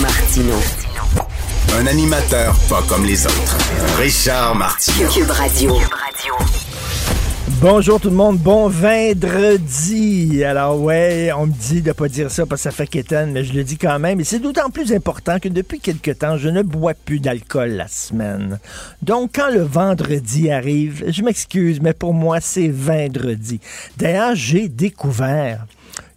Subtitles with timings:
[0.00, 0.54] Martino.
[1.78, 3.56] Un animateur pas comme les autres.
[3.96, 5.08] Richard Martineau.
[5.08, 5.74] Cube Radio.
[7.60, 10.44] Bonjour tout le monde, bon vendredi.
[10.44, 13.44] Alors ouais, on me dit de pas dire ça parce que ça fait quétaine, mais
[13.44, 14.20] je le dis quand même.
[14.20, 17.88] Et c'est d'autant plus important que depuis quelque temps, je ne bois plus d'alcool la
[17.88, 18.58] semaine.
[19.02, 23.60] Donc quand le vendredi arrive, je m'excuse, mais pour moi c'est vendredi.
[23.96, 25.64] D'ailleurs, j'ai découvert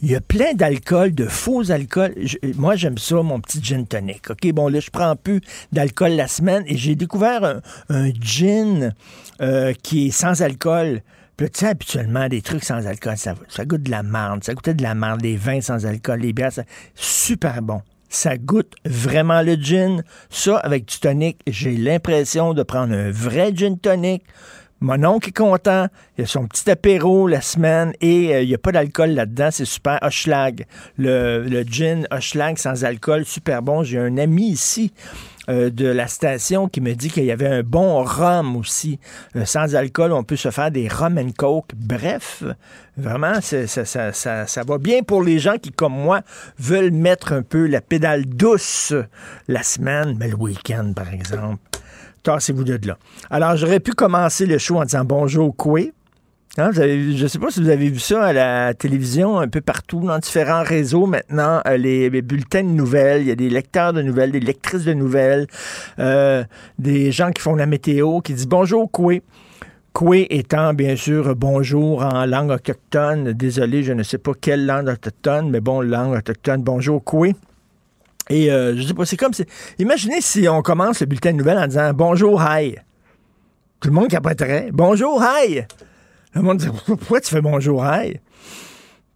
[0.01, 2.13] il y a plein d'alcool, de faux alcool.
[2.17, 4.29] Je- moi, j'aime ça, mon petit gin tonic.
[4.31, 5.41] OK, bon, là, je prends plus
[5.71, 8.93] d'alcool la semaine et j'ai découvert un, gin
[9.41, 11.01] euh, qui est sans alcool.
[11.37, 14.43] Tu sais, habituellement, des trucs sans alcool, ça, ça goûte de la marde.
[14.43, 16.51] Ça goûtait de la marde, les vins sans alcool, les bières,
[16.95, 17.81] super bon.
[18.09, 20.03] Ça goûte vraiment le gin.
[20.29, 24.23] Ça, avec du tonic, j'ai l'impression de prendre un vrai gin tonic.
[24.83, 25.87] Mon oncle est content.
[26.17, 29.49] Il a son petit apéro la semaine et euh, il n'y a pas d'alcool là-dedans.
[29.51, 29.99] C'est super.
[30.01, 30.65] Hochelag.
[30.97, 33.83] Le, le gin Hochelag sans alcool, super bon.
[33.83, 34.91] J'ai un ami ici
[35.49, 38.99] euh, de la station qui me dit qu'il y avait un bon rhum aussi.
[39.35, 41.75] Euh, sans alcool, on peut se faire des rum and coke.
[41.75, 42.43] Bref,
[42.97, 46.21] vraiment, ça, ça, ça, ça va bien pour les gens qui, comme moi,
[46.57, 48.93] veulent mettre un peu la pédale douce
[49.47, 51.70] la semaine, mais le week-end, par exemple.
[52.23, 52.97] Tassez-vous de là.
[53.29, 55.93] Alors, j'aurais pu commencer le show en disant bonjour, Coué.
[56.57, 59.61] Hein, je ne sais pas si vous avez vu ça à la télévision, un peu
[59.61, 63.93] partout, dans différents réseaux maintenant, euh, les, bulletins de nouvelles, il y a des lecteurs
[63.93, 65.47] de nouvelles, des lectrices de nouvelles,
[65.97, 66.43] euh,
[66.77, 69.21] des gens qui font la météo, qui disent bonjour, Coué.
[69.93, 73.31] Coué étant, bien sûr, bonjour en langue autochtone.
[73.31, 77.33] Désolé, je ne sais pas quelle langue autochtone, mais bon, langue autochtone, bonjour, Coué.
[78.31, 79.43] Et euh, je sais pas, c'est comme si.
[79.77, 82.75] Imaginez si on commence le bulletin de nouvelles en disant bonjour, hi.
[83.81, 84.69] Tout le monde capoterait.
[84.71, 85.63] Bonjour, hi.
[86.33, 88.21] Le monde dit pourquoi tu fais bonjour, hi?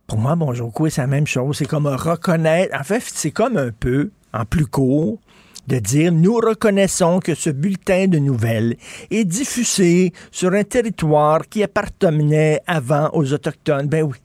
[0.06, 1.56] Pour moi, bonjour, quoi, c'est la même chose.
[1.58, 2.78] C'est comme reconnaître.
[2.78, 5.18] En fait, c'est comme un peu, en plus court,
[5.68, 8.76] de dire nous reconnaissons que ce bulletin de nouvelles
[9.12, 13.88] est diffusé sur un territoire qui appartenait avant aux Autochtones.
[13.88, 14.18] Ben oui.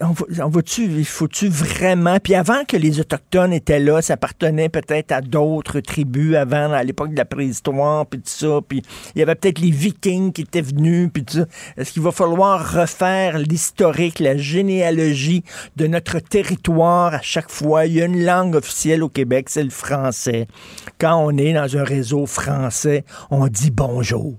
[0.00, 2.18] On va- on va-tu, faut-tu vraiment.
[2.20, 6.82] Puis avant que les Autochtones étaient là, ça appartenait peut-être à d'autres tribus avant, à
[6.82, 8.58] l'époque de la préhistoire, puis tout ça.
[8.66, 8.82] Puis
[9.14, 11.46] il y avait peut-être les Vikings qui étaient venus, puis tout ça.
[11.76, 15.44] Est-ce qu'il va falloir refaire l'historique, la généalogie
[15.76, 17.86] de notre territoire à chaque fois?
[17.86, 20.48] Il y a une langue officielle au Québec, c'est le français.
[20.98, 24.34] Quand on est dans un réseau français, on dit bonjour.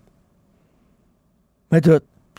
[1.72, 1.82] Mais.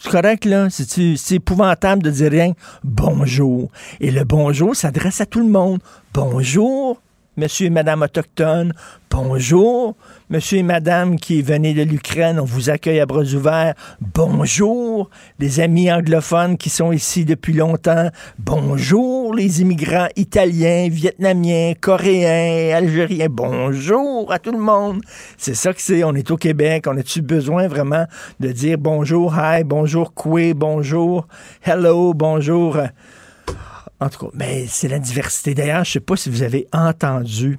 [0.02, 0.68] C'est correct, là?
[0.70, 2.54] C'est épouvantable de dire rien?
[2.82, 3.70] Bonjour.
[4.00, 5.80] Et le bonjour s'adresse à tout le monde.
[6.14, 7.02] Bonjour,
[7.40, 8.74] monsieur et madame autochtone.
[9.10, 9.96] Bonjour,
[10.28, 12.38] monsieur et madame qui venez de l'Ukraine.
[12.38, 13.74] On vous accueille à bras ouverts.
[14.14, 15.08] Bonjour,
[15.38, 18.10] les amis anglophones qui sont ici depuis longtemps.
[18.38, 23.28] Bonjour, les immigrants italiens, vietnamiens, coréens, algériens.
[23.30, 25.00] Bonjour à tout le monde.
[25.38, 26.04] C'est ça que c'est.
[26.04, 26.84] On est au Québec.
[26.86, 28.04] On a-tu besoin vraiment
[28.38, 31.26] de dire bonjour, hi, bonjour, quoi, bonjour,
[31.64, 32.76] hello, bonjour.
[34.00, 35.54] En tout cas, mais c'est la diversité.
[35.54, 37.58] D'ailleurs, je sais pas si vous avez entendu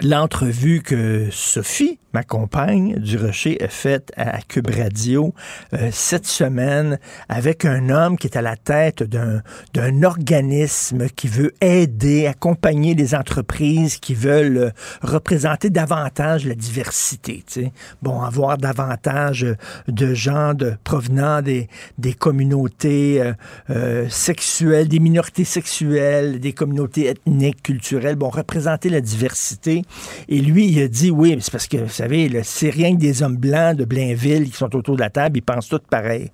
[0.00, 5.34] l'entrevue que Sophie, ma compagne du Rocher, a faite à Cube Radio
[5.72, 11.52] euh, cette semaine avec un homme qui est à la tête d'un organisme qui veut
[11.60, 14.70] aider, accompagner les entreprises qui veulent euh,
[15.02, 17.42] représenter davantage la diversité.
[17.46, 17.72] tu sais.
[18.02, 19.46] Bon, avoir davantage
[19.88, 21.68] de gens de, provenant des,
[21.98, 23.32] des communautés euh,
[23.70, 28.16] euh, sexuelles, des minorités sexuelles, des communautés ethniques, culturelles.
[28.16, 29.82] Bon, représenter la diversité.
[30.28, 33.22] Et lui, il a dit, oui, c'est parce que, savez, là, c'est rien que des
[33.22, 36.30] hommes blancs de Blainville qui sont autour de la table, ils pensent tous pareil.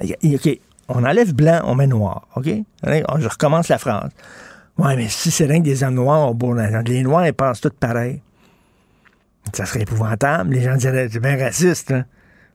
[0.00, 2.46] OK, on enlève blanc, on met noir, OK?
[2.84, 4.10] Je recommence la phrase.
[4.78, 7.70] Ouais, mais si c'est rien que des hommes noirs, bon, les noirs, ils pensent tous
[7.70, 8.20] pareil.
[9.52, 10.54] Ça serait épouvantable.
[10.54, 12.04] Les gens diraient, c'est bien raciste, hein?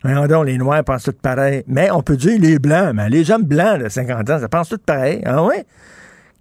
[0.03, 1.63] Voyons donc, les Noirs pensent tous pareil.
[1.67, 4.69] Mais on peut dire les Blancs, mais les hommes blancs de 50 ans, ça pense
[4.69, 5.21] tous pareil.
[5.25, 5.65] Ah ouais?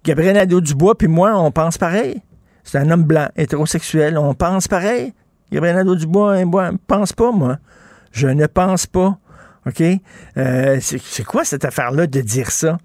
[0.03, 2.21] Gabriel Nadeau-Dubois puis moi, on pense pareil?
[2.63, 5.13] C'est un homme blanc, hétérosexuel, on pense pareil?
[5.51, 7.57] Gabriel Nadeau-Dubois, hein, moi, pense pas, moi.
[8.11, 9.17] Je ne pense pas.
[9.67, 9.83] OK?
[10.37, 12.77] Euh, c'est quoi cette affaire-là de dire ça?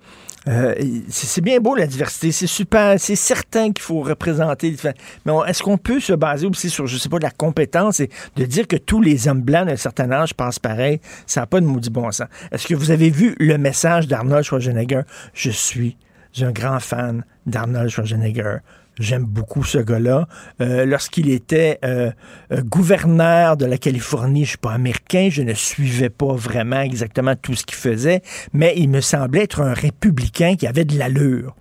[0.49, 0.75] euh,
[1.09, 4.77] c'est bien beau la diversité, c'est super, c'est certain qu'il faut représenter.
[5.25, 8.11] Mais est-ce qu'on peut se baser aussi sur, je sais pas, de la compétence et
[8.37, 11.61] de dire que tous les hommes blancs d'un certain âge pensent pareil, ça n'a pas
[11.61, 12.29] de maudit bon sens.
[12.53, 15.03] Est-ce que vous avez vu le message d'Arnold Schwarzenegger?
[15.35, 15.97] Je suis
[16.41, 18.59] un grand fan d'Arnold Schwarzenegger.
[18.99, 20.27] J'aime beaucoup ce gars-là.
[20.63, 22.11] Euh, lorsqu'il était euh,
[22.51, 27.35] euh, gouverneur de la Californie, je suis pas américain, je ne suivais pas vraiment exactement
[27.37, 28.23] tout ce qu'il faisait,
[28.55, 31.55] mais il me semblait être un républicain qui avait de l'allure.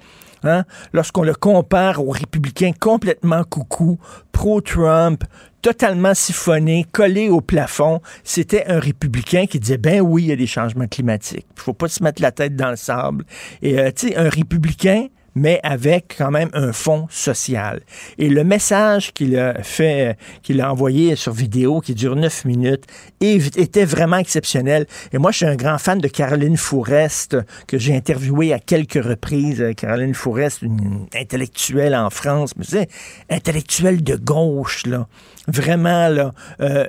[0.43, 0.63] Hein?
[0.93, 3.99] Lorsqu'on le compare aux républicains complètement coucou,
[4.31, 5.25] pro-Trump,
[5.61, 10.37] totalement siphonné, collé au plafond, c'était un républicain qui disait ben oui, il y a
[10.37, 11.47] des changements climatiques.
[11.57, 13.25] Il faut pas se mettre la tête dans le sable.
[13.61, 17.81] Et tu sais, un républicain mais avec quand même un fond social.
[18.17, 22.85] Et le message qu'il a fait, qu'il a envoyé sur vidéo, qui dure neuf minutes,
[23.19, 24.87] était vraiment exceptionnel.
[25.11, 27.37] Et moi, je suis un grand fan de Caroline Fourest,
[27.67, 29.63] que j'ai interviewé à quelques reprises.
[29.75, 32.89] Caroline Fourest, une intellectuelle en France, mais c'est
[33.29, 35.07] intellectuelle de gauche, là.
[35.47, 36.33] Vraiment, là.
[36.61, 36.85] Euh,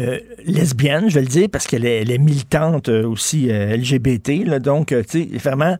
[0.00, 4.88] euh, lesbienne, je vais le dire, parce qu'elle est, militante euh, aussi LGBT, là, donc,
[4.88, 5.76] tu sais, vraiment,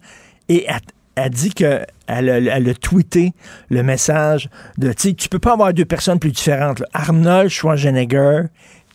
[0.48, 0.66] et
[1.16, 3.32] a dit que elle a, tweeté
[3.70, 6.82] le message de tu peux pas avoir deux personnes plus différentes.
[6.92, 8.42] Arnold Schwarzenegger,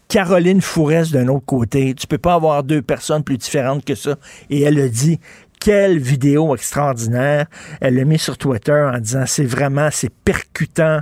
[0.10, 1.94] Caroline Fourest d'un autre côté.
[1.94, 4.16] Tu peux pas avoir deux personnes plus différentes que ça.
[4.50, 5.20] Et elle a dit
[5.60, 7.46] quelle vidéo extraordinaire.
[7.82, 11.02] Elle l'a mis sur Twitter en disant c'est vraiment, c'est percutant.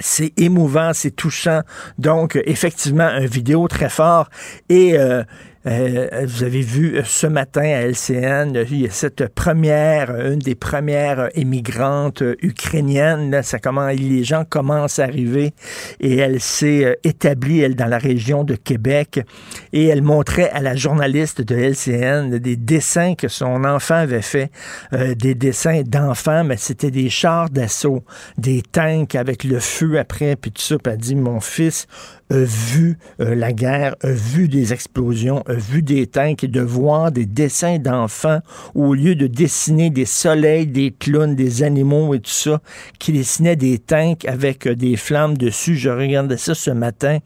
[0.00, 1.62] C'est émouvant, c'est touchant.
[1.98, 4.30] Donc, effectivement, une vidéo très fort.
[4.68, 5.24] Et euh,
[5.68, 10.32] euh, vous avez vu euh, ce matin à LCN, il y a cette première, euh,
[10.32, 13.42] une des premières émigrantes ukrainiennes.
[13.42, 13.58] ça
[13.92, 15.52] les gens commencent à arriver
[16.00, 19.20] et elle s'est établie, elle, dans la région de Québec.
[19.72, 24.50] Et elle montrait à la journaliste de LCN des dessins que son enfant avait fait,
[24.92, 28.04] des dessins d'enfants, mais c'était des chars d'assaut,
[28.38, 30.78] des tanks avec le feu après, puis tout ça.
[30.78, 31.86] Puis elle dit, mon fils
[32.30, 37.12] a vu la guerre, a vu des explosions, a vu des tanks et de voir
[37.12, 38.40] des dessins d'enfants
[38.74, 42.60] au lieu de dessiner des soleils, des clowns, des animaux et tout ça,
[42.98, 45.76] qui dessinaient des tanks avec euh, des flammes dessus.
[45.76, 47.18] Je regardais ça ce matin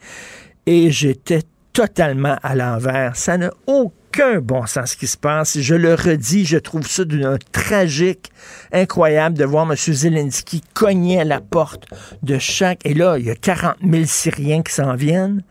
[0.67, 1.43] et j'étais
[1.73, 3.17] totalement à l'envers.
[3.17, 5.59] Ça n'a aucun bon sens ce qui se passe.
[5.59, 8.31] Je le redis, je trouve ça d'une tragique,
[8.73, 9.77] incroyable de voir M.
[9.77, 11.85] Zelensky cogner à la porte
[12.23, 12.85] de chaque...
[12.85, 15.43] Et là, il y a 40 000 Syriens qui s'en viennent.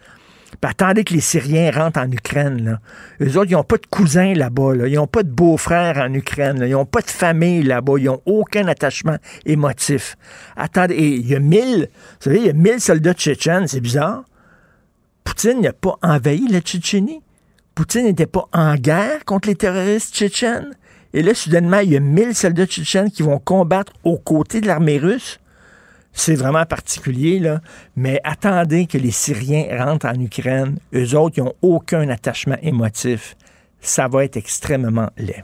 [0.67, 2.63] Attendez que les Syriens rentrent en Ukraine.
[2.63, 2.79] Là.
[3.21, 4.87] Eux autres, ils n'ont pas de cousins là-bas.
[4.87, 6.59] Ils n'ont pas de beaux-frères en Ukraine.
[6.61, 7.93] Ils n'ont pas de famille là-bas.
[7.97, 10.15] Ils n'ont aucun attachement émotif.
[10.55, 13.67] Attendez, il y a 1000, vous savez, il y a 1000 soldats tchétchènes.
[13.67, 14.23] C'est bizarre.
[15.23, 17.21] Poutine n'a pas envahi la Tchétchénie.
[17.75, 20.71] Poutine n'était pas en guerre contre les terroristes tchétchènes.
[21.13, 24.67] Et là, soudainement, il y a 1000 soldats tchétchènes qui vont combattre aux côtés de
[24.67, 25.40] l'armée russe.
[26.13, 27.61] C'est vraiment particulier, là.
[27.95, 30.77] Mais attendez que les Syriens rentrent en Ukraine.
[30.93, 33.35] Eux autres, ils n'ont aucun attachement émotif.
[33.79, 35.43] Ça va être extrêmement laid.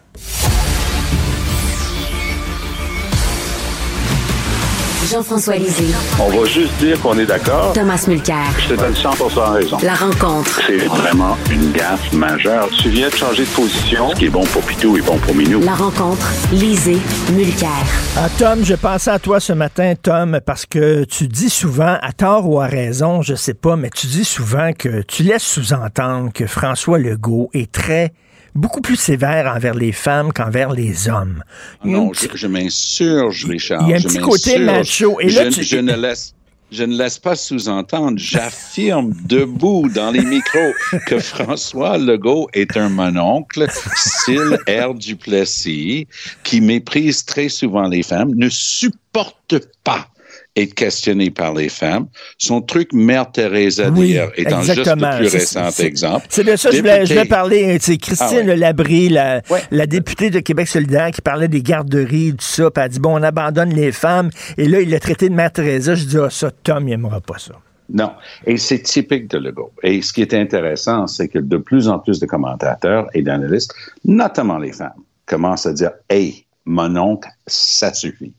[5.09, 5.93] Jean-François Lisée.
[6.19, 7.71] On va juste dire qu'on est d'accord.
[7.71, 8.43] Thomas Mulcair.
[8.59, 9.09] Je te donne 100
[9.53, 9.77] raison.
[9.81, 10.59] La rencontre.
[10.67, 12.67] C'est vraiment une gaffe majeure.
[12.81, 14.09] Tu viens de changer de position.
[14.09, 15.61] Ce qui est bon pour Pitou est bon pour Minou.
[15.61, 16.27] La rencontre.
[16.51, 16.97] Lisée.
[17.31, 17.69] Mulcair.
[18.17, 22.11] Ah, Tom, je pensais à toi ce matin, Tom, parce que tu dis souvent, à
[22.11, 26.31] tort ou à raison, je sais pas, mais tu dis souvent que tu laisses sous-entendre
[26.33, 28.11] que François Legault est très
[28.57, 31.43] beaucoup plus sévère envers les femmes qu'envers les hommes.
[31.83, 33.83] Non, je, m'insurge, Richard.
[33.83, 35.19] Il y a un petit côté macho.
[35.19, 36.33] Et là, je, je ne laisse
[36.69, 40.73] je ne laisse pas sous-entendre, j'affirme debout dans les micros
[41.07, 44.93] que François Legault est un mononcle, style R.
[44.93, 46.07] Duplessis,
[46.43, 50.09] qui méprise très souvent les femmes, ne supporte pas
[50.57, 52.07] être questionné par les femmes.
[52.37, 56.25] Son truc Mère Teresa d'hier est étant juste le plus récent exemple.
[56.29, 57.77] C'est de ça que je voulais, parler.
[57.79, 62.45] C'est Christine ah Labrie, la, la, députée de Québec solidaire, qui parlait des garderies, tout
[62.45, 64.29] ça, puis elle dit, bon, on abandonne les femmes.
[64.57, 65.95] Et là, il l'a traité de Mère Teresa.
[65.95, 67.53] Je dis, ah, ça, Tom, il n'aimera pas ça.
[67.89, 68.11] Non.
[68.45, 69.71] Et c'est typique de Legault.
[69.83, 73.73] Et ce qui est intéressant, c'est que de plus en plus de commentateurs et d'analystes,
[74.03, 78.33] notamment les femmes, commencent à dire, hey, mon oncle, ça suffit.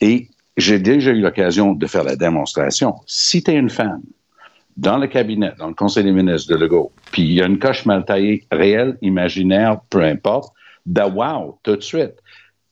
[0.00, 0.28] Et
[0.60, 2.94] j'ai déjà eu l'occasion de faire la démonstration.
[3.06, 4.02] Si tu es une femme
[4.76, 7.58] dans le cabinet, dans le Conseil des ministres de Legault, puis il y a une
[7.58, 10.52] coche mal taillée, réelle, imaginaire, peu importe,
[10.86, 12.14] ben wow, tout de suite.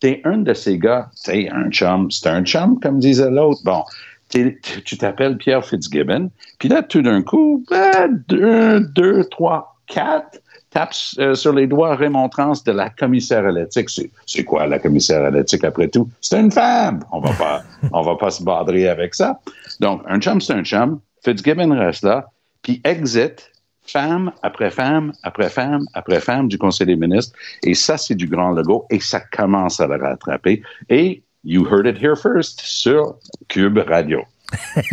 [0.01, 3.61] T'es un de ces gars, t'es un chum, c'est un chum, comme disait l'autre.
[3.65, 3.83] Bon,
[4.31, 10.39] tu t'appelles Pierre Fitzgibbon, puis là, tout d'un coup, ben, deux, deux, trois, quatre,
[10.71, 13.89] tape euh, sur les doigts remontrances de la commissaire à l'éthique.
[14.27, 16.09] C'est quoi la commissaire à l'éthique après tout?
[16.21, 17.01] C'est une femme!
[17.13, 19.39] On va pas, on va pas se badrer avec ça.
[19.81, 21.01] Donc, un chum, c'est un chum.
[21.25, 22.27] Fitzgibbon reste là,
[22.63, 23.51] puis exit
[23.87, 27.37] femme après femme après femme après femme du Conseil des ministres.
[27.63, 30.63] Et ça, c'est du grand logo et ça commence à le rattraper.
[30.89, 33.17] Et you heard it here first sur
[33.49, 34.23] Cube Radio.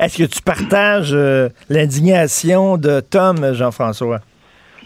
[0.00, 4.20] Est-ce que tu partages euh, l'indignation de Tom, Jean-François?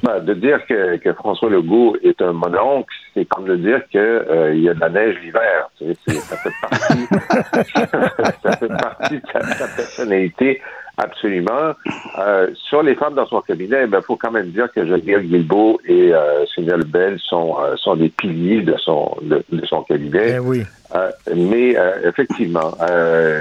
[0.02, 4.00] Ben, de dire que, que, François Legault est un mononcle, c'est comme de dire qu'il
[4.00, 5.68] euh, y a de la neige l'hiver.
[5.78, 7.06] Ça fait partie,
[8.42, 10.62] ça fait partie de sa, personnalité,
[10.96, 11.72] absolument.
[12.18, 15.22] Euh, sur les femmes dans son cabinet, il ben, faut quand même dire que Geneviève
[15.22, 20.34] Guilbeault et euh, Belle Bell sont, euh, sont des piliers de son, de, son cabinet.
[20.36, 20.62] Eh oui.
[20.94, 21.74] Euh, mais
[22.04, 22.72] effectivement,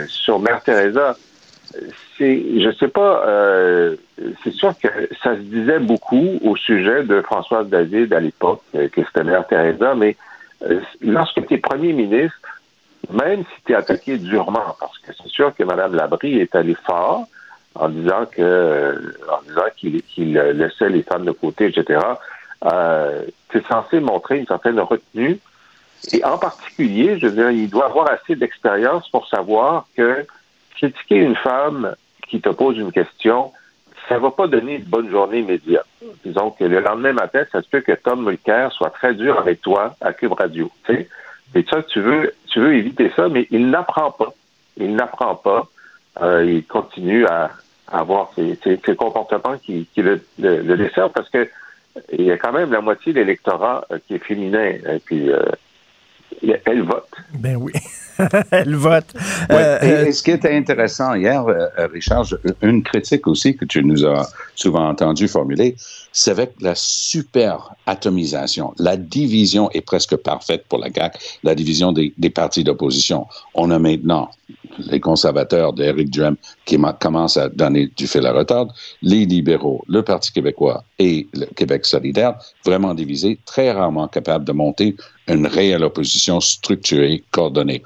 [0.08, 1.16] sur Mère Teresa,
[2.18, 3.96] c'est, je sais pas, euh,
[4.44, 4.88] c'est sûr que
[5.24, 9.46] ça se disait beaucoup au sujet de Françoise David à l'époque, euh, que c'était Mère
[9.48, 10.16] Teresa, mais
[10.64, 12.38] euh, lorsque tu es premier ministre,
[13.12, 16.76] même si tu es attaqué durement, parce que c'est sûr que Mme Labrie est allée
[16.86, 17.28] fort
[17.76, 22.00] en disant que, en disant qu'il, qu'il laissait les femmes de côté, etc.
[22.66, 25.40] Euh, tu es censé montrer une certaine retenue.
[26.12, 30.26] Et en particulier, je veux dire, il doit avoir assez d'expérience pour savoir que
[30.76, 31.96] critiquer une femme
[32.30, 33.52] qui te pose une question,
[34.08, 35.86] ça va pas donner une bonne journée immédiate.
[36.24, 39.62] Disons que le lendemain matin, ça se peut que Tom Mulcair soit très dur avec
[39.62, 40.70] toi à Cube Radio.
[40.86, 41.08] sais.
[41.56, 44.34] Et ça, tu veux, tu veux éviter ça, mais il n'apprend pas.
[44.78, 45.68] Il n'apprend pas.
[46.22, 47.52] Euh, il continue à,
[47.90, 48.58] avoir ces,
[48.98, 51.48] comportements qui, le, le, parce que
[52.12, 54.76] il y a quand même la moitié de l'électorat euh, qui est féminin.
[54.90, 55.42] Et puis, euh,
[56.42, 57.08] elle vote.
[57.40, 57.74] Ben oui.
[58.52, 59.14] elle vote.
[59.52, 62.26] Euh, et, ce qui était intéressant hier, euh, Richard,
[62.62, 65.76] une critique aussi que tu nous as souvent entendu formuler,
[66.12, 68.74] c'est avec la super atomisation.
[68.80, 73.28] La division est presque parfaite pour la CAQ, la division des, partis d'opposition.
[73.54, 74.30] On a maintenant
[74.80, 80.02] les conservateurs d'Éric Duhem qui commencent à donner du fil à retordre, les libéraux, le
[80.02, 84.96] Parti québécois et le Québec solidaire, vraiment divisés, très rarement capables de monter
[85.28, 87.84] une réelle opposition structurée, coordonnée.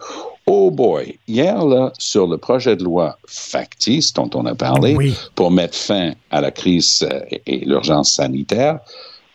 [0.48, 5.52] Oh boy, hier, là, sur le projet de loi factice dont on a parlé pour
[5.52, 8.80] mettre fin à la crise euh, et l'urgence sanitaire,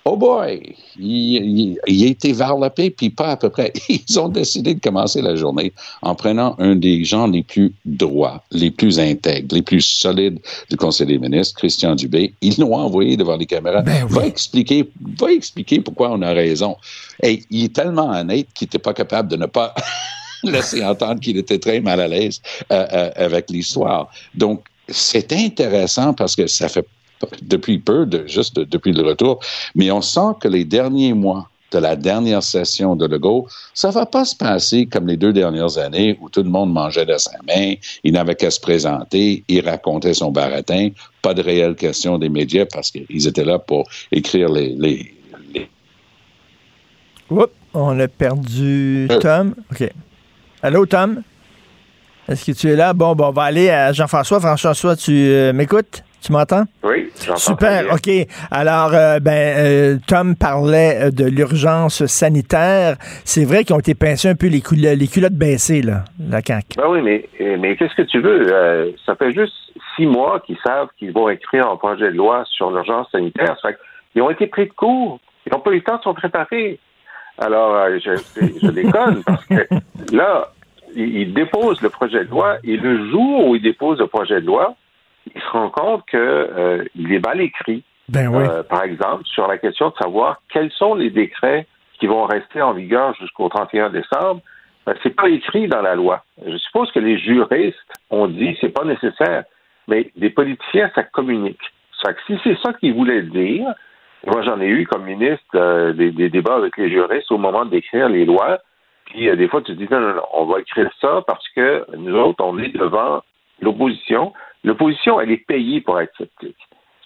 [0.06, 3.72] oh boy, il, a été varlopé, puis pas à peu près.
[3.88, 8.42] Ils ont décidé de commencer la journée en prenant un des gens les plus droits,
[8.52, 10.38] les plus intègres, les plus solides
[10.70, 12.32] du Conseil des ministres, Christian Dubé.
[12.40, 13.82] Ils l'ont envoyé devant les caméras.
[13.82, 16.76] Ben va, expliquer, va expliquer pourquoi on a raison.
[17.22, 19.74] Et il est tellement honnête qu'il n'était pas capable de ne pas
[20.44, 22.40] laisser entendre qu'il était très mal à l'aise
[22.72, 24.08] euh, euh, avec l'histoire.
[24.36, 26.86] Donc, c'est intéressant parce que ça fait
[27.42, 29.40] depuis peu, de, juste depuis le retour,
[29.74, 34.06] mais on sent que les derniers mois de la dernière session de Legault, ça va
[34.06, 37.32] pas se passer comme les deux dernières années où tout le monde mangeait de sa
[37.46, 40.90] main, il n'avait qu'à se présenter, il racontait son baratin,
[41.22, 44.74] pas de réelle question des médias parce qu'ils étaient là pour écrire les...
[44.78, 45.12] les,
[47.28, 49.18] Oups, on a perdu euh.
[49.18, 49.54] Tom.
[49.72, 49.90] OK.
[50.62, 51.22] Allô, Tom?
[52.28, 52.92] Est-ce que tu es là?
[52.92, 54.38] Bon, bon, on va aller à Jean-François.
[54.40, 56.04] Jean-François, tu euh, m'écoutes?
[56.26, 56.64] Tu m'entends?
[56.82, 58.10] Oui, Super, OK.
[58.50, 62.96] Alors, euh, ben, euh, Tom parlait de l'urgence sanitaire.
[63.24, 66.78] C'est vrai qu'ils ont été pincés un peu les, les culottes baissées, là, la CAQ.
[66.78, 67.28] Ben oui, mais,
[67.58, 68.92] mais qu'est-ce que tu veux?
[69.06, 69.54] ça fait juste
[69.94, 73.56] six mois qu'ils savent qu'ils vont écrire un projet de loi sur l'urgence sanitaire.
[74.16, 75.20] ils ont été pris de court.
[75.46, 76.80] Ils n'ont pas eu le temps de se préparer.
[77.38, 78.16] Alors, je,
[78.62, 79.68] je déconne parce que
[80.12, 80.48] là,
[80.96, 84.46] il dépose le projet de loi et le jour où il dépose le projet de
[84.46, 84.74] loi,
[85.34, 87.82] il se rend compte qu'il euh, est mal écrit.
[88.08, 88.44] Ben oui.
[88.48, 91.66] Euh, par exemple, sur la question de savoir quels sont les décrets
[91.98, 94.40] qui vont rester en vigueur jusqu'au 31 décembre.
[94.86, 96.22] Ben, c'est pas écrit dans la loi.
[96.46, 97.76] Je suppose que les juristes
[98.10, 99.44] ont dit c'est pas nécessaire,
[99.88, 101.72] mais les politiciens ça communique.
[102.02, 103.66] Ça si c'est ça qu'ils voulaient dire,
[104.26, 107.64] moi j'en ai eu comme ministre euh, des, des, débats avec les juristes au moment
[107.64, 108.58] d'écrire les lois.
[109.06, 111.86] Puis des fois, tu te dis, non, non, non, on va écrire ça parce que
[111.96, 113.22] nous autres, on est devant
[113.60, 114.32] l'opposition.
[114.66, 116.56] L'opposition, elle est payée pour être sceptique.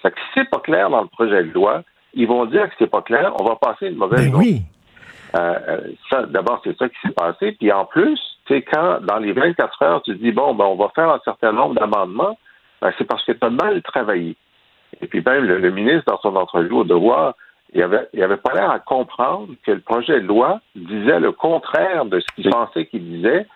[0.02, 1.82] Ça que si c'est pas clair dans le projet de loi,
[2.14, 4.62] ils vont dire que c'est pas clair, on va passer une mauvaise ben oui.
[5.36, 7.52] Euh, euh, ça, d'abord, c'est ça qui s'est passé.
[7.52, 10.88] Puis en plus, c'est quand dans les 24 heures, tu dis bon, ben on va
[10.94, 12.38] faire un certain nombre d'amendements,
[12.80, 14.36] ben, c'est parce que tu as mal travaillé.
[15.02, 17.34] Et puis même le, ministre, dans son entrevue au devoir,
[17.74, 21.30] il avait, il avait pas l'air à comprendre que le projet de loi disait le
[21.32, 23.46] contraire de ce qu'il pensait qu'il disait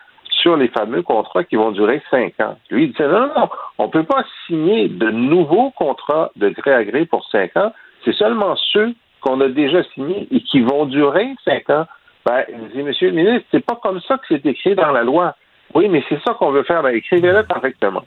[0.45, 2.55] sur les fameux contrats qui vont durer cinq ans.
[2.69, 3.49] Lui, il disait non, non,
[3.79, 7.73] on ne peut pas signer de nouveaux contrats de gré à gré pour cinq ans.
[8.03, 11.87] c'est seulement ceux qu'on a déjà signés et qui vont durer cinq ans.
[12.27, 15.03] Ben, je dis, Monsieur le ministre, c'est pas comme ça que c'est écrit dans la
[15.03, 15.35] loi.
[15.73, 16.83] Oui, mais c'est ça qu'on veut faire.
[16.83, 18.03] Ben, écrivez-le correctement.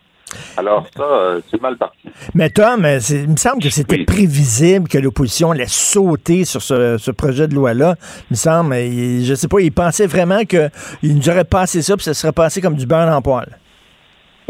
[0.56, 1.98] Alors ça, euh, c'est mal parti.
[2.34, 4.04] Mais Tom, euh, il me semble que c'était Oui.
[4.04, 7.94] prévisible que l'opposition allait sauter sur ce, ce projet de loi-là.
[8.30, 10.70] Il me semble, il- je sais pas, ils pensaient vraiment qu'il
[11.02, 13.58] nous aurait passé ça, puis ça serait passé comme du beurre en poil.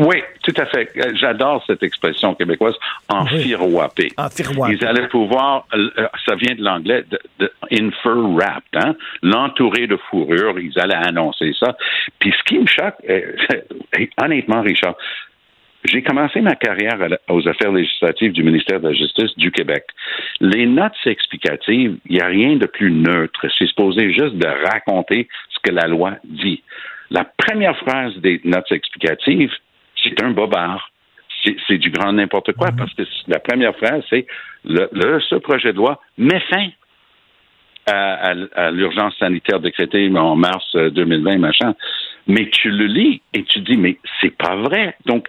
[0.01, 0.91] Oui, tout à fait.
[0.97, 2.75] Euh, J'adore cette expression québécoise,
[3.09, 4.13] enfiroiper.
[4.17, 4.77] Enfiroiper.
[4.81, 5.67] Ils allaient pouvoir,
[6.25, 8.95] ça vient de l'anglais, de, de infer wrapped, hein?
[9.23, 11.77] l'entourer de fourrure, ils allaient annoncer ça.
[12.21, 12.95] Puis ce qui me choque,
[14.23, 14.95] honnêtement, Richard,
[15.85, 19.85] j'ai commencé ma carrière aux affaires législatives du ministère de la Justice du Québec.
[20.41, 23.47] Les notes explicatives, il n'y a rien de plus neutre.
[23.59, 26.63] C'est supposé juste de raconter ce que la loi dit.
[27.11, 29.53] La première phrase des notes explicatives,
[30.03, 30.91] c'est un bobard.
[31.69, 34.27] C'est du grand n'importe quoi parce que la première phrase, c'est
[34.65, 36.69] le, le- ce projet de loi met fin
[37.87, 41.75] à, à- l'urgence sanitaire décrétée en mars euh, 2020, machin.
[42.29, 44.95] Mais tu le lis et tu dis, mais c'est pas vrai.
[45.07, 45.27] Donc,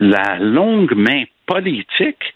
[0.00, 2.34] la longue main politique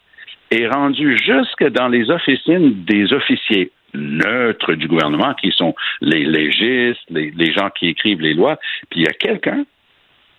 [0.50, 7.08] est rendue jusque dans les officines des officiers neutres du gouvernement, qui sont les légistes,
[7.11, 8.58] les gens qui écrivent les lois.
[8.90, 9.64] Puis il y a quelqu'un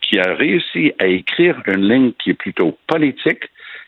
[0.02, 3.46] qui a réussi à écrire une ligne qui est plutôt politique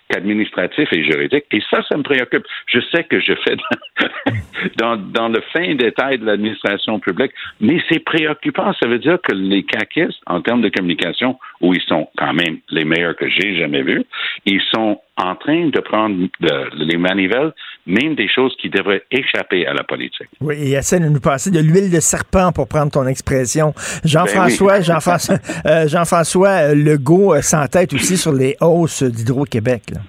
[0.10, 1.46] qu'administratif et juridique.
[1.52, 2.46] Et ça, ça me préoccupe.
[2.68, 3.56] Je sais que je fais
[4.78, 8.74] dans, dans le fin détail de l'administration publique, mais c'est préoccupant.
[8.82, 12.60] Ça veut dire que les caquistes, en termes de communication, où ils sont quand même
[12.70, 14.04] les meilleurs que j'ai jamais vus,
[14.46, 17.52] ils sont en train de prendre de- les manivelles,
[17.86, 20.28] même des choses qui devraient échapper à la politique.
[20.42, 23.74] Oui, et essaie de nous passer de l'huile de serpent pour prendre ton expression.
[24.06, 24.86] Jean-François, Ben oui.
[24.86, 29.84] Jean-François, euh, Jean-François euh, Legault euh, s'entête aussi sur les hausses d'Hydro-Québec.
[29.94, 30.02] là.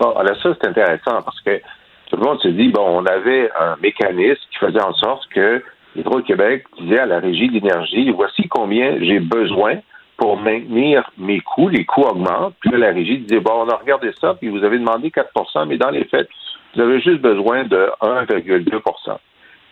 [0.00, 1.58] Bon, alors ça, c'est intéressant parce que
[2.10, 5.62] tout le monde se dit, bon, on avait un mécanisme qui faisait en sorte que
[5.96, 9.74] Hydro-Québec disait à la régie d'énergie, voici combien j'ai besoin
[10.16, 12.54] pour maintenir mes coûts, les coûts augmentent.
[12.60, 15.66] Puis là, la régie disait, bon, on a regardé ça, puis vous avez demandé 4%
[15.66, 16.28] mais dans les faits,
[16.74, 19.18] vous avez juste besoin de 1,2%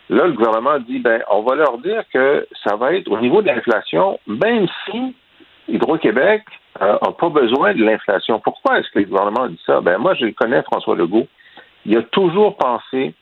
[0.09, 3.41] Là, le gouvernement dit, ben, on va leur dire que ça va être au niveau
[3.41, 5.15] de l'inflation, même si
[5.69, 6.43] Hydro-Québec
[6.79, 8.39] n'a pas besoin de l'inflation.
[8.39, 9.79] Pourquoi est-ce que le gouvernement dit ça?
[9.79, 11.27] Ben, moi, je connais, François Legault.
[11.85, 13.13] Il a toujours pensé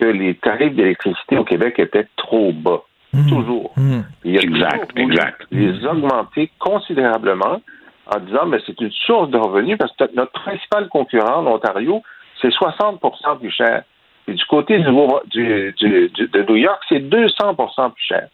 [0.00, 2.82] que les tarifs d'électricité au Québec étaient trop bas.
[3.28, 3.72] Toujours.
[3.76, 4.00] Hmm.
[4.24, 5.46] Il a Exact, toujours voulu exact.
[5.50, 7.60] les augmenter considérablement
[8.14, 12.02] en disant, mais c'est une source de revenus parce que notre principal concurrent, l'Ontario,
[12.40, 13.82] c'est 60% plus cher.
[14.28, 14.90] Et du côté du,
[15.26, 18.28] du- du- du- de New York, c'est 200% plus cher.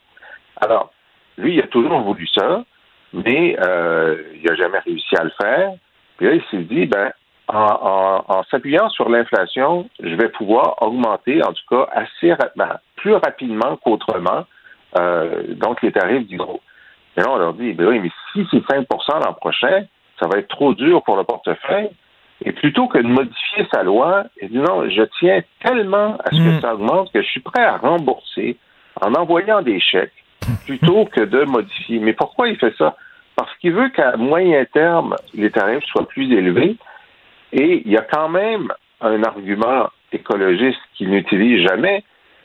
[0.60, 0.90] Alors,
[1.38, 2.64] lui, il a toujours voulu ça,
[3.12, 5.72] mais euh, il n'a jamais réussi à le faire.
[6.16, 7.12] Puis là, il s'est dit, ben,
[7.48, 12.74] en, en- en s'appuyant sur l'inflation, je vais pouvoir augmenter, en tout cas, assez rapidement,
[12.96, 14.44] plus rapidement qu'autrement,
[14.98, 16.60] euh, donc les tarifs d'hydro.
[17.16, 18.86] Et là, on leur dit, ben oui, mais si c'est 5%
[19.24, 19.84] l'an prochain,
[20.18, 21.90] ça va être trop dur pour le portefeuille.
[22.44, 26.36] Et plutôt que de modifier sa loi, il dit non, je tiens tellement à ce
[26.36, 26.60] que Mm.
[26.60, 28.56] ça augmente que je suis prêt à rembourser
[29.00, 30.12] en envoyant des chèques
[30.64, 31.98] plutôt que de modifier.
[31.98, 32.96] Mais pourquoi il fait ça?
[33.36, 36.76] Parce qu'il veut qu'à moyen terme, les tarifs soient plus élevés.
[37.52, 42.04] Et il y a quand même un argument écologiste qu'il n'utilise jamais.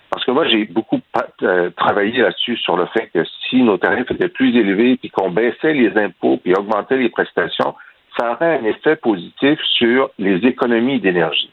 [0.09, 1.01] Parce que moi, j'ai beaucoup
[1.43, 5.29] euh, travaillé là-dessus sur le fait que si nos tarifs étaient plus élevés, puis qu'on
[5.29, 7.75] baissait les impôts, puis augmentait les prestations,
[8.17, 11.51] ça aurait un effet positif sur les économies d'énergie.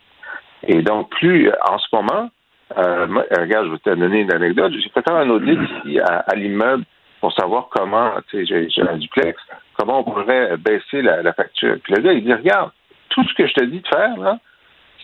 [0.66, 2.30] Et donc, plus euh, en ce moment,
[2.78, 4.72] euh, euh, regarde, je vais te donner une anecdote.
[4.78, 6.84] J'ai fait un audit ici à, l'immeuble
[7.20, 9.40] pour savoir comment, tu sais, j'ai j'ai un duplex,
[9.74, 11.76] comment on pourrait baisser la, la facture.
[11.82, 12.70] Puis le gars, il dit, regarde,
[13.10, 14.38] tout ce que je te dis de faire, là,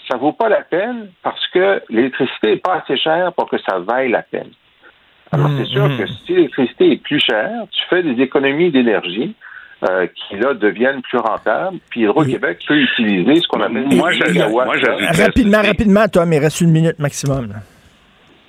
[0.08, 3.78] ça vaut pas la peine parce que l'électricité n'est pas assez chère pour que ça
[3.78, 4.50] vaille la peine.
[5.30, 9.34] Alors, c'est sûr que si l'électricité est plus chère, tu fais des économies d'énergie
[9.88, 14.10] euh, qui, là, deviennent plus rentables, puis Hydro-Québec peut utiliser ce qu'on appelle Moi,
[14.48, 14.74] moi,
[15.12, 17.48] Rapidement, rapidement, Tom, il reste une minute maximum.
[17.48, 17.56] là.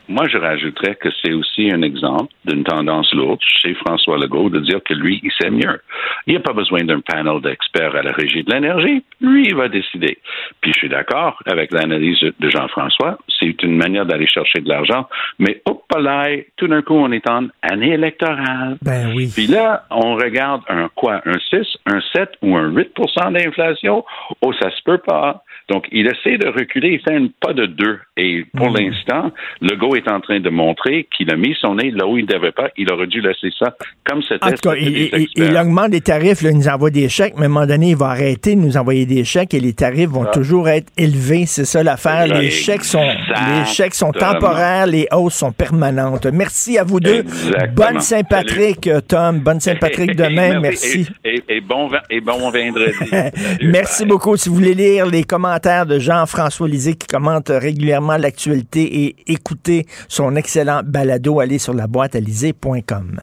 [0.09, 4.59] Moi, je rajouterais que c'est aussi un exemple d'une tendance lourde chez François Legault de
[4.59, 5.79] dire que lui, il sait mieux.
[6.27, 9.03] Il n'y a pas besoin d'un panel d'experts à la régie de l'énergie.
[9.21, 10.17] Lui, il va décider.
[10.61, 13.19] Puis je suis d'accord avec l'analyse de Jean-François.
[13.39, 15.07] C'est une manière d'aller chercher de l'argent.
[15.37, 18.77] Mais hop là, tout d'un coup, on est en année électorale.
[18.81, 19.29] Ben oui.
[19.33, 21.21] Puis là, on regarde un quoi?
[21.25, 24.05] Un 6, un 7 ou un 8% d'inflation?
[24.41, 25.43] Oh, ça se peut pas.
[25.69, 27.99] Donc, il essaie de reculer, il fait un pas de deux.
[28.17, 28.77] Et pour Mhm.
[28.77, 32.25] l'instant, Legault est en train de montrer qu'il a mis son nez là où il
[32.25, 32.69] ne devait pas.
[32.77, 34.45] Il aurait dû laisser ça comme c'était.
[34.45, 37.45] En tout cas, il, augmente les tarifs, là, il nous envoie des chèques, mais à
[37.45, 40.25] un moment donné, il va arrêter de nous envoyer des chèques et les tarifs vont
[40.25, 41.45] toujours être élevés.
[41.45, 42.27] C'est ça l'affaire.
[42.27, 44.33] Les chèques sont, les chèques sont Exactement.
[44.39, 46.25] temporaires, les hausses sont permanentes.
[46.27, 47.19] Merci à vous deux.
[47.19, 47.73] Exactement.
[47.75, 49.39] Bonne Saint-Patrick, euh, Tom.
[49.39, 50.59] Bonne Saint-Patrick demain.
[50.59, 51.07] Merci.
[51.23, 52.93] Et, et- et bon, et bon vendredi.
[53.63, 54.09] Merci bye.
[54.09, 54.37] beaucoup.
[54.37, 59.85] Si vous voulez lire les commentaires de Jean-François Lisée qui commente régulièrement l'actualité et écouter
[60.07, 63.19] son excellent balado, allez sur la boîte à lisée.com.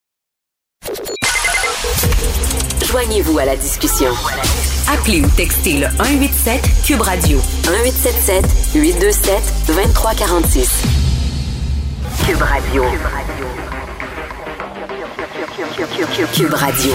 [2.85, 4.11] Joignez-vous à la discussion.
[4.89, 10.83] Appelez ou textez le 187 Cube Radio 1877 827 2346.
[12.25, 12.85] Cube Radio.
[16.33, 16.93] Cube Radio.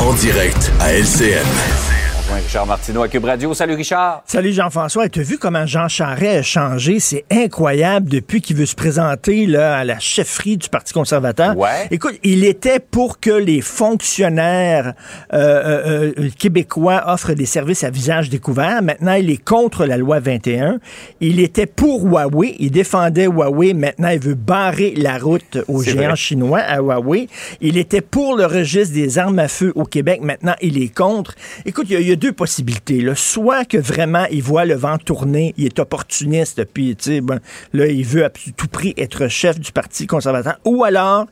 [0.00, 1.99] En direct à LCN.
[2.30, 3.54] Rejoint Richard Martineau à Cube Radio.
[3.54, 4.22] Salut Richard.
[4.24, 5.08] Salut Jean-François.
[5.08, 7.00] Tu as vu comment Jean Charest a changé?
[7.00, 11.56] C'est incroyable depuis qu'il veut se présenter là, à la chefferie du Parti conservateur.
[11.58, 11.88] Ouais.
[11.90, 14.94] Écoute, il était pour que les fonctionnaires
[15.32, 18.80] euh, euh, euh, québécois offrent des services à visage découvert.
[18.80, 20.78] Maintenant, il est contre la loi 21.
[21.20, 22.54] Il était pour Huawei.
[22.60, 23.74] Il défendait Huawei.
[23.74, 26.16] Maintenant, il veut barrer la route aux géants vrai.
[26.16, 27.28] chinois, à Huawei.
[27.60, 30.20] Il était pour le registre des armes à feu au Québec.
[30.22, 31.34] Maintenant, il est contre.
[31.66, 33.00] Écoute, il y a- il y, a deux possibilités.
[33.00, 33.14] Là.
[33.14, 37.40] Soit que vraiment, il voit le vent tourner, il est opportuniste, puis, tu sais, ben,
[37.72, 40.58] là, il veut à tout prix être chef du Parti conservateur.
[40.64, 41.26] Ou alors,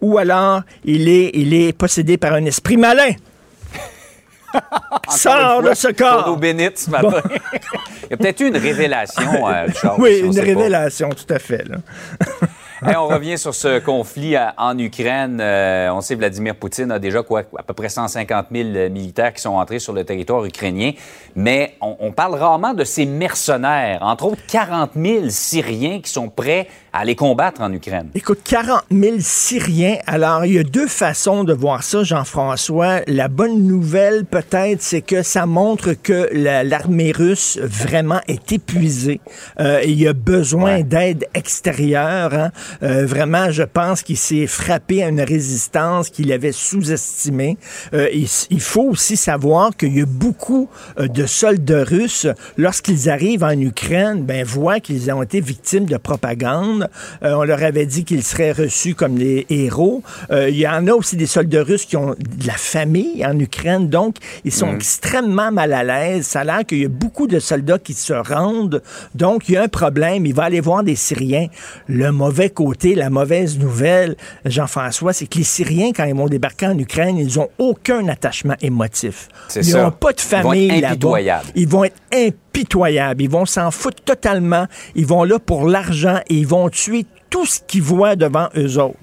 [0.00, 3.12] ou alors, il est, il est possédé par un esprit malin.
[5.10, 6.36] Sors de ce corps!
[6.36, 7.22] bénites ce matin.
[8.04, 9.98] Il y a peut-être eu une révélation, euh, Richard.
[10.00, 10.42] Oui, si une pas.
[10.42, 11.64] révélation, tout à fait.
[11.68, 11.76] Là.
[12.82, 15.38] On revient sur ce conflit en Ukraine.
[15.40, 19.42] Euh, on sait Vladimir Poutine a déjà quoi, à peu près 150 000 militaires qui
[19.42, 20.92] sont entrés sur le territoire ukrainien.
[21.36, 26.28] Mais on, on parle rarement de ces mercenaires, entre autres 40 000 Syriens qui sont
[26.30, 28.08] prêts à aller combattre en Ukraine.
[28.14, 29.96] Écoute, 40 000 Syriens.
[30.06, 33.00] Alors, il y a deux façons de voir ça, Jean-François.
[33.06, 39.20] La bonne nouvelle, peut-être, c'est que ça montre que la- l'armée russe vraiment est épuisée.
[39.60, 40.82] Euh, il y a besoin Ouais.
[40.82, 42.34] d'aide extérieure.
[42.34, 42.50] hein.
[42.82, 47.56] Euh, vraiment, je pense qu'il s'est frappé à une résistance qu'il avait sous-estimée.
[47.94, 52.26] Euh, il, il faut aussi savoir qu'il y a beaucoup euh, de soldats russes,
[52.56, 56.79] lorsqu'ils arrivent en Ukraine, ben, voient qu'ils ont été victimes de propagande.
[57.22, 60.02] Euh, on leur avait dit qu'ils seraient reçus comme des héros.
[60.30, 63.38] Euh, il y en a aussi des soldats russes qui ont de la famille en
[63.38, 66.26] Ukraine, donc ils sont extrêmement mal à l'aise.
[66.26, 68.82] Ça a l'air qu'il y a beaucoup de soldats qui se rendent,
[69.14, 70.26] donc il y a un problème.
[70.26, 71.46] Il va aller voir des Syriens.
[71.88, 76.66] Le mauvais côté, la mauvaise nouvelle, Jean-François, c'est que les Syriens, quand ils vont débarquer
[76.66, 79.28] en Ukraine, ils n'ont aucun attachement émotif.
[79.56, 81.42] Ils n'ont pas de famille là-bas.
[81.54, 83.22] Ils vont être impitoyables.
[83.22, 84.66] Ils vont s'en foutre totalement.
[84.94, 88.78] Ils vont là pour l'argent et ils vont tuer tout ce qu'ils voient devant eux
[88.78, 88.98] autres.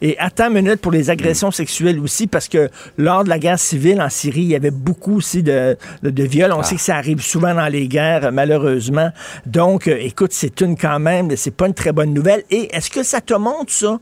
[0.00, 3.58] Et attends une minute pour les agressions sexuelles aussi, parce que lors de la guerre
[3.58, 6.52] civile en Syrie, il y avait beaucoup aussi de, de, de viols.
[6.52, 9.10] On sait que ça arrive souvent dans les guerres, malheureusement.
[9.44, 12.44] Donc, euh, écoute, c'est une quand même, c'est pas une très bonne nouvelle.
[12.50, 13.98] Et est-ce que ça te montre ça,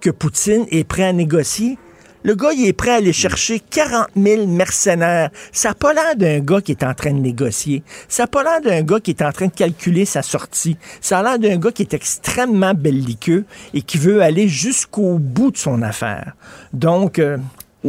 [0.00, 1.78] que Poutine est prêt à négocier?
[2.26, 5.30] Le gars, il est prêt à aller chercher 40 000 mercenaires.
[5.52, 7.84] Ça n'a pas l'air d'un gars qui est en train de négocier.
[8.08, 10.76] Ça n'a pas l'air d'un gars qui est en train de calculer sa sortie.
[11.00, 15.52] Ça a l'air d'un gars qui est extrêmement belliqueux et qui veut aller jusqu'au bout
[15.52, 16.32] de son affaire.
[16.72, 17.38] Donc, euh,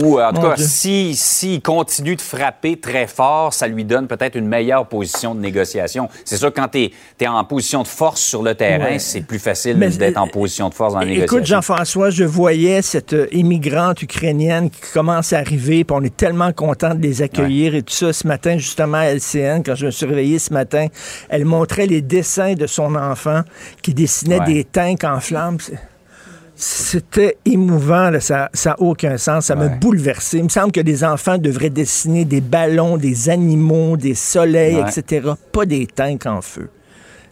[0.03, 4.35] Ou en tout cas, si- s'il continue de frapper très fort, ça lui donne peut-être
[4.35, 6.09] une meilleure position de négociation.
[6.25, 8.99] C'est sûr que quand tu es, en position de force sur le terrain, Ouais.
[8.99, 11.37] c'est plus facile d'être en position de force dans la négociation.
[11.37, 16.15] Écoute, Jean-François, je voyais cette euh, immigrante ukrainienne qui commence à arriver, puis on est
[16.15, 18.13] tellement content de les accueillir et tout ça.
[18.13, 20.87] Ce matin, justement, à LCN, quand je me suis réveillé ce matin,
[21.29, 23.41] elle montrait les dessins de son enfant
[23.81, 24.45] qui dessinait Ouais.
[24.45, 25.57] des tanks en flammes.
[26.59, 28.19] C'était émouvant, là.
[28.19, 29.75] ça n'a aucun sens, ça m'a Ouais.
[29.79, 30.39] bouleversé.
[30.39, 34.89] Il me semble que les enfants devraient dessiner des ballons, des animaux, des soleils, Ouais.
[34.89, 36.69] etc., pas des tanks en feu.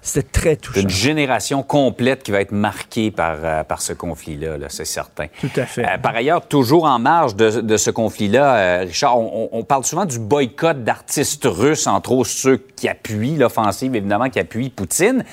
[0.03, 0.81] C'était très C'est touchant.
[0.81, 5.25] une génération complète qui va être marquée par, euh, par ce conflit-là, là, c'est certain.
[5.41, 5.83] Tout à fait.
[5.83, 9.63] Euh, par ailleurs, toujours en marge de, de ce conflit-là, euh, Richard, on, on- on
[9.63, 14.69] parle souvent du boycott d'artistes russes, entre autres ceux qui appuient l'offensive, évidemment, qui appuient
[14.69, 15.23] Poutine.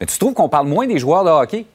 [0.00, 1.66] Mais tu trouves qu'on parle moins des joueurs de hockey?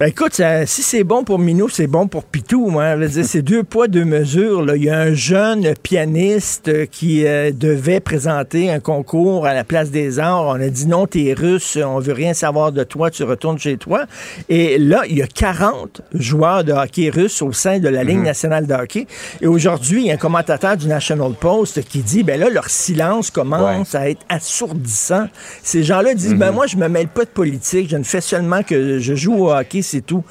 [0.00, 2.68] Ben écoute, ça- si c'est bon pour Minou, c'est bon pour Pitou.
[3.08, 4.64] Dire, c'est deux poids, deux mesures.
[4.64, 4.74] là.
[4.74, 9.62] Il y a un jeune pianiste euh, qui euh, devait présenter un concours à la
[9.62, 10.46] Place des Arts.
[10.48, 13.76] On a dit non, t'es russe, on veut rien savoir de toi, tu retournes chez
[13.76, 14.06] toi.
[14.48, 18.18] Et là, il y a 40 joueurs de hockey russes au sein de la Ligue
[18.24, 19.06] nationale de hockey.
[19.42, 22.68] Et aujourd'hui, il y a un commentateur du National Post qui dit, ben là, leur
[22.68, 25.26] silence commence à être assourdissant.
[25.62, 28.64] Ces gens-là disent, ben moi, je me mêle pas de politique, je ne fais seulement
[28.64, 30.24] que je joue au hockey, c'est tout.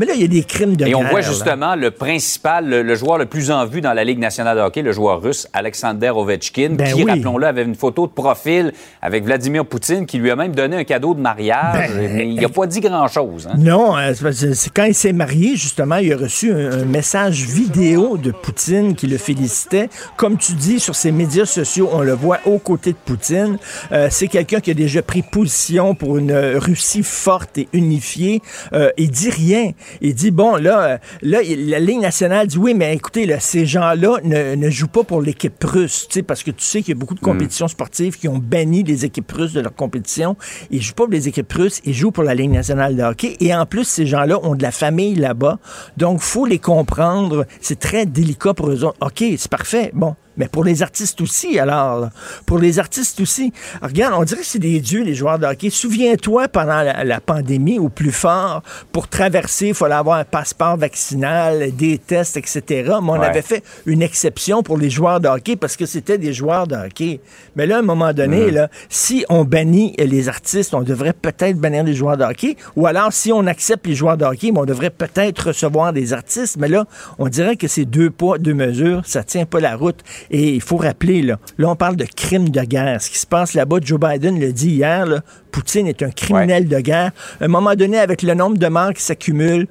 [0.00, 1.28] Mais là, il y a des crimes de Et on voit là.
[1.28, 4.62] justement le principal, le, le joueur le plus en vue dans la Ligue nationale de
[4.62, 7.10] hockey, le joueur russe Alexander Ovechkin, Ben qui, oui.
[7.10, 10.84] rappelons-le, avait une photo de profil avec Vladimir Poutine, qui lui a même donné un
[10.84, 11.90] cadeau de mariage.
[11.94, 13.46] Ben, mais il n'a pas dit grand-chose.
[13.52, 13.56] hein.
[13.58, 18.16] Non, euh, c'est quand il s'est marié, justement, il a reçu un, un message vidéo
[18.16, 19.90] de Poutine qui le félicitait.
[20.16, 23.58] Comme tu dis, sur ses médias sociaux, on le voit aux côtés de Poutine.
[23.92, 28.40] Euh, c'est quelqu'un qui a déjà pris position pour une euh, Russie forte et unifiée.
[28.72, 29.72] Euh, il dit rien.
[30.00, 33.66] Il dit, bon, là, euh, là la Ligue nationale dit, oui, mais écoutez, là, ces
[33.66, 37.00] gens-là ne, ne jouent pas pour l'équipe russe, parce que tu sais qu'il y a
[37.00, 40.36] beaucoup de compétitions sportives qui ont banni les équipes russes de leur compétition.
[40.70, 43.36] Ils jouent pas pour les équipes russes, ils jouent pour la Ligue nationale de hockey.
[43.40, 45.58] Et en plus, ces gens-là ont de la famille là-bas.
[45.96, 47.46] Donc, faut les comprendre.
[47.60, 48.98] C'est très délicat pour eux autres.
[49.00, 49.90] OK, c'est parfait.
[49.94, 50.14] Bon.
[50.40, 52.00] Mais pour les artistes aussi, alors.
[52.00, 52.10] là.
[52.46, 53.52] Pour les artistes aussi.
[53.82, 55.68] Regarde, on dirait que c'est des dieux, les joueurs de hockey.
[55.68, 60.78] Souviens-toi, pendant la, la pandémie, au plus fort, pour traverser, il fallait avoir un passeport
[60.78, 62.62] vaccinal, des tests, etc.
[63.02, 63.26] Mais on Ouais.
[63.26, 66.74] avait fait une exception pour les joueurs de hockey parce que c'était des joueurs de
[66.74, 67.20] hockey.
[67.54, 71.58] Mais là, à un moment donné, là, si on bannit les artistes, on devrait peut-être
[71.58, 72.56] bannir les joueurs de hockey.
[72.76, 76.56] Ou alors, si on accepte les joueurs de hockey, on devrait peut-être recevoir des artistes.
[76.58, 76.86] Mais là,
[77.18, 79.02] on dirait que c'est deux poids, deux mesures.
[79.04, 80.00] Ça tient pas la route.
[80.30, 83.02] Et il faut rappeler, là, là, on parle de crime de guerre.
[83.02, 86.68] Ce qui se passe là-bas, Joe Biden le dit hier, là, Poutine est un criminel
[86.68, 87.10] de guerre.
[87.40, 89.66] À un moment donné, avec le nombre de morts qui s'accumulent,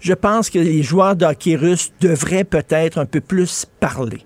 [0.00, 4.24] je pense que les joueurs de hockey russes devraient peut-être un peu plus parler.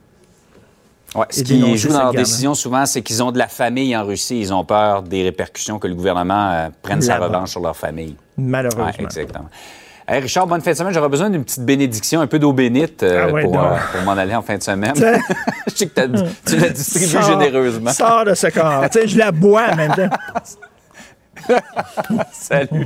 [1.14, 4.04] Ouais, ce qui joue dans leur décision souvent, c'est qu'ils ont de la famille en
[4.04, 4.38] Russie.
[4.38, 8.14] Ils ont peur des répercussions que le gouvernement euh, prenne sa revanche sur leur famille.
[8.36, 8.84] Malheureusement.
[8.84, 9.48] Ouais, exactement.
[10.10, 10.94] Hey, Richard, bonne fin de semaine.
[10.94, 14.02] J'aurais besoin d'une petite bénédiction, un peu d'eau bénite euh, Ah ouais, pour, euh, pour
[14.02, 14.94] m'en aller en fin de semaine.
[15.66, 16.08] Je sais que t'as-
[16.46, 17.92] tu la distribues Sors- généreusement.
[17.92, 18.88] Sors de ce corps.
[18.90, 20.08] Tu sais, je la bois en même temps.
[22.32, 22.84] Salut.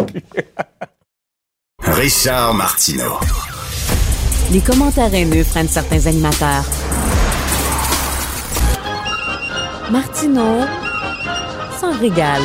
[1.85, 3.19] Richard Martineau.
[4.51, 6.65] Les commentaires haineux freinent certains animateurs.
[9.93, 10.63] Martineau
[11.81, 12.43] s'en régale.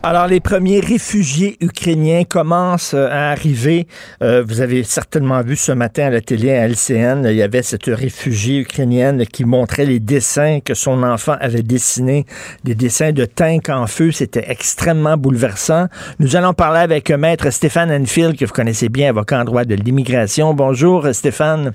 [0.00, 3.88] Alors, les premiers réfugiés ukrainiens commencent euh, à arriver.
[4.22, 7.62] Euh, vous avez certainement vu ce matin à la télé, à LCN, il y avait
[7.62, 12.26] cette réfugiée ukrainienne qui montrait les dessins que son enfant avait dessinés,
[12.62, 14.12] des dessins de tanks en feu.
[14.12, 15.88] C'était extrêmement bouleversant.
[16.20, 19.74] Nous allons parler avec Maître Stéphane Enfield, que vous connaissez bien, avocat en droit de
[19.74, 20.54] l'immigration.
[20.54, 21.72] Bonjour, Stéphane.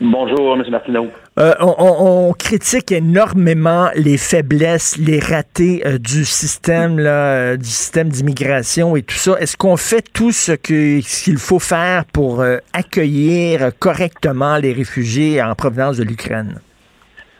[0.00, 0.64] Bonjour, M.
[0.70, 1.08] Martineau.
[1.38, 8.96] Euh, on, critique énormément les faiblesses, les ratés euh, du système, euh, du système d'immigration
[8.96, 9.36] et tout ça.
[9.40, 15.96] Est-ce qu'on fait tout ce qu'il faut faire pour accueillir correctement les réfugiés en provenance
[15.96, 16.60] de l'Ukraine?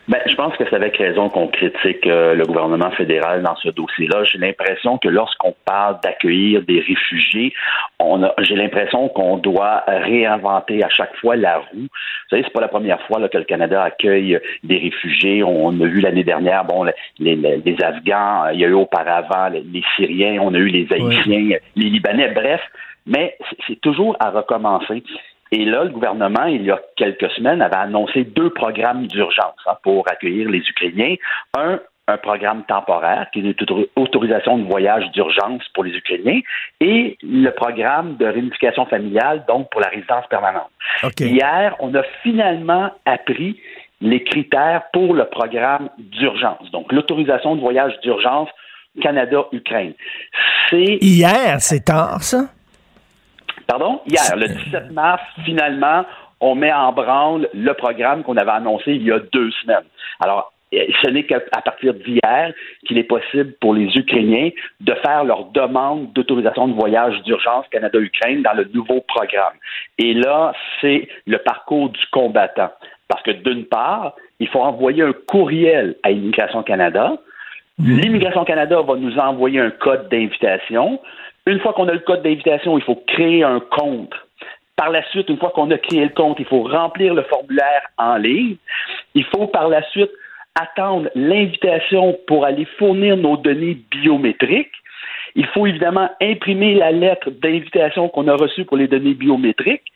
[0.07, 3.71] Ben, je pense que c'est avec raison qu'on critique euh, le gouvernement fédéral dans ce
[3.71, 4.25] dossier-là.
[4.25, 7.55] J'ai l'impression que lorsqu'on parle d'accueillir des réfugiés,
[7.99, 11.67] on a, j'ai l'impression qu'on doit réinventer à chaque fois la roue.
[11.85, 15.43] Vous savez, c'est pas la première fois là, que le Canada accueille des réfugiés.
[15.43, 16.93] On a vu l'année dernière, bon, les,
[17.37, 20.87] les- les Afghans, il y a eu auparavant les, les Syriens, on a eu les
[20.93, 22.61] Haïtiens, les Libanais, bref.
[23.07, 23.37] Mais
[23.67, 25.03] c'est toujours à recommencer.
[25.57, 29.77] Et là, le gouvernement, il y a quelques semaines, avait annoncé deux programmes d'urgence hein,
[29.85, 31.15] pour accueillir les Ukrainiens.
[31.57, 36.41] Un, un programme temporaire, qui est une autor- autorisation de voyage d'urgence pour les Ukrainiens,
[36.81, 40.73] et le programme de réunification familiale, donc pour la résidence permanente.
[41.21, 43.61] Hier, on a finalement appris
[44.01, 48.49] les critères pour le programme d'urgence, donc l'autorisation de voyage d'urgence
[49.01, 49.95] Canada-Ukraine.
[50.69, 52.43] C'est Hier, c'est tard, ça?
[53.67, 54.01] Pardon?
[54.07, 56.05] Hier, le 17 mars, finalement,
[56.41, 59.85] on met en branle le programme qu'on avait annoncé il y a deux semaines.
[60.21, 62.53] Alors, eh, ce n'est qu'à partir d'hier
[62.87, 64.51] qu'il est possible pour les Ukrainiens
[64.81, 69.55] de faire leur demande d'autorisation de voyage d'urgence Canada-Ukraine dans le nouveau programme.
[69.99, 72.71] Et là, c'est le parcours du combattant.
[73.09, 77.19] Parce que d'une part, il faut envoyer un courriel à Immigration Canada.
[77.79, 81.01] L'Immigration Canada va nous envoyer un code d'invitation.
[81.47, 84.15] Une fois qu'on a le code d'invitation, il faut créer un compte.
[84.77, 87.83] Par la suite, une fois qu'on a créé le compte, il faut remplir le formulaire
[87.99, 88.57] en ligne.
[89.15, 90.11] Il faut par la suite
[90.55, 94.73] attendre l'invitation pour aller fournir nos données biométriques.
[95.35, 99.93] Il faut évidemment imprimer la lettre d'invitation qu'on a reçue pour les données biométriques.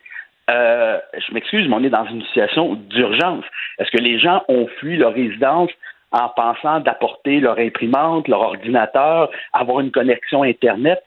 [0.51, 3.45] Euh, je m'excuse, mais on est dans une situation d'urgence.
[3.79, 5.71] Est-ce que les gens ont fui leur résidence
[6.11, 11.03] en pensant d'apporter leur imprimante, leur ordinateur, avoir une connexion Internet?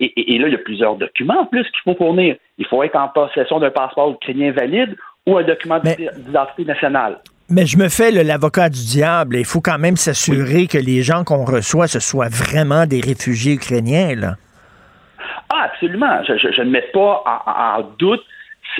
[0.00, 2.36] Et, là, il y a plusieurs documents en plus qu'il faut fournir.
[2.58, 7.18] Il faut être en possession d'un passeport ukrainien valide ou un document d'identité nationale.
[7.50, 9.36] Mais je me fais l'avocat du diable.
[9.36, 13.54] Il faut quand même s'assurer que les gens qu'on reçoit, ce soient vraiment des réfugiés
[13.54, 14.14] ukrainiens.
[14.14, 14.34] Là.
[15.50, 16.22] Ah, absolument.
[16.24, 18.22] Je, ne mets pas en, doute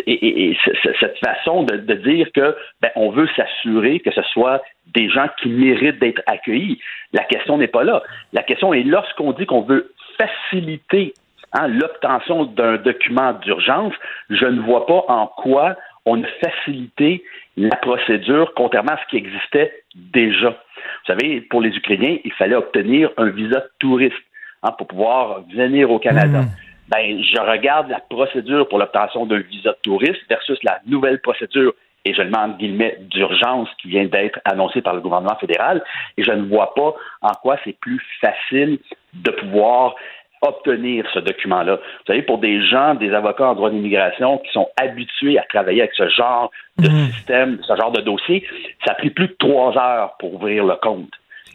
[0.07, 0.55] et,
[1.01, 4.61] cette façon de, dire que ben, on veut s'assurer que ce soit
[4.95, 6.79] des gens qui méritent d'être accueillis.
[7.15, 8.03] La question n'est pas là.
[8.35, 11.15] La question est lorsqu'on dit qu'on veut faciliter
[11.53, 13.95] hein, l'obtention d'un document d'urgence,
[14.31, 17.23] je ne vois pas en quoi on a facilité
[17.57, 20.51] la procédure, contrairement à ce qui existait déjà.
[20.51, 24.17] Vous savez, pour les Ukrainiens, il fallait obtenir un visa de touriste
[24.63, 26.43] hein, pour pouvoir venir au Canada.
[26.43, 26.51] Hmm.
[26.89, 31.75] Ben, je regarde la procédure pour l'obtention d'un visa de touriste versus la nouvelle procédure
[32.09, 35.83] et je le mets en guillemets d'urgence qui vient d'être annoncée par le gouvernement fédéral,
[36.16, 38.79] et je ne vois pas en quoi c'est plus facile
[39.14, 39.94] de pouvoir
[40.40, 41.77] obtenir ce document-là.
[41.77, 45.83] Vous savez, pour des gens, des avocats en droit d'immigration qui sont habitués à travailler
[45.83, 47.12] avec ce genre de mmh.
[47.12, 48.47] système, ce genre de dossier,
[48.85, 51.11] ça a pris plus de trois heures pour ouvrir le compte.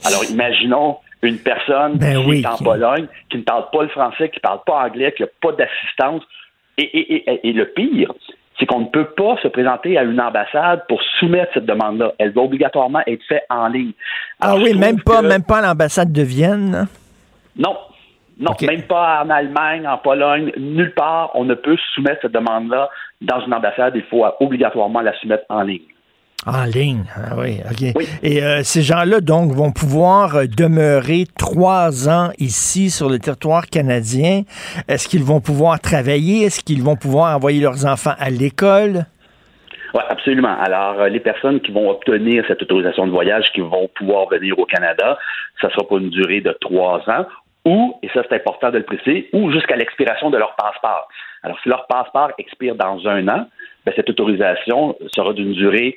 [0.06, 4.30] Alors, imaginons une personne ben qui est en Pologne, qui ne parle pas le français,
[4.30, 6.24] qui ne parle pas anglais, qui n'a pas d'assistance.
[6.78, 8.12] Et, le pire,
[8.64, 12.14] c'est qu'on ne peut pas se présenter à une ambassade pour soumettre cette demande-là.
[12.18, 13.92] Elle doit obligatoirement être faite en ligne.
[14.40, 16.88] ah oui, même pas, même pas à l'ambassade de Vienne.
[17.58, 17.76] Non,
[18.40, 22.90] non, même pas en Allemagne, en Pologne, nulle part, on ne peut soumettre cette demande-là
[23.22, 23.94] dans une ambassade.
[23.98, 25.82] Il faut obligatoirement la soumettre en ligne.
[26.46, 28.04] En ligne, ah oui, OK.
[28.22, 33.68] Et euh, ces gens-là, donc, vont pouvoir euh, demeurer trois ans ici sur le territoire
[33.68, 34.42] canadien.
[34.90, 36.44] Est-ce qu'ils vont pouvoir travailler?
[36.44, 39.06] Est-ce qu'ils vont pouvoir envoyer leurs enfants à l'école?
[39.94, 40.58] Oui, absolument.
[40.60, 44.60] Alors, euh, les personnes qui vont obtenir cette autorisation de voyage, qui vont pouvoir venir
[44.60, 45.18] au Canada,
[45.62, 47.26] ça sera pour une durée de trois ans
[47.66, 51.08] ou, et ça c'est important de le préciser, ou jusqu'à l'expiration de leur passeport.
[51.44, 53.48] Alors, si leur passeport expire dans un an,
[53.86, 55.96] ben, cette autorisation sera d'une durée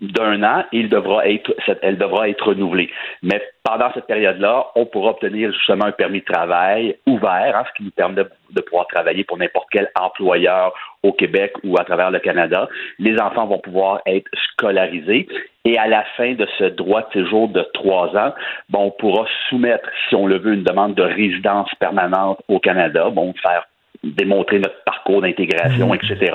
[0.00, 2.90] d'un an il devra être, elle devra être renouvelée.
[3.22, 7.76] Mais pendant cette période-là, on pourra obtenir justement un permis de travail ouvert, hein, ce
[7.76, 12.10] qui nous permet de, pouvoir travailler pour n'importe quel employeur au Québec ou à travers
[12.10, 12.68] le Canada.
[12.98, 15.28] Les enfants vont pouvoir être scolarisés
[15.64, 18.34] et à la fin de ce droit de séjour de trois ans,
[18.68, 23.08] bon, on pourra soumettre, si on le veut, une demande de résidence permanente au Canada,
[23.10, 23.64] bon, faire
[24.04, 25.96] démontrer notre parcours d'intégration, mmh.
[25.96, 26.32] etc.,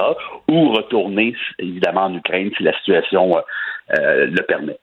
[0.47, 3.41] ou retourner évidemment en Ukraine si la situation euh,
[3.97, 4.77] euh, le permet.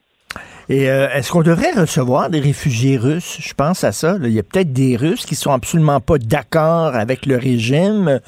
[0.68, 3.38] Et euh, est-ce qu'on devrait recevoir des réfugiés russes?
[3.40, 4.16] Je pense à ça.
[4.20, 8.20] Il y a peut-être des Russes qui sont absolument pas d'accord avec le régime,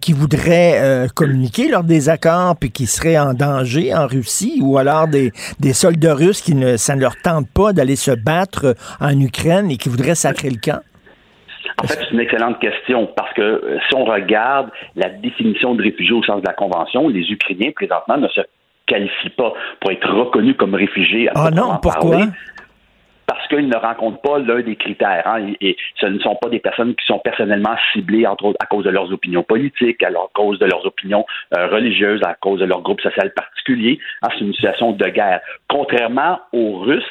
[0.00, 5.32] qui voudraient communiquer leur désaccord, puis qui seraient en danger en Russie, ou alors des,
[5.58, 9.68] des soldats russes qui ne, ça ne leur tente pas d'aller se battre en Ukraine
[9.72, 10.80] et qui voudraient sacrer le camp?
[11.82, 15.82] En fait, c'est une excellente question parce que euh, si on regarde la définition de
[15.82, 18.40] réfugié au sens de la Convention, les Ukrainiens présentement ne se
[18.86, 21.28] qualifient pas pour être reconnus comme réfugiés.
[21.34, 22.26] Ah non, pourquoi?
[23.30, 25.22] parce qu'ils ne rencontrent pas l'un des critères.
[25.24, 28.66] Hein, et, ce ne sont pas des personnes qui sont personnellement ciblées, entre autres, à
[28.66, 31.24] cause de leurs opinions politiques, à cause de leurs opinions
[31.56, 34.00] euh, religieuses, à cause de leur groupe social particulier.
[34.22, 35.42] Hein, c'est une situation de guerre.
[35.68, 37.04] Contrairement aux Russes,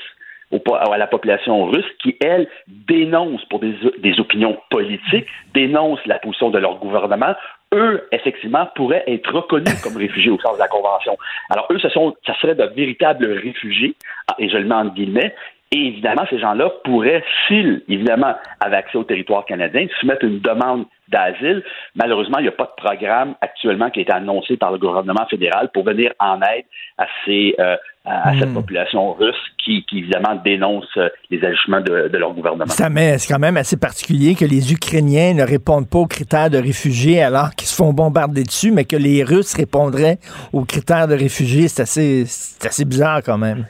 [0.52, 6.58] à la population russe qui, elle, dénonce pour des, opinions politiques, dénonce la position de
[6.58, 7.36] leur gouvernement,
[7.74, 11.16] eux, effectivement, pourraient être reconnus comme réfugiés au sens de la Convention.
[11.52, 13.96] Alors, eux, ce sont, ça serait de véritables réfugiés,
[14.28, 15.36] ah, et je le mets en guillemets,
[15.72, 20.86] et évidemment, ces gens-là pourraient, s'ils, évidemment, avaient accès au territoire canadien, soumettre une demande
[21.10, 21.64] d'asile.
[21.94, 25.28] Malheureusement, il n'y a pas de programme actuellement qui a été annoncé par le gouvernement
[25.30, 26.66] fédéral pour venir en aide
[26.98, 28.56] à, ces, euh, à, cette hmm.
[28.56, 32.66] population russe qui, évidemment, dénonce euh, les agissements de, leur gouvernement.
[32.68, 37.22] C'est quand même assez particulier que les Ukrainiens ne répondent pas aux critères de réfugiés
[37.22, 40.18] alors qu'ils se font bombarder dessus, mais que les Russes répondraient
[40.52, 41.68] aux critères de réfugiés.
[41.68, 42.24] C'est assez,
[42.66, 43.66] assez bizarre quand même.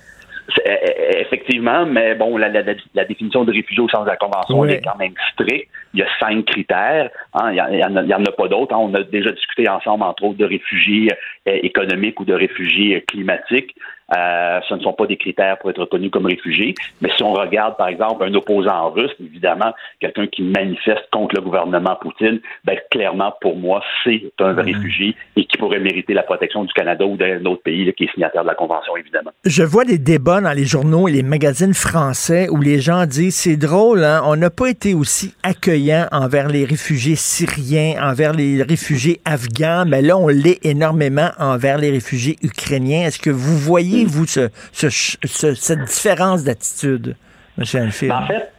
[1.49, 4.97] Euh, effectivement, mais bon, la, définition de réfugié au sens de la Convention est quand
[4.97, 5.69] même stricte.
[5.93, 7.09] Il y a cinq critères.
[7.33, 7.51] Hein.
[7.51, 8.73] il n'y en, a pas d'autres.
[8.73, 8.79] Hein.
[8.79, 11.09] On a déjà discuté ensemble, entre autres, de réfugiés
[11.47, 13.75] euh, économiques ou de réfugiés climatiques.
[14.15, 16.73] Euh, ce ne sont pas des critères pour être reconnu comme réfugié.
[17.01, 21.41] Mais si on regarde, par exemple, un opposant russe, évidemment, quelqu'un qui manifeste contre le
[21.41, 24.59] gouvernement Poutine, ben, clairement, pour moi, c'est un Mhm.
[24.59, 28.05] réfugié et qui pourrait mériter la protection du Canada ou d'un autre pays là, qui
[28.05, 29.31] est signataire de la Convention, évidemment.
[29.45, 33.35] Je vois des débats dans les journaux et les magazines français où les gens disent
[33.35, 38.63] c'est drôle, hein, on n'a pas été aussi accueillant envers les réfugiés syriens, envers les
[38.63, 43.07] réfugiés afghans, mais là, on l'est énormément envers les réfugiés ukrainiens.
[43.07, 47.15] Est-ce que vous voyez, vous, ce, ce- ce- cette différence d'attitude,
[47.57, 47.63] M.
[47.87, 48.11] Anfield?
[48.11, 48.51] Ben, en fait,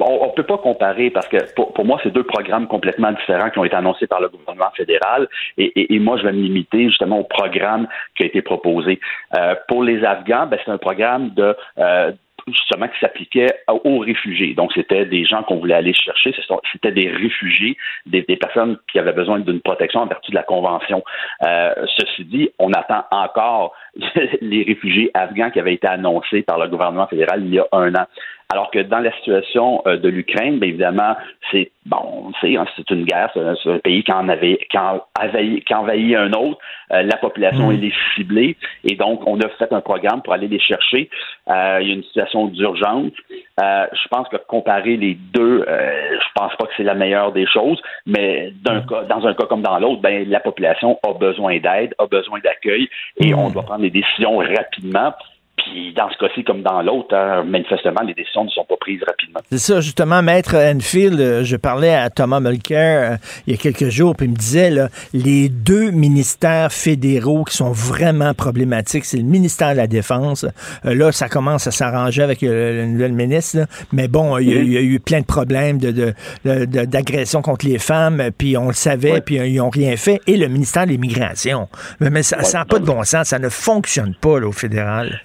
[0.00, 3.58] on ne peut pas comparer parce que pour, moi, c'est deux programmes complètement différents qui
[3.58, 5.26] ont été annoncés par le gouvernement fédéral.
[5.56, 9.00] Et, moi, je vais me limiter justement au programme qui a été proposé.
[9.36, 12.12] Euh, pour les Afghans, ben, c'est un programme de euh,
[12.46, 13.52] justement qui s'appliquait
[13.84, 14.54] aux réfugiés.
[14.54, 16.34] Donc, c'était des gens qu'on voulait aller chercher.
[16.72, 17.76] C'était des réfugiés,
[18.06, 21.02] des, des personnes qui avaient besoin d'une protection en vertu de la Convention.
[21.44, 23.74] Euh, ceci dit, on attend encore
[24.40, 27.94] les réfugiés afghans qui avaient été annoncés par le gouvernement fédéral il y a un
[27.94, 28.06] an.
[28.50, 31.14] Alors que dans la situation euh, de l'Ukraine, bien évidemment,
[31.50, 35.64] c'est bon, hein, c'est une guerre, c'est un, pays qui en avait, qui en envahit,
[35.66, 36.58] qui envahit un autre.
[36.92, 40.48] Euh, la population elle est ciblée et donc on a fait un programme pour aller
[40.48, 41.10] les chercher.
[41.50, 43.12] Euh, il y a une situation d'urgence.
[43.60, 47.32] Euh, je pense que comparer les deux, euh, je pense pas que c'est la meilleure
[47.32, 51.12] des choses, mais d'un cas, dans un cas comme dans l'autre, ben la population a
[51.12, 52.88] besoin d'aide, a besoin d'accueil
[53.20, 55.12] et on doit prendre des décisions rapidement.
[55.58, 59.00] Puis dans ce cas-ci, comme dans l'autre, hein, manifestement, les décisions ne sont pas prises
[59.06, 59.40] rapidement.
[59.50, 63.58] C'est ça, justement, Maître Enfield, euh, je parlais à Thomas Mulcair euh, il y a
[63.58, 69.04] quelques jours, puis il me disait, là, les deux ministères fédéraux qui sont vraiment problématiques,
[69.04, 70.44] c'est le ministère de la Défense.
[70.84, 73.66] Euh, là, ça commence à s'arranger avec euh, le nouvel ministre, là.
[73.92, 76.64] mais bon, il y, a, il y a eu plein de problèmes de, de- de-
[76.64, 80.20] de- d'agression contre les femmes, puis on le savait, puis euh, ils n'ont rien fait.
[80.26, 81.68] Et le ministère de l'Immigration.
[82.00, 85.20] Mais, mais ça n'a pas de bon sens, ça ne fonctionne pas là, au fédéral.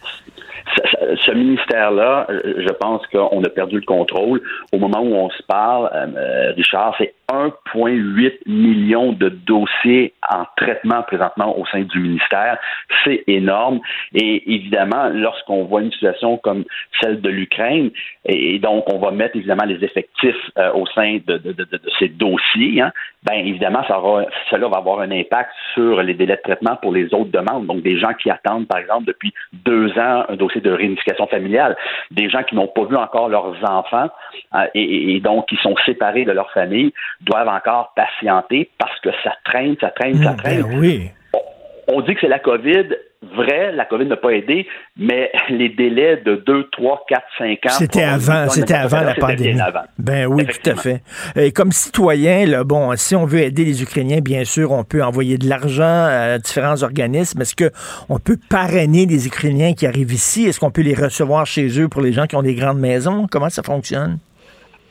[1.26, 4.42] Ce- ministère-là, euh, je pense qu'on a perdu le contrôle.
[4.72, 10.46] Au moment où on se parle, euh, euh, Richard, c'est 1,8 million de dossiers en
[10.58, 12.58] traitement présentement au sein du ministère.
[13.04, 13.80] C'est énorme.
[14.14, 16.64] Et évidemment, lorsqu'on voit une situation comme
[17.02, 17.90] celle de l'Ukraine,
[18.26, 21.64] et, et donc on va mettre évidemment les effectifs euh, au sein de, de- de-
[21.64, 22.92] de ces dossiers, hein,
[23.24, 26.92] ben évidemment, ça aura, cela va avoir un impact sur les délais de traitement pour
[26.92, 27.66] les autres demandes.
[27.68, 31.78] Donc, des gens qui attendent, par exemple, depuis deux ans un dossier de réunification familiale,
[32.12, 34.10] des gens qui n'ont pas vu encore leurs enfants
[34.56, 39.10] euh, et, et donc qui sont séparés de leur famille, doivent encore patienter parce que
[39.24, 40.64] ça traîne, ça traîne, ça traîne.
[40.64, 41.12] Ben oui.
[41.88, 42.88] On dit que c'est la COVID.
[43.36, 44.68] Vrai, la COVID n'a pas aidé,
[44.98, 47.70] mais les délais de 2, 3, 4, 5 ans.
[47.70, 49.60] C'était avant, c'était avant la pandémie.
[49.60, 49.84] avant.
[49.98, 51.02] Ben oui, tout à fait.
[51.36, 55.04] Et comme citoyen, là, bon, si on veut aider les Ukrainiens, bien sûr, on peut
[55.04, 57.42] envoyer de l'argent à différents organismes.
[57.42, 57.72] Est-ce que
[58.10, 60.46] on peut parrainer les Ukrainiens qui arrivent ici?
[60.46, 63.28] Est-ce qu'on peut les recevoir chez eux pour les gens qui ont des grandes maisons?
[63.30, 64.20] Comment ça fonctionne?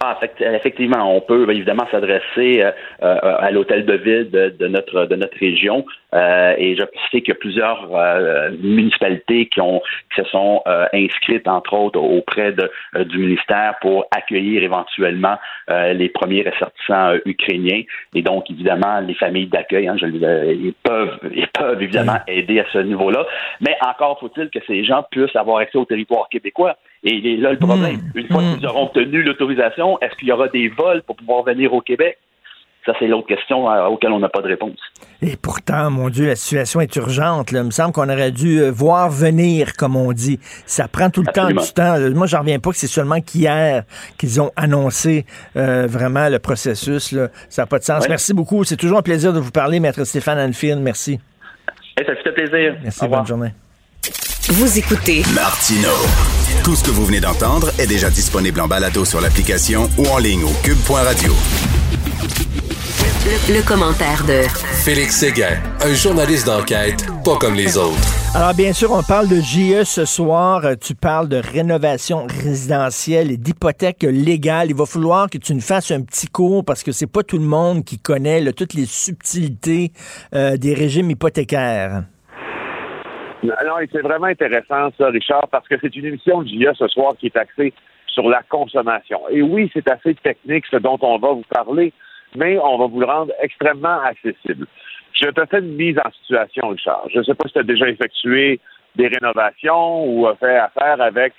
[0.04, 2.72] Ah, effect- effectivement, on peut évidemment s'adresser euh,
[3.04, 5.84] euh, à l'hôtel de ville de, notre de notre région.
[6.12, 7.88] Euh, et je sais qu'il y a plusieurs
[8.60, 9.80] municipalités qui ont
[10.12, 12.68] qui se sont inscrites entre autres auprès de,
[13.04, 15.38] du ministère pour accueillir éventuellement
[15.68, 17.82] les premiers ressortissants ukrainiens.
[18.14, 22.78] Et donc évidemment les familles d'accueil, hein, ils peuvent ils peuvent évidemment aider à ce
[22.78, 23.24] niveau-là.
[23.60, 26.76] Mais encore faut-il que ces gens puissent avoir accès au territoire québécois.
[27.04, 28.00] Et il est là le problème.
[28.14, 31.72] Une fois qu'ils auront obtenu l'autorisation, est-ce qu'il y aura des vols pour pouvoir venir
[31.74, 32.16] au Québec?
[32.86, 34.76] Ça, c'est l'autre question à- auquel on n'a pas de réponse.
[35.20, 37.52] Et pourtant, mon Dieu, la situation est urgente.
[37.52, 37.60] Là.
[37.60, 40.40] Il me semble qu'on aurait dû euh, voir venir, comme on dit.
[40.66, 41.60] Ça prend tout le Absolument.
[41.60, 42.16] temps du temps.
[42.18, 43.84] Moi, j'en reviens pas que c'est seulement qu'hier
[44.18, 45.26] qu'ils ont annoncé
[45.56, 47.12] euh, vraiment le processus.
[47.12, 47.28] là.
[47.48, 48.08] Ça n'a pas de sens.
[48.08, 48.64] Merci beaucoup.
[48.64, 50.80] C'est toujours un plaisir de vous parler, Maître Stéphane Anfield.
[50.80, 51.20] Merci.
[51.98, 52.76] Ça fait plaisir.
[52.82, 53.20] Merci, Au revoir.
[53.22, 53.50] bonne journée.
[54.50, 55.88] Vous écoutez Martino.
[56.64, 60.18] Tout ce que vous venez d'entendre est déjà disponible en balado sur l'application ou en
[60.18, 61.32] ligne au cube.radio.
[63.48, 64.42] le, le commentaire de
[64.82, 67.96] Félix Séguin, un journaliste d'enquête pas comme les autres.
[68.34, 70.64] Alors, bien sûr, on parle de JE ce soir.
[70.80, 74.70] Tu parles de rénovation résidentielle et d'hypothèque légale.
[74.70, 77.38] Il va falloir que tu nous fasses un petit cours parce que c'est pas tout
[77.38, 79.92] le monde qui connaît là, toutes les subtilités
[80.34, 82.02] euh, des régimes hypothécaires.
[83.42, 83.54] Non,
[83.90, 87.36] c'est vraiment intéressant, ça, Richard, parce que c'est une émission de ce soir qui est
[87.36, 87.72] axée
[88.06, 89.20] sur la consommation.
[89.30, 91.92] Et oui, c'est assez technique ce dont on va vous parler,
[92.36, 94.66] mais on va vous le rendre extrêmement accessible.
[95.12, 97.06] Je te fais une mise en situation, Richard.
[97.12, 98.60] Je ne sais pas si tu as déjà effectué
[98.96, 101.34] des rénovations ou a fait affaire avec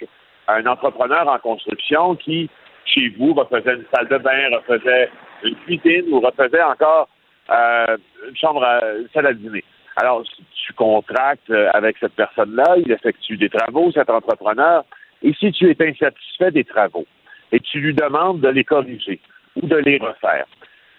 [0.47, 2.49] un entrepreneur en construction qui,
[2.85, 5.09] chez vous, refaisait une salle de bain, refaisait
[5.43, 7.07] une cuisine ou refaisait encore
[7.49, 7.97] euh,
[8.27, 9.63] une chambre, à, une salle à dîner.
[9.95, 10.23] Alors,
[10.65, 14.83] tu contractes euh, avec cette personne-là, il effectue des travaux, cet entrepreneur,
[15.21, 17.05] et si tu es insatisfait des travaux
[17.51, 19.19] et tu lui demandes de les corriger
[19.55, 20.45] ou de les refaire,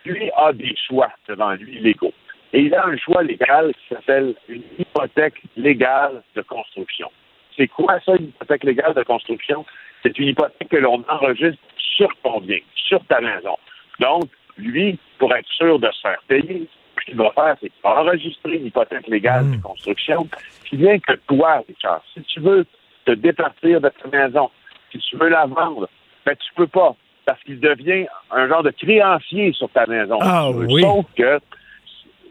[0.05, 2.13] lui a des choix devant lui légaux.
[2.53, 7.11] Et il a un choix légal qui s'appelle une hypothèque légale de construction.
[7.57, 9.67] C'est quoi ça, une hypothèque légale de construction?
[10.03, 13.57] C'est une hypothèque que l'on enregistre sur ton bien, sur ta maison.
[13.99, 14.25] Donc,
[14.57, 16.69] lui, pour être sûr de se faire payer,
[17.01, 20.29] ce qu'il va faire, c'est enregistrer une hypothèque légale de construction
[20.69, 22.67] qui vient que toi, Richard, si tu veux
[23.05, 24.51] te départir de ta maison,
[24.93, 25.89] si tu veux la vendre,
[26.25, 26.95] ben tu peux pas,
[27.27, 30.19] parce qu'il devient un genre de créancier sur ta maison.
[30.21, 30.83] Ah oui.
[30.83, 31.39] Sauf que,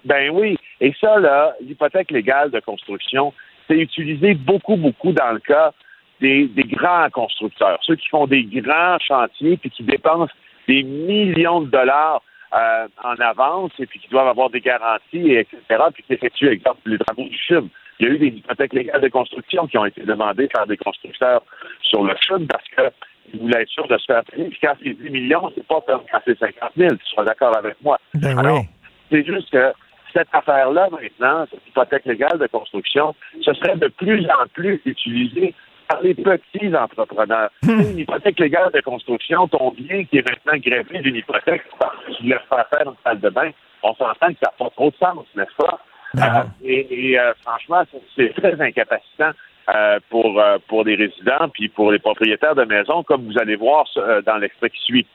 [0.06, 3.34] ben oui, et ça, là, l'hypothèque légale de construction,
[3.68, 5.72] c'est utilisé beaucoup, beaucoup dans le cas
[6.20, 10.34] des, des grands constructeurs, ceux qui font des grands chantiers puis qui dépensent
[10.68, 12.22] des millions de dollars
[12.56, 15.60] euh, en avance et puis qui doivent avoir des garanties, et etc.,
[15.94, 17.70] puis qui effectuent, exemple, les travaux du CHUM.
[18.00, 20.78] Il y a eu des hypothèques légales de construction qui ont été demandées par des
[20.78, 21.44] constructeurs
[21.82, 24.50] sur le CHUM parce qu'ils voulaient être sûrs de se faire payer.
[24.50, 26.96] Puis quand c'est 10 millions, c'est pas quand c'est 50 000.
[26.96, 28.00] Tu seras d'accord avec moi.
[28.16, 28.68] Ben Alors, oui.
[29.12, 29.74] c'est juste que
[30.14, 35.54] cette affaire-là, maintenant, cette hypothèque légale de construction, ce serait de plus en plus utilisé
[35.94, 37.50] par les petits entrepreneurs.
[37.64, 42.14] Une hypothèque légale de construction, ton bien qui est maintenant greffé d'une hypothèque parce que
[42.14, 43.52] tu voulais faire faire une salle de bain,
[43.84, 45.80] on s'entend que ça n'a pas trop de sens, n'est-ce pas?
[46.18, 47.84] Euh, et et, euh, franchement,
[48.16, 49.32] c'est très incapacitant
[49.74, 53.56] euh, pour, euh, pour les résidents puis pour les propriétaires de maisons, comme vous allez
[53.56, 55.08] voir euh, dans l'extrait qui suit.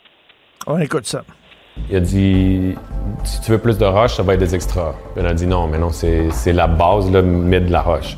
[0.66, 1.22] On écoute ça.
[1.89, 2.74] Il a dit
[3.24, 4.95] si tu veux plus de roche, ça va être des extras.
[5.14, 7.83] Puis on a dit non, mais non, c'est c'est la base, là, mets de la
[7.83, 8.16] roche.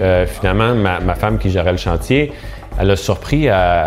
[0.00, 2.32] Euh, finalement, ma, ma femme qui gérait le chantier,
[2.80, 3.86] elle a surpris à,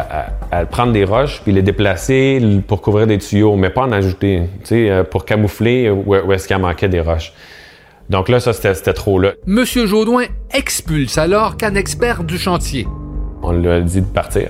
[0.52, 3.92] à- à prendre des roches puis les déplacer pour couvrir des tuyaux, mais pas en
[3.92, 7.34] ajouter, tu sais, euh, pour camoufler où, où est-ce qu'il manquait des roches.
[8.10, 9.32] Donc là, ça, c'était trop là.
[9.48, 12.86] Monsieur Jaudoin expulse alors qu'un expert du chantier.
[13.42, 14.50] On lui a dit de partir.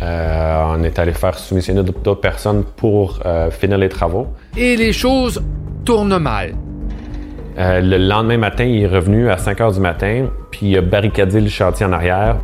[0.00, 4.28] Euh, on est allé faire soumissionner d'autres personnes pour euh, finir les travaux.
[4.56, 5.42] Et les choses
[5.84, 6.54] tournent mal.
[7.58, 10.82] Euh, le lendemain matin, il est revenu à 5 heures du matin, puis il a
[10.82, 12.36] barricadé le chantier en arrière.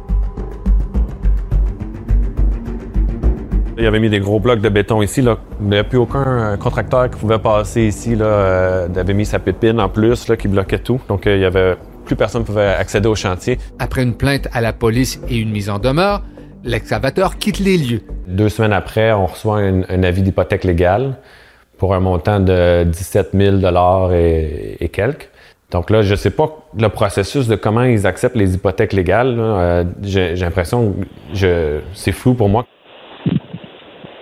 [3.77, 5.21] Il avait mis des gros blocs de béton ici.
[5.21, 5.39] Là.
[5.61, 8.15] Il n'y avait plus aucun euh, contracteur qui pouvait passer ici.
[8.15, 8.25] Là.
[8.25, 11.01] Euh, il avait mis sa pépine en plus là, qui bloquait tout.
[11.09, 13.59] Donc, euh, il y avait plus personne ne pouvait accéder au chantier.
[13.79, 16.23] Après une plainte à la police et une mise en demeure,
[16.63, 18.03] l'excavateur quitte les lieux.
[18.29, 21.17] Deux semaines après, on reçoit un, un avis d'hypothèque légale
[21.79, 23.57] pour un montant de 17 000
[24.13, 25.31] et, et quelques.
[25.75, 26.49] Donc là, je ne sais pas
[26.79, 29.35] le processus de comment ils acceptent les hypothèques légales.
[29.41, 31.05] Euh, J'ai l'impression que
[31.35, 32.65] je- c'est flou pour moi.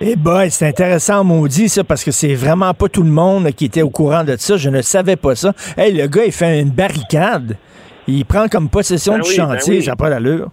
[0.01, 3.65] Eh boy, c'est intéressant, maudit, ça, parce que c'est vraiment pas tout le monde qui
[3.65, 4.57] était au courant de ça.
[4.57, 5.53] Je ne savais pas ça.
[5.77, 7.55] Hey, le gars, il fait une barricade.
[8.07, 9.75] Il prend comme possession Ben du oui, ben chantier.
[9.75, 9.83] oui.
[9.83, 10.49] Ça n'a pas d'allure.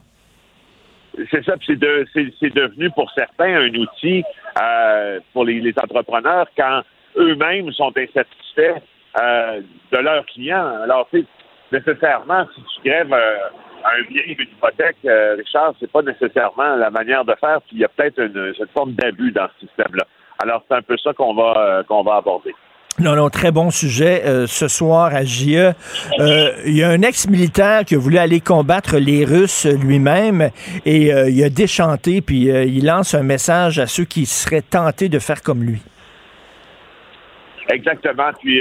[1.30, 4.22] C'est ça, puis c'est de- c'est- c'est devenu pour certains un outil
[4.62, 6.82] euh, pour les, les entrepreneurs quand
[7.18, 8.80] eux-mêmes sont insatisfaits
[9.18, 9.60] euh,
[9.92, 10.82] de leurs clients.
[10.82, 11.26] Alors, tu sais,
[11.72, 13.36] nécessairement, si tu grèves euh,
[13.84, 17.78] un bien, une hypothèque, euh, Richard, c'est pas nécessairement la manière de faire, puis il
[17.80, 20.04] y a peut-être une, forme d'abus dans ce système-là.
[20.42, 22.54] Alors, c'est un peu ça qu'on va, euh, qu'on va aborder.
[22.98, 24.22] Non, non, très bon sujet.
[24.26, 25.72] Euh, ce soir à JE,
[26.18, 30.50] euh, il y a un ex-militaire qui a voulu aller combattre les Russes lui-même
[30.84, 35.08] et euh, il a déchanté, puis il lance un message à ceux qui seraient tentés
[35.08, 35.80] de faire comme lui.
[37.70, 38.32] Exactement.
[38.38, 38.60] Puis,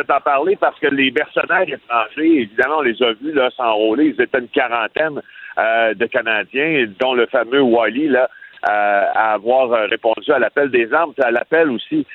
[0.00, 4.14] vais t'en parler parce que les mercenaires étrangers, évidemment, on les a vus là, s'enrôler.
[4.16, 5.20] Ils étaient une quarantaine
[5.58, 8.28] euh, de Canadiens, dont le fameux Wally, là,
[8.68, 12.06] euh, à avoir euh, répondu à l'appel des armes, à l'appel aussi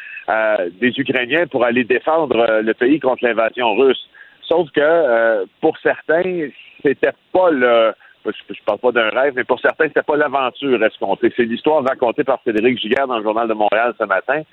[0.80, 4.08] des Ukrainiens pour aller défendre le pays contre l'invasion russe.
[4.44, 6.48] Sauf que pour certains,
[6.82, 7.92] c'était pas le
[8.26, 11.34] je, parle pas d'un rêve, mais pour certains, c'était pas l'aventure escomptée.
[11.36, 14.44] C'est l'histoire racontée par Frédéric Giguère dans le Journal de Montréal ce matin.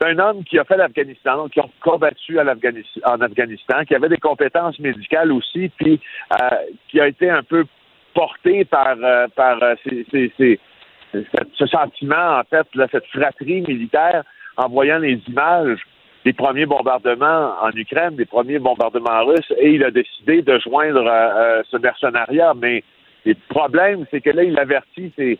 [0.00, 4.18] C'est un homme qui a fait l'Afghanistan, qui a combattu en Afghanistan, qui avait des
[4.18, 6.00] compétences médicales aussi, puis
[6.32, 6.56] euh,
[6.88, 7.64] qui a été un peu
[8.12, 14.24] porté par, euh, par euh, ce sentiment, en fait, là, cette fratrie militaire,
[14.56, 15.80] en voyant les images
[16.24, 21.06] des premiers bombardements en Ukraine, des premiers bombardements russes, et il a décidé de joindre
[21.06, 22.54] euh, euh, ce mercenariat.
[22.54, 22.82] Mais
[23.26, 25.38] le problème, c'est que là, il avertit ses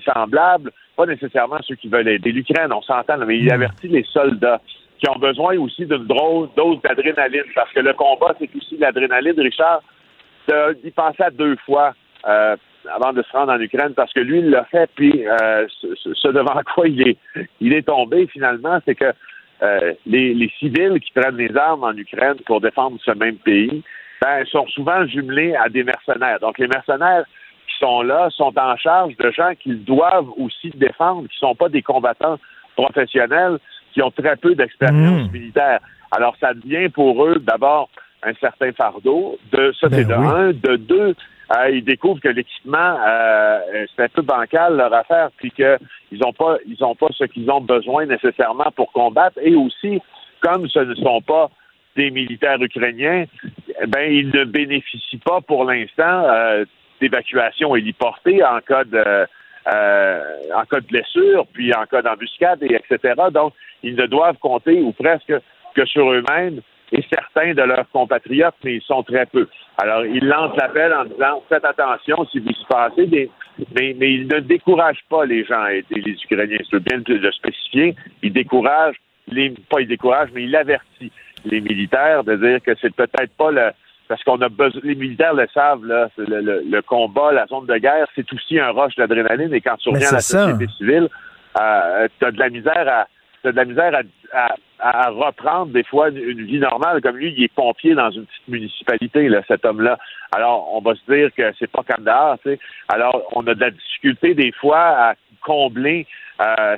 [0.00, 4.60] semblables, pas nécessairement ceux qui veulent aider l'Ukraine, on s'entend, mais il avertit les soldats
[4.98, 9.38] qui ont besoin aussi d'une drôle dose d'adrénaline, parce que le combat, c'est aussi l'adrénaline,
[9.38, 9.82] Richard,
[10.82, 11.94] d'y penser à deux fois
[12.26, 12.56] euh,
[12.90, 16.28] avant de se rendre en Ukraine, parce que lui, il l'a fait, puis euh, ce
[16.28, 17.16] devant quoi il est,
[17.60, 19.12] il est tombé finalement, c'est que
[19.62, 23.82] euh, les, les, civils qui prennent les armes en Ukraine pour défendre ce même pays,
[24.20, 26.40] ben, sont souvent jumelés à des mercenaires.
[26.40, 27.24] Donc, les mercenaires
[27.66, 31.54] qui sont là sont en charge de gens qu'ils doivent aussi défendre, qui ne sont
[31.54, 32.38] pas des combattants
[32.76, 33.58] professionnels,
[33.92, 35.32] qui ont très peu d'expérience Mmh.
[35.32, 35.80] militaire.
[36.10, 37.88] Alors, ça devient pour eux d'abord
[38.22, 39.38] un certain fardeau.
[39.52, 40.26] De ça, Ben c'est de oui.
[40.26, 40.52] un.
[40.52, 41.14] De deux,
[41.56, 43.58] euh, ils découvrent que l'équipement, euh,
[43.94, 45.78] c'est un peu bancal leur affaire, puis qu'ils
[46.20, 49.38] n'ont pas, ils ont pas ce qu'ils ont besoin nécessairement pour combattre.
[49.42, 50.00] Et aussi,
[50.40, 51.50] comme ce ne sont pas
[51.96, 53.26] des militaires ukrainiens,
[53.82, 56.64] eh ben ils ne bénéficient pas pour l'instant euh,
[57.02, 59.26] d'évacuation héliportée en cas de
[59.72, 60.20] euh,
[60.54, 63.14] en cas de blessure, puis en cas d'embuscade, et etc.
[63.32, 65.32] Donc, ils ne doivent compter, ou presque,
[65.74, 66.60] que sur eux-mêmes
[66.92, 69.48] et certains de leurs compatriotes, mais ils sont très peu.
[69.78, 73.06] Alors, ils lancent l'appel en disant faites attention si vous y passez,
[73.74, 76.58] mais, mais ils ne découragent pas les gens à aider les Ukrainiens.
[76.70, 77.94] C'est bien de le spécifier.
[78.22, 79.54] Ils découragent, les...
[79.70, 81.12] pas ils découragent, mais ils avertissent
[81.44, 83.70] les militaires de dire que c'est peut-être pas le.
[84.12, 84.82] Parce qu'on a besoin.
[84.84, 88.58] Les militaires le savent, là, le, le- le combat, la zone de guerre, c'est aussi
[88.60, 89.54] un rush d'adrénaline.
[89.54, 90.44] Et quand tu reviens à la ça.
[90.50, 91.08] société civile,
[91.58, 93.06] euh, tu as de la misère à.
[93.42, 94.54] t'as de la misère à, à-
[94.84, 97.00] à reprendre des fois une, vie normale.
[97.00, 99.96] Comme lui, il est pompier dans une petite municipalité, là, cet homme-là.
[100.36, 102.58] Alors, on va se dire que c'est pas dehors, tu sais.
[102.88, 105.14] Alors, on a de la difficulté des fois à
[105.44, 106.06] combler
[106.40, 106.76] euh,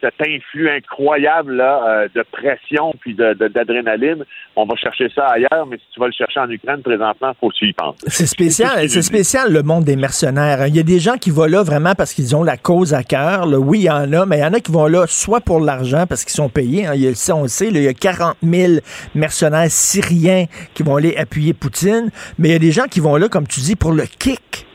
[0.00, 4.24] cet influx incroyable là, euh, de pression puis de- de- d'adrénaline.
[4.54, 7.48] On va chercher ça ailleurs, mais si tu vas le chercher en Ukraine présentement, faut
[7.48, 7.96] que tu y penses.
[8.06, 10.66] C'est spécial, c'est spécial le monde des mercenaires.
[10.68, 13.02] Il y a des gens qui vont là vraiment parce qu'ils ont la cause à
[13.02, 13.46] cœur.
[13.48, 15.58] Oui, il y en a, mais il y en a qui vont là soit pour
[15.60, 16.86] l'argent parce qu'ils sont payés.
[16.86, 16.92] hein.
[16.94, 18.74] Il y a, on le sait, là, il y a 40 000
[19.16, 20.44] mercenaires syriens
[20.74, 22.10] qui vont aller appuyer Poutine.
[22.38, 24.66] Mais il y a des gens qui vont là, comme tu dis, pour le kick.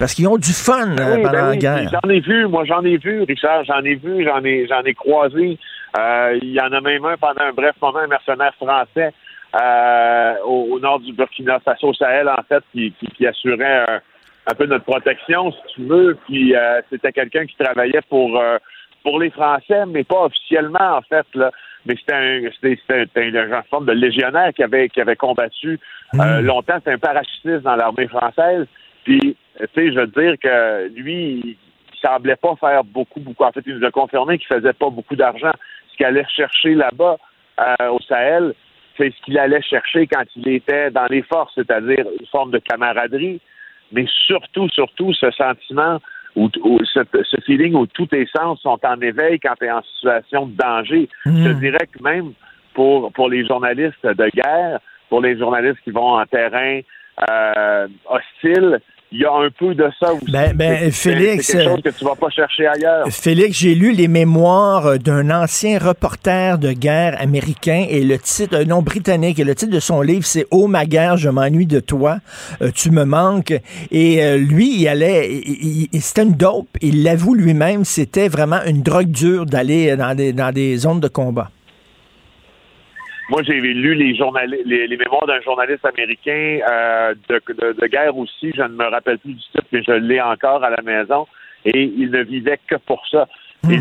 [0.00, 1.90] Parce qu'ils ont du fun euh, Oui, pendant ben la guerre.
[1.92, 4.94] J'en ai vu, moi j'en ai vu, Richard, j'en ai vu, j'en ai j'en ai
[4.94, 5.58] croisé.
[5.96, 9.12] Euh, il y en a même un pendant un bref moment, un mercenaire français
[9.60, 13.84] euh, au, au nord du Burkina Faso, au Sahel, en fait, qui, qui, qui assurait
[13.88, 14.00] un,
[14.46, 16.16] un peu notre protection, si tu veux.
[16.26, 18.42] Puis euh, c'était quelqu'un qui travaillait pour
[19.02, 21.50] pour les Français, mais pas officiellement, en fait, là.
[21.86, 25.00] Mais c'était un, c'était, c'était un, un genre de forme de légionnaire qui avait, qui
[25.00, 25.78] avait combattu
[26.14, 26.74] euh, longtemps.
[26.78, 28.66] C'était un parachutiste dans l'armée française.
[29.04, 31.56] Puis, tu sais, je veux dire que lui, il
[32.00, 33.44] semblait pas faire beaucoup, beaucoup.
[33.44, 35.52] En fait, il nous a confirmé qu'il faisait pas beaucoup d'argent.
[35.90, 37.16] Ce qu'il allait chercher là-bas,
[37.60, 38.54] euh, au Sahel,
[38.96, 42.58] c'est ce qu'il allait chercher quand il était dans les forces, c'est-à-dire une forme de
[42.58, 43.40] camaraderie,
[43.92, 45.98] mais surtout, surtout, ce sentiment
[46.36, 49.70] où, où ce, ce feeling où tous tes sens sont en éveil quand tu es
[49.70, 51.08] en situation de danger.
[51.24, 52.32] Je te dirais que même
[52.74, 56.80] pour, pour les journalistes de guerre, pour les journalistes qui vont en terrain
[57.30, 58.80] euh, hostile,
[59.12, 60.30] il y a un peu de ça aussi.
[60.30, 63.06] Ben- ben, Félix, C'est quelque euh, chose que tu vas pas chercher ailleurs.
[63.10, 68.64] Félix, j'ai lu les mémoires d'un ancien reporter de guerre américain et le titre, euh,
[68.64, 71.80] non britannique, et le titre de son livre, c'est Oh ma guerre, je m'ennuie de
[71.80, 72.18] toi,
[72.62, 73.54] Euh, tu me manques.
[73.90, 76.68] Et euh, lui, il allait, il- il- il- c'était une dope.
[76.80, 81.08] Il l'avoue lui-même, c'était vraiment une drogue dure d'aller dans des, dans des zones de
[81.08, 81.50] combat.
[83.30, 84.12] Moi, j'ai lu les,
[84.66, 88.52] les, les mémoires d'un journaliste américain euh, de, de- de guerre aussi.
[88.54, 91.26] Je ne me rappelle plus du titre, mais je l'ai encore à la maison.
[91.64, 93.28] Et il ne vivait que pour ça.
[93.62, 93.78] Vit-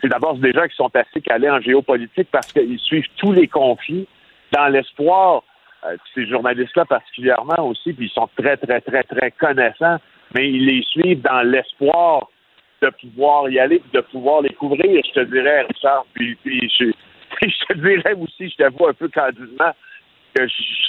[0.00, 3.48] c'est d'abord des gens qui sont assez calés en géopolitique parce qu'ils suivent tous les
[3.48, 4.06] conflits
[4.52, 5.42] dans l'espoir,
[5.84, 9.96] euh, ces journalistes-là particulièrement aussi, puis ils sont très, très, très, très connaissants,
[10.34, 12.28] mais ils les suivent dans l'espoir
[12.80, 16.04] de pouvoir y aller, de pouvoir les couvrir, je te dirais, Richard.
[16.14, 16.84] Puis, puis je,
[17.42, 19.74] je te dirais aussi, je t'avoue un peu candidement,
[20.34, 20.88] que je-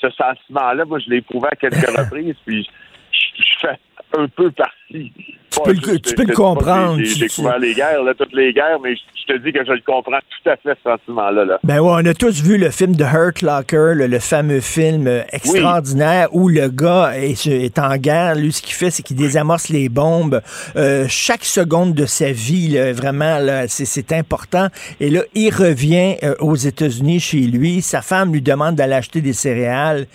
[0.00, 2.68] ce sentiment-là, moi, je l'ai éprouvé à quelques reprises, puis
[3.12, 3.78] je, je fais
[4.18, 5.12] un peu partie.
[5.56, 6.98] Tu peux le- tu peux le comprendre.
[6.98, 9.64] J'ai Tu- j'ai couvert les guerres, là, toutes les guerres, mais je, te dis que
[9.64, 11.44] je le comprends tout à fait, ce sentiment-là.
[11.44, 11.58] Là.
[11.64, 15.06] Ben ouais, on a tous vu le film de Hurt Locker, le, le fameux film
[15.06, 18.34] euh, extraordinaire où le gars est, est en guerre.
[18.36, 20.40] Lui, ce qu'il fait, c'est qu'il désamorce les bombes.
[20.76, 24.68] Euh, chaque seconde de sa vie, là, vraiment, là, c'est, c'est important.
[25.00, 27.82] Et là, il revient euh, aux États-Unis chez lui.
[27.82, 30.06] Sa femme lui demande d'aller acheter des céréales.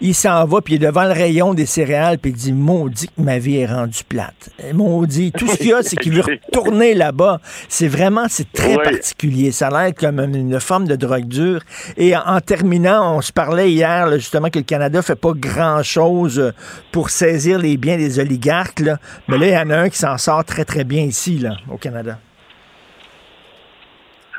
[0.00, 3.06] Il s'en va, puis il est devant le rayon des céréales, puis il dit Maudit
[3.08, 4.50] que ma vie est rendue plate.
[4.88, 5.32] Maudit.
[5.32, 7.40] Tout ce qu'il y a, c'est qu'il veut retourner là-bas.
[7.68, 9.50] C'est vraiment, c'est très particulier.
[9.50, 11.60] Ça a l'air comme une forme de drogue dure.
[11.96, 15.32] Et en, en terminant, on se parlait hier, là, justement, que le Canada fait pas
[15.34, 16.52] grand-chose
[16.92, 18.80] pour saisir les biens des oligarques.
[18.80, 18.98] là.
[19.28, 21.56] Mais là, il y en a un qui s'en sort très, très bien ici, là,
[21.70, 22.18] au Canada.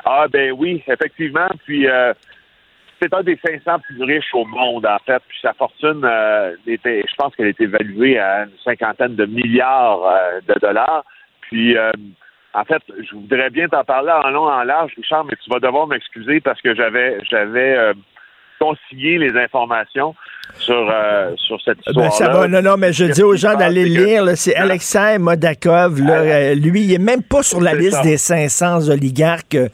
[0.08, 1.48] Ah ben oui, effectivement.
[1.64, 2.14] Puis euh,
[3.00, 5.22] c'est un des 500 plus riches au monde, en fait.
[5.28, 10.02] Puis sa fortune, euh, était, je pense qu'elle est évaluée à une cinquantaine de milliards
[10.04, 11.04] euh, de dollars.
[11.42, 11.92] Puis euh,
[12.54, 15.60] En fait, je voudrais bien t'en parler en long, en large, Richard, mais tu vas
[15.60, 17.92] devoir m'excuser parce que j'avais j'avais
[18.58, 20.14] consigné les informations
[20.58, 22.06] sur, euh, sur cette histoire.
[22.06, 24.24] Ben, ça va, non, non, mais je dis aux gens d'aller lire.
[24.24, 26.00] là, C'est Alexei Modakov.
[26.00, 28.02] Là, euh, lui, il est même pas sur la liste ça.
[28.02, 29.68] des 500 oligarques euh,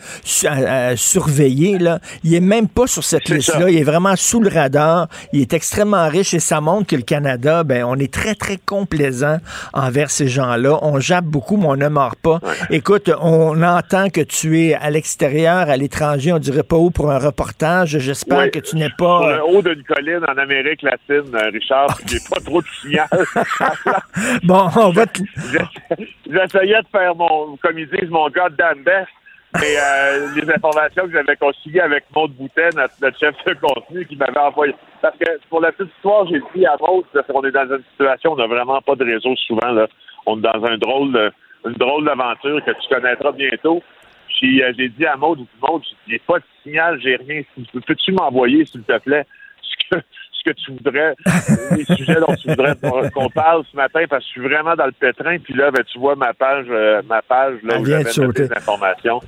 [0.44, 1.78] euh, surveillés.
[1.78, 1.98] Là.
[2.24, 3.70] Il est même pas sur cette liste-là.
[3.70, 5.08] Il est vraiment sous le radar.
[5.32, 8.56] Il est extrêmement riche et ça montre que le Canada, ben, on est très, très
[8.56, 9.38] complaisant
[9.72, 10.78] envers ces gens-là.
[10.82, 12.40] On jappe beaucoup, mais on ne mord pas.
[12.70, 17.10] Écoute, on entend que tu es à l'extérieur, à l'étranger, on dirait pas où pour
[17.10, 17.98] un reportage.
[17.98, 19.36] J'espère que tu n'es Sur pas...
[19.36, 23.08] le haut d'une colline en Amérique latine, euh, Richard, a pas trop de signal.
[24.44, 25.20] Bon, on va te...
[25.50, 29.08] J'essa- J'essayais de faire mon, comme ils disent, mon gars Dan best.
[29.62, 34.06] Et euh, les informations que j'avais consignées avec Maud Boutet, notre, notre chef de contenu,
[34.06, 34.74] qui m'avait envoyé.
[35.02, 37.82] Parce que pour la petite histoire, j'ai dit à Maud là, qu'on est dans une
[37.92, 39.70] situation où on n'a vraiment pas de réseau souvent.
[39.72, 39.86] Là.
[40.24, 41.30] On est dans un drôle de,
[41.66, 43.82] une drôle d'aventure que tu connaîtras bientôt.
[44.38, 47.42] Puis euh, j'ai dit à Maud, Maud, j'ai pas de signal, j'ai rien.
[47.86, 49.24] Peux-tu m'envoyer, s'il te plaît,
[49.62, 50.02] ce que,
[50.32, 51.14] ce que tu voudrais,
[51.76, 52.74] les sujets dont tu voudrais
[53.14, 55.38] qu'on- parle ce matin, parce que je suis vraiment dans le pétrin.
[55.38, 58.08] Puis là, ben, tu vois ma page, euh, ma page là, Elle où j'avais de
[58.08, 58.42] noté sauter.
[58.44, 59.20] les informations.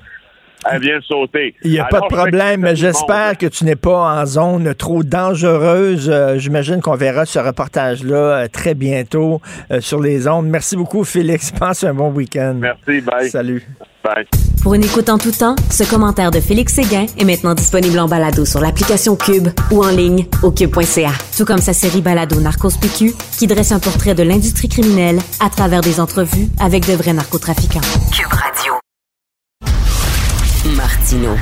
[0.71, 1.55] Elle vient de sauter.
[1.63, 5.03] Il n'y a pas de problème, mais j'espère que tu n'es pas en zone trop
[5.03, 6.11] dangereuse.
[6.11, 9.41] Euh, J'imagine qu'on verra ce reportage-là euh, très bientôt
[9.71, 10.47] euh, sur les ondes.
[10.47, 11.51] Merci beaucoup, Félix.
[11.59, 12.57] Passe un bon week-end.
[12.59, 13.31] Merci, bye.
[13.31, 13.67] Salut.
[14.03, 14.27] Bye.
[14.63, 18.09] Pour une écoute en tout temps, ce commentaire de Félix Séguin est maintenant disponible en
[18.09, 21.11] balado sur l'application Cube ou en ligne au cube.ca.
[21.37, 25.51] Tout comme sa série balado Narcos PQ qui dresse un portrait de l'industrie criminelle à
[25.51, 27.81] travers des entrevues avec de vrais narcotrafiquants.
[28.13, 28.84] Cube Radio.
[31.05, 31.37] Martino.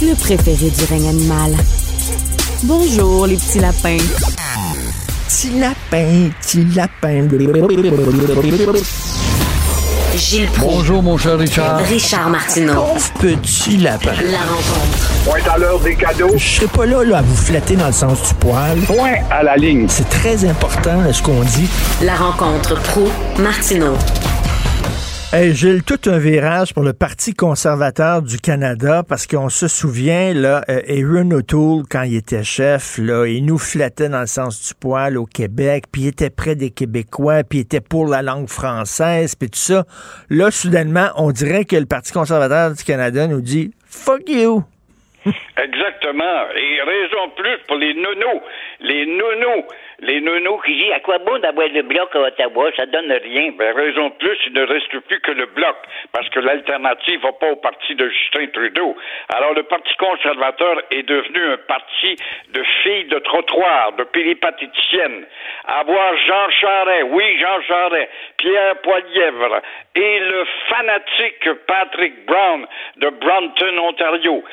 [0.00, 1.56] Le préféré du règne animal.
[2.62, 3.96] Bonjour les petits lapins.
[5.26, 7.26] Petit lapin, petit lapin.
[10.14, 10.72] Gilles Proulx.
[10.72, 11.78] Bonjour, mon cher Richard.
[11.78, 12.74] Richard Martineau.
[12.74, 14.12] Pauvre petit lapin.
[14.30, 15.10] La rencontre.
[15.24, 16.30] Point à l'heure des cadeaux.
[16.36, 18.78] Je serai pas là, là à vous flatter dans le sens du poil.
[18.82, 19.86] Point à la ligne.
[19.88, 21.68] C'est très important ce qu'on dit.
[22.02, 23.08] La rencontre pro
[23.40, 23.96] martineau
[25.32, 30.34] Hey, Gilles, tout un virage pour le Parti conservateur du Canada parce qu'on se souvient,
[30.34, 34.66] là, euh, Aaron O'Toole, quand il était chef, là, il nous flattait dans le sens
[34.66, 38.22] du poil au Québec, puis il était près des Québécois, puis il était pour la
[38.22, 39.84] langue française, puis tout ça.
[40.30, 44.64] Là, soudainement, on dirait que le Parti conservateur du Canada nous dit «fuck you».
[45.24, 46.48] Exactement.
[46.56, 48.40] Et raison plus pour les nounous.
[48.80, 49.64] Les nounous.
[50.02, 53.52] Les nounous qui disent à quoi bon d'avoir le bloc à Ottawa, ça donne rien.
[53.58, 55.76] Ben, raison de plus, il ne reste plus que le bloc,
[56.12, 58.96] parce que l'alternative va pas au parti de Justin Trudeau.
[59.28, 62.16] Alors, le Parti conservateur est devenu un parti
[62.48, 65.26] de filles de trottoir, de péripatéticiennes.
[65.66, 69.60] Avoir Jean Charest, oui, Jean Charest, Pierre Poilièvre
[69.94, 72.66] et le fanatique Patrick Brown
[72.96, 74.44] de Brampton, Ontario.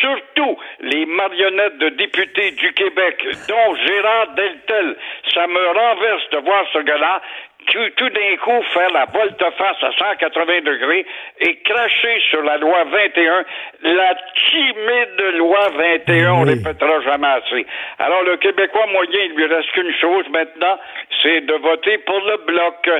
[0.00, 4.96] Surtout les marionnettes de députés du Québec, dont Gérard Deltel.
[5.32, 7.22] Ça me renverse de voir ce gars-là
[7.66, 11.06] tout, tout d'un coup faire la volte-face à 180 degrés
[11.40, 13.44] et cracher sur la loi 21,
[13.82, 14.14] la
[14.50, 16.54] timide loi 21, on Oui.
[16.54, 17.66] répétera jamais assez.
[17.98, 20.78] Alors le Québécois moyen, il lui reste qu'une chose maintenant,
[21.22, 22.90] c'est de voter pour le bloc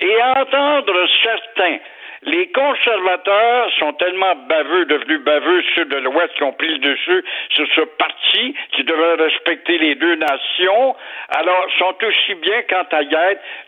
[0.00, 1.78] et entendre certains
[2.26, 7.24] les conservateurs sont tellement baveux, devenus baveux ceux de l'Ouest qui ont pris le dessus
[7.50, 10.96] sur ce parti qui devrait respecter les deux nations.
[11.28, 13.02] Alors, sont aussi bien, quant à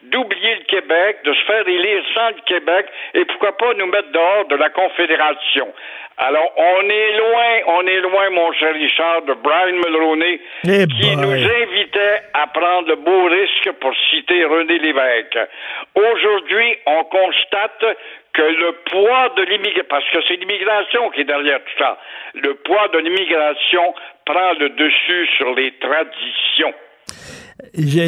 [0.02, 4.10] d'oublier le Québec, de se faire élire sans le Québec et pourquoi pas nous mettre
[4.10, 5.72] dehors de la Confédération.
[6.20, 11.14] Alors, on est loin, on est loin, mon cher Richard, de Brian Mulroney, Eh qui
[11.14, 11.16] boy.
[11.16, 15.38] nous invitait à prendre le beau risque pour citer René Lévesque.
[15.94, 17.84] Aujourd'hui, on constate
[18.32, 21.98] que le poids de l'immigration, parce que c'est l'immigration qui est derrière tout ça,
[22.34, 23.94] le poids de l'immigration
[24.26, 26.74] prend le dessus sur les traditions.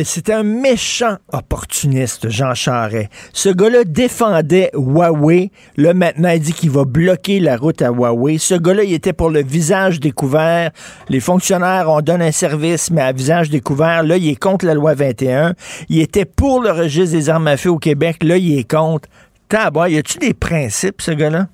[0.05, 3.11] C'était un méchant opportuniste, Jean Charest.
[3.33, 5.51] Ce gars-là défendait Huawei.
[5.77, 8.39] Là, maintenant, il dit qu'il va bloquer la route à Huawei.
[8.39, 10.71] Ce gars-là, il était pour le visage découvert.
[11.09, 14.03] Les fonctionnaires, on donne un service, mais à visage découvert.
[14.03, 15.55] Là, il est contre la loi 21.
[15.89, 18.23] Il était pour le registre des armes à feu au Québec.
[18.23, 19.09] Là, il est contre.
[19.49, 21.47] Tabac, y a-tu des principes, ce gars-là?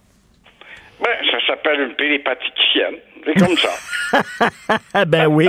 [1.03, 2.97] Ben, ça s'appelle une péripatéticienne.
[3.25, 4.23] C'est comme ça.
[4.95, 5.49] Ah, ben oui.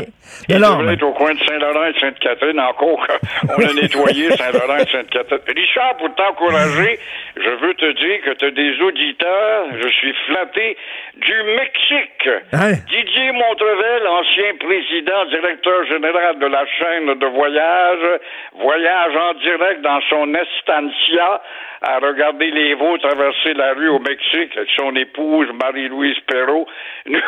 [0.49, 3.05] Mais non, mais- au coin de Saint-Laurent et Sainte-Catherine, encore
[3.55, 5.41] qu'on a nettoyé Saint-Laurent et Sainte-Catherine.
[5.55, 6.99] Richard, pour t'encourager,
[7.36, 10.78] je veux te dire que tu as des auditeurs, je suis flatté,
[11.17, 12.30] du Mexique.
[12.53, 12.73] Hein?
[12.89, 18.19] Didier Montrevel, ancien président, directeur général de la chaîne de voyage,
[18.55, 21.41] voyage en direct dans son estancia
[21.82, 26.67] à regarder les veaux traverser la rue au Mexique avec son épouse Marie-Louise Perrault
[27.05, 27.19] nous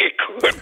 [0.00, 0.56] écoute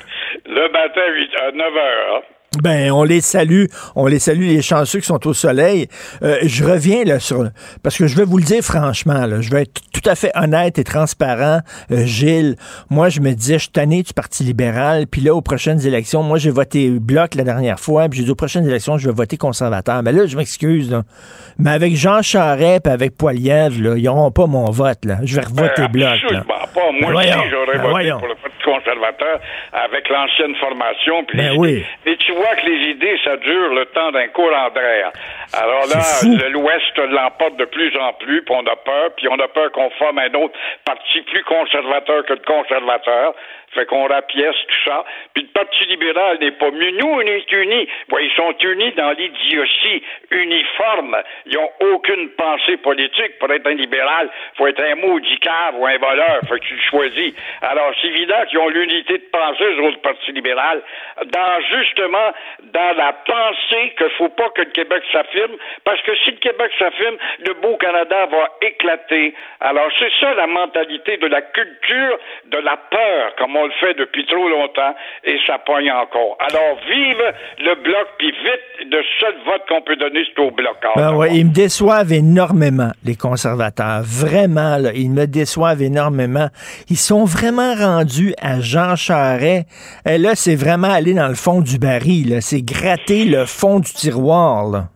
[0.47, 1.03] le matin
[1.47, 2.36] à 9 heures.
[2.63, 3.65] Ben, on les salue.
[3.95, 5.89] On les salue, les chanceux qui sont au soleil.
[6.23, 7.45] Euh, je reviens là sur...
[7.83, 10.31] Parce que je vais vous le dire franchement, là, je vais être tout à fait
[10.35, 11.61] honnête et transparent.
[11.91, 12.57] Euh, Gilles,
[12.91, 15.07] moi, je me disais, je suis tanné du Parti libéral.
[15.07, 18.09] Puis là, aux prochaines élections, moi, j'ai voté Bloc la dernière fois.
[18.09, 20.03] Puis j'ai dit, aux prochaines élections, je vais voter conservateur.
[20.03, 20.91] Mais là, je m'excuse.
[20.91, 21.03] là.
[21.59, 25.05] Mais avec Jean Charest et avec Poilievre, là, ils n'auront pas mon vote.
[25.05, 25.19] Là.
[25.25, 26.31] Je vais revoter Ben, Bloc.
[26.31, 26.45] là.
[26.47, 26.63] Pas.
[27.01, 28.19] Moi Ben voyons, aussi, j'aurais ben voté voyons.
[28.19, 29.41] pour le Parti conservateur
[29.73, 31.25] avec l'ancienne formation.
[31.27, 31.71] Puis Ben les oui.
[31.73, 31.87] idées.
[32.05, 35.11] Mais tu vois que les idées, ça dure le temps d'un courant d'air.
[35.53, 39.49] Alors là, l'Ouest l'emporte de plus en plus, puis on a peur, puis on a
[39.49, 43.35] peur qu'on forme un autre parti plus conservateur que le conservateur.
[43.73, 45.05] Fait qu'on rapièce tout ça.
[45.35, 46.91] Puis le Parti libéral n'est pas mieux.
[46.93, 47.89] Nous, on est unis.
[48.19, 51.17] Ils sont unis dans l'idiotie uniforme.
[51.47, 53.39] Ils ont aucune pensée politique.
[53.39, 55.39] Pour être un libéral, faut être un maudit
[55.75, 56.41] ou un voleur.
[56.49, 57.35] Fait que tu le choisis.
[57.63, 60.83] Alors, c'est évident qu'ils ont l'unité de pensée, eux autres, Parti libéral,
[61.25, 66.31] dans justement, dans la pensée qu'il faut pas que le Québec s'affirme, parce que si
[66.33, 69.35] le Québec s'affirme, le beau Canada va éclater.
[69.61, 74.25] Alors, c'est ça la mentalité de la culture de la peur, on le fait depuis
[74.27, 74.95] trop longtemps,
[75.25, 76.37] et ça pogne encore.
[76.41, 80.77] Alors, vive le bloc, puis vite, le seul vote qu'on peut donner, c'est au bloc.
[80.97, 84.03] Ben ouais, ils me déçoivent énormément, les conservateurs.
[84.03, 86.49] Vraiment, là, ils me déçoivent énormément.
[86.91, 89.67] Ils sont vraiment rendus à Jean Charest.
[90.09, 92.39] Et là, c'est vraiment aller dans le fond du baril.
[92.41, 94.89] C'est gratter le fond du tiroir.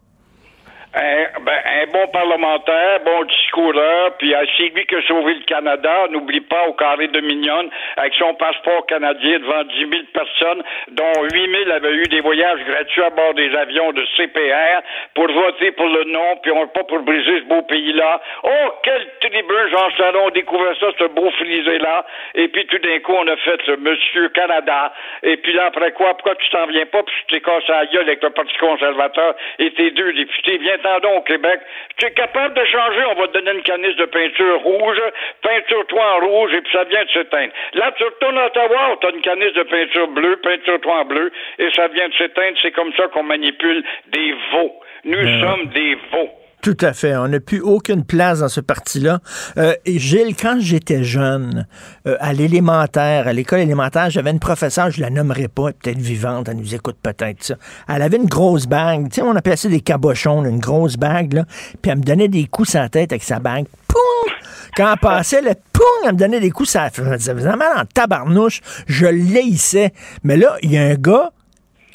[0.93, 6.09] Un, ben, un bon parlementaire, bon discoureur, puis c'est lui qui a sauvé le Canada.
[6.11, 11.13] N'oublie pas au carré de Mignonne, avec son passeport canadien devant 10 000 personnes, dont
[11.33, 14.83] 8 000 avaient eu des voyages gratuits à bord des avions de CPR
[15.15, 18.21] pour voter pour le non, puis on pas pour briser ce beau pays-là.
[18.43, 22.05] Oh, quel tribun, Jean Charon, on découvert ça, ce beau frisé-là.
[22.35, 24.93] Et puis tout d'un coup, on a fait ce Monsieur Canada.
[25.23, 27.87] Et puis là, après quoi, pourquoi tu t'en viens pas, puis tu t'es cassé la
[27.87, 30.59] gueule avec le Parti conservateur et tes deux députés?
[30.59, 31.61] Viens-t'en donc au Québec.
[31.97, 35.01] Tu es capable de changer, on va te donner une canisse de peinture rouge,
[35.43, 37.53] peinture-toi en rouge, et puis ça vient de s'éteindre.
[37.75, 41.33] Là, tu retournes à Ottawa, tu as une canisse de peinture bleue, peinture-toi en bleu,
[41.59, 42.57] et ça vient de s'éteindre.
[42.63, 44.81] C'est comme ça qu'on manipule des veaux.
[45.05, 46.40] Nous Ben, sommes des veaux.
[46.63, 47.17] Tout à fait.
[47.17, 49.21] On n'a plus aucune place dans ce parti-là.
[49.57, 51.67] Euh, et Gilles, quand j'étais jeune,
[52.07, 55.99] euh, à l'élémentaire, à l'école élémentaire, j'avais une professeure, je la nommerai pas, elle peut-être
[55.99, 57.55] vivante, elle nous écoute peut-être ça.
[57.89, 61.33] Elle avait une grosse bague, tu sais, on appelait ça des cabochons, une grosse bague,
[61.33, 61.45] là,
[61.81, 63.65] puis elle me donnait des coups sur la tête avec sa bague.
[63.89, 64.35] Poum!
[64.77, 68.61] Quand elle passait, le poum, elle me donnait des coups, ça faisait mal en tabarnouche.
[68.87, 69.93] Je l'haïssais.
[70.25, 71.31] Mais là, il y a un gars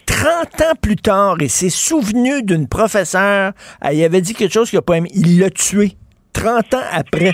[0.05, 3.51] 30 ans plus tard, il s'est souvenu d'une professeure,
[3.81, 5.91] elle avait dit quelque chose qu'il n'a pas aimé, il l'a tué.
[6.33, 7.31] 30 ans après.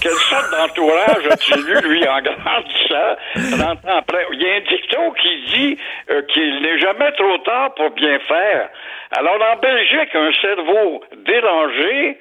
[0.00, 4.26] Quelle sorte d'entourage as-tu eu, lui, en grandissant, 30 ans après?
[4.32, 5.78] Il y a un dicton qui dit
[6.10, 8.68] euh, qu'il n'est jamais trop tard pour bien faire.
[9.12, 12.18] Alors, en Belgique, un cerveau dérangé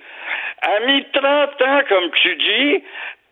[0.62, 1.24] a mis 30
[1.62, 2.84] ans, comme tu dis,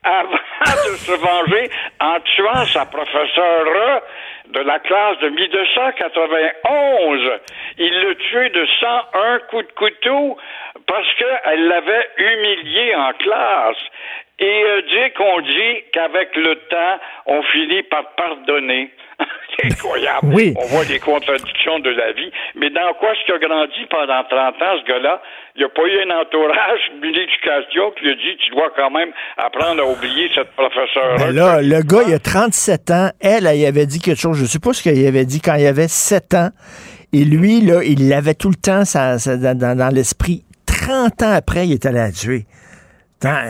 [0.04, 0.32] avant
[0.92, 4.02] de se venger en tuant sa professeure
[4.50, 7.32] de la classe de 1991.
[7.78, 10.38] Il l'a tué de 101 coups de couteau
[10.88, 13.78] parce qu'elle l'avait humilié en classe.
[14.40, 18.92] Et euh, Dieu qu'on dit qu'avec le temps, on finit par pardonner.
[19.60, 20.34] C'est incroyable.
[20.34, 20.54] Oui.
[20.58, 22.32] On voit les contradictions de la vie.
[22.56, 25.22] Mais dans quoi est-ce qu'il a grandi pendant 30 ans, ce gars-là?
[25.56, 28.92] Il n'a pas eu un entourage, une éducation qui lui a dit, tu dois quand
[28.92, 31.18] même apprendre à oublier cette professeure-là.
[31.18, 33.10] Ben là, le gars, il a 37 ans.
[33.22, 34.38] Elle, elle, avait dit quelque chose.
[34.38, 36.50] Je sais pas ce qu'il avait dit quand il avait 7 ans.
[37.14, 40.44] Et lui, là, il l'avait tout le temps ça, ça, dans, dans- dans l'esprit.
[40.66, 42.46] 30 ans après, il est allé la tuer.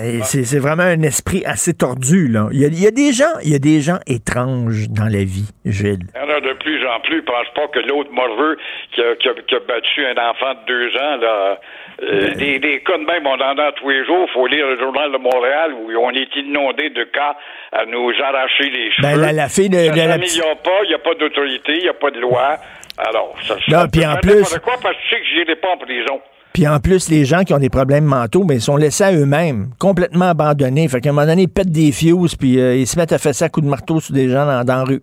[0.04, 2.48] Et C'est vraiment un esprit assez tordu, là.
[2.52, 5.06] Il y, a, il y a des gens, il y a des gens étranges dans
[5.06, 6.06] la vie, Gilles.
[6.16, 7.24] Il y en a de plus en plus.
[7.24, 8.58] Pense pas que l'autre morveux
[8.94, 11.60] qui a, qui, a, qui a battu un enfant de deux ans, là,
[12.04, 14.28] euh, des, des cas de même, on en a tous les jours.
[14.34, 17.36] faut lire le journal de Montréal où on est inondé de cas
[17.72, 19.08] à nous arracher les cheveux.
[19.08, 21.74] Ben, la- la fille de- ça de la s'améliore pas, il n'y a pas d'autorité,
[21.78, 22.58] il n'y a pas de loi.
[22.98, 25.70] Alors, ça, Non, ça puis en plus- quoi parce que tu sais que j'irai pas
[25.74, 26.22] en prison.
[26.56, 29.12] Puis en plus, les gens qui ont des problèmes mentaux, ben, ils sont laissés à
[29.12, 30.88] eux-mêmes, complètement abandonnés.
[30.88, 33.18] Fait qu'à un moment donné, ils pètent des fuses, puis euh, ils se mettent à
[33.20, 35.02] faire ça à coups de marteau sur des gens dans, dans la rue.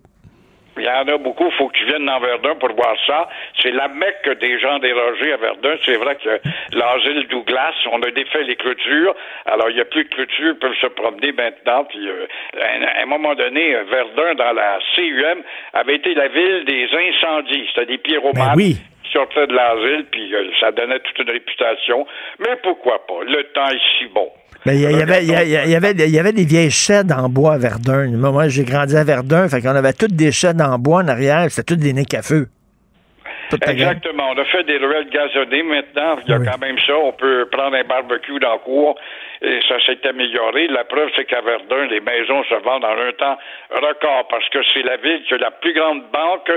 [0.75, 3.29] Il y en a beaucoup, faut que tu viennes dans Verdun pour voir ça.
[3.61, 5.75] C'est la mecque des gens dérogés à Verdun.
[5.85, 6.41] C'est vrai que
[6.75, 9.13] l'asile Douglas, on a défait les clôtures.
[9.45, 11.85] Alors, il n'y a plus de clôtures, ils peuvent se promener maintenant.
[11.85, 12.25] Puis, euh,
[12.59, 15.43] à, un- à un moment donné, euh, Verdun, dans la CUM,
[15.73, 17.65] avait été la ville des incendies.
[17.69, 18.77] C'était des pyromanes Ben oui.
[19.13, 22.05] Sortait de l'asile, puis euh, ça donnait toute une réputation.
[22.39, 23.23] Mais pourquoi pas?
[23.25, 24.29] Le temps est si bon.
[24.65, 27.57] Mais il y, avait, il, y avait, y avait des vieilles sheds en bois à
[27.57, 28.11] Verdun.
[28.11, 31.45] Moi, j'ai grandi à Verdun, fait qu'on avait toutes des sheds en bois en arrière,
[31.49, 32.47] c'était toutes des niques à feu.
[33.51, 34.31] Exactement.
[34.31, 36.15] On a fait des ruelles gazonnées maintenant.
[36.25, 36.93] Il y a quand même ça.
[36.97, 38.95] On peut prendre un barbecue dans le cours
[39.41, 40.67] et ça s'est amélioré.
[40.67, 43.37] La preuve, c'est qu'à Verdun, les maisons se vendent en un temps
[43.71, 46.51] record parce que c'est la ville qui a la plus grande banque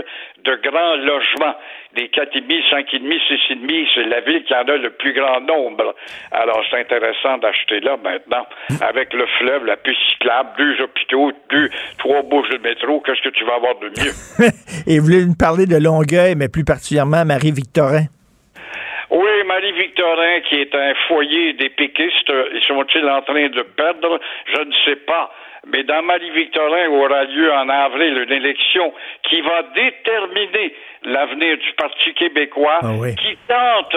[0.45, 1.57] de grands logements.
[1.97, 2.87] Les 4,5, 5,5,
[3.49, 5.95] 6,5, c'est la ville qui en a le plus grand nombre.
[6.31, 8.47] Alors, c'est intéressant d'acheter là maintenant,
[8.81, 13.01] avec le fleuve, la piste cyclable, deux hôpitaux, deux, trois bouches de métro.
[13.01, 14.13] Qu'est-ce que tu vas avoir de mieux?
[14.87, 18.07] et vous voulez nous parler de Longueuil, mais plus particulièrement Marie-Victorin?
[19.17, 24.21] Oui, Marie-Victorin, qui est un foyer des péquistes, ils sont-ils en train de perdre?
[24.45, 25.33] Je ne sais pas.
[25.73, 28.93] Mais dans Marie-Victorin aura lieu en avril une élection
[29.23, 33.97] qui va déterminer l'avenir du Parti québécois, ah qui tente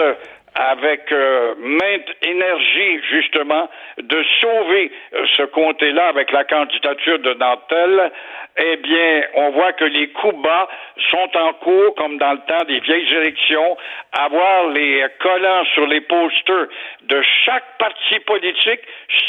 [0.54, 8.10] avec euh, mainte énergie, justement, de sauver euh, ce comté-là avec la candidature de Nantel,
[8.58, 10.68] eh bien, on voit que les coups bas
[11.10, 13.76] sont en cours, comme dans le temps des vieilles élections,
[14.18, 16.66] avoir les collants sur les posters
[17.02, 18.80] de chaque parti politique,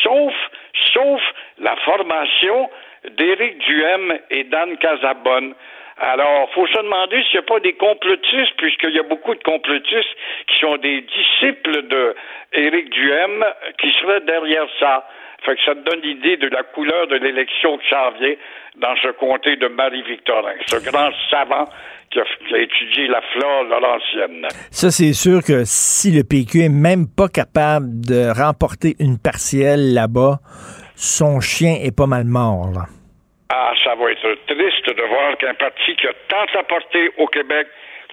[0.03, 0.33] sauf,
[0.93, 1.21] sauf
[1.59, 2.69] la formation
[3.17, 5.53] d'Éric Duhem et d'Anne Casabonne.
[5.97, 9.43] Alors, faut se demander s'il n'y a pas des complotistes, puisqu'il y a beaucoup de
[9.43, 10.15] complotistes
[10.47, 12.15] qui sont des disciples de
[12.53, 12.89] Éric
[13.79, 15.07] qui seraient derrière ça.
[15.43, 18.37] Fait que ça te donne l'idée de la couleur de l'élection de janvier
[18.77, 21.65] dans ce comté de Marie-Victorin, ce grand savant
[22.11, 24.47] qui a, étudié la flore laurentienne.
[24.69, 29.93] Ça, c'est sûr que si le PQ est même pas capable de remporter une partielle
[29.93, 30.39] là-bas,
[30.95, 32.85] son chien est pas mal mort, là.
[33.53, 37.67] Ah, ça va être triste de voir qu'un parti qui a tant apporté au Québec,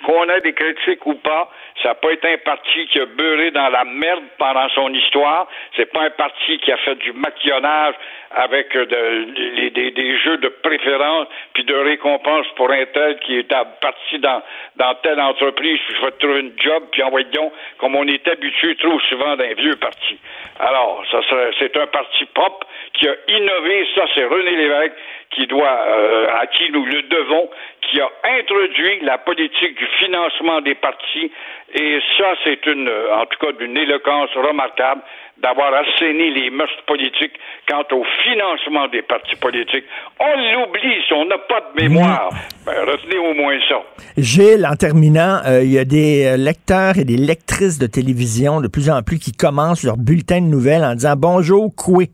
[0.04, 1.48] qu'on ait des critiques ou pas,
[1.82, 5.46] ça n'a pas été un parti qui a beurré dans la merde pendant son histoire.
[5.76, 7.94] C'est pas un parti qui a fait du maquillonnage
[8.30, 13.48] avec euh, de, des, jeux de préférence puis de récompense pour un tel qui est
[13.80, 14.42] parti dans,
[14.76, 18.98] dans telle entreprise, puis je trouver une job, puis envoyons, comme on est habitué trop
[19.00, 20.18] souvent d'un vieux parti.
[20.58, 21.20] Alors, ça
[21.58, 24.94] c'est un parti propre qui a innové, ça c'est René Lévesque
[25.30, 27.50] qui doit, euh, à qui nous le devons,
[27.82, 31.30] qui a introduit la politique du financement des partis,
[31.74, 35.02] et ça, c'est une, en tout cas, d'une éloquence remarquable
[35.42, 37.34] d'avoir assaini les mœurs politiques
[37.68, 39.84] quant au financement des partis politiques.
[40.18, 42.30] On l'oublie si on n'a pas de mémoire.
[42.64, 43.82] Ben, retenez au moins ça.
[44.16, 48.60] Gilles, en terminant, euh, il y a des euh, lecteurs et des lectrices de télévision
[48.60, 52.08] de plus en plus qui commencent leur bulletin de nouvelles en disant bonjour, Coué.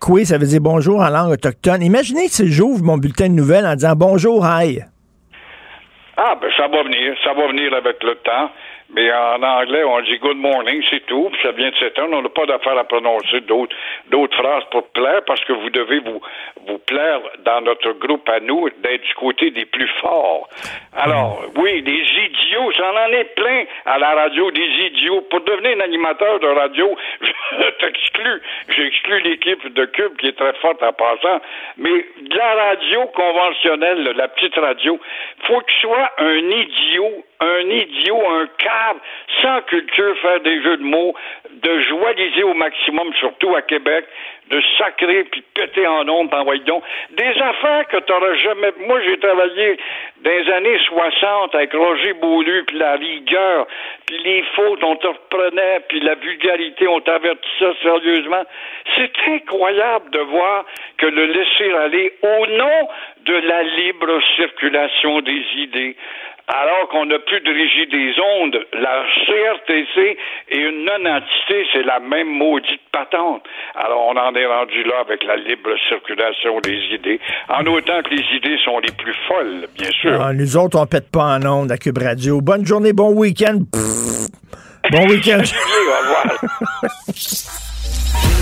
[0.00, 1.82] Coué, ça veut dire bonjour en langue autochtone.
[1.82, 4.84] Imaginez si j'ouvre mon bulletin de nouvelles en disant bonjour, aïe.
[6.16, 8.50] Ah, ben ça va venir, ça va venir avec le temps.
[8.92, 12.16] Mais en anglais, on dit good morning, c'est tout, puis ça vient de s'éteindre.
[12.16, 13.74] On n'a pas d'affaire à prononcer d'autres,
[14.10, 16.20] d'autres phrases pour plaire, parce que vous devez vous,
[16.66, 20.48] vous plaire dans notre groupe à nous d'être du côté des plus forts.
[20.94, 25.22] Alors, oui, des idiots, j'en en ai plein à la radio, des idiots.
[25.22, 28.42] Pour devenir un animateur de radio, je t'exclus.
[28.76, 31.40] J'exclus l'équipe de Cube qui est très forte en passant.
[31.78, 35.00] Mais la radio conventionnelle, la petite radio,
[35.44, 38.96] faut que tu sois un idiot un idiot, un cave,
[39.42, 41.14] sans culture, faire des jeux de mots,
[41.50, 44.04] de joaliser au maximum, surtout à Québec,
[44.50, 46.84] de sacrer puis péter en ondes, en donc.
[47.10, 48.72] Des affaires que tu n'auras jamais.
[48.86, 49.78] Moi, j'ai travaillé
[50.20, 53.66] dans les années 60 avec Roger Beaulieu, puis la rigueur,
[54.06, 58.42] puis les fautes, on te reprenait, puis la vulgarité, on t'avertit ça sérieusement.
[58.96, 60.64] C'est incroyable de voir
[60.98, 62.88] que le laisser aller au nom
[63.24, 65.96] de la libre circulation des idées,
[66.48, 68.58] alors qu'on n'a plus de régie des ondes.
[68.74, 70.18] La CRTC
[70.48, 73.42] est une non-entité, c'est la même maudite patente.
[73.74, 78.10] Alors on en est rendu là avec la libre circulation des idées, en autant que
[78.10, 80.20] les idées sont les plus folles, bien sûr.
[80.20, 82.40] Ah, nous autres, on pète pas en ondes à Cube Radio.
[82.40, 83.58] Bonne journée, bon week-end.
[84.90, 85.42] Bon week-end.
[85.42, 86.40] au revoir.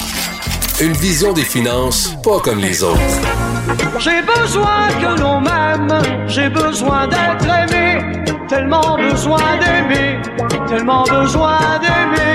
[0.79, 2.99] Une vision des finances pas comme les autres.
[3.99, 10.19] J'ai besoin que l'on m'aime, j'ai besoin d'être aimé, tellement besoin d'aimer,
[10.67, 12.31] tellement besoin d'aimer.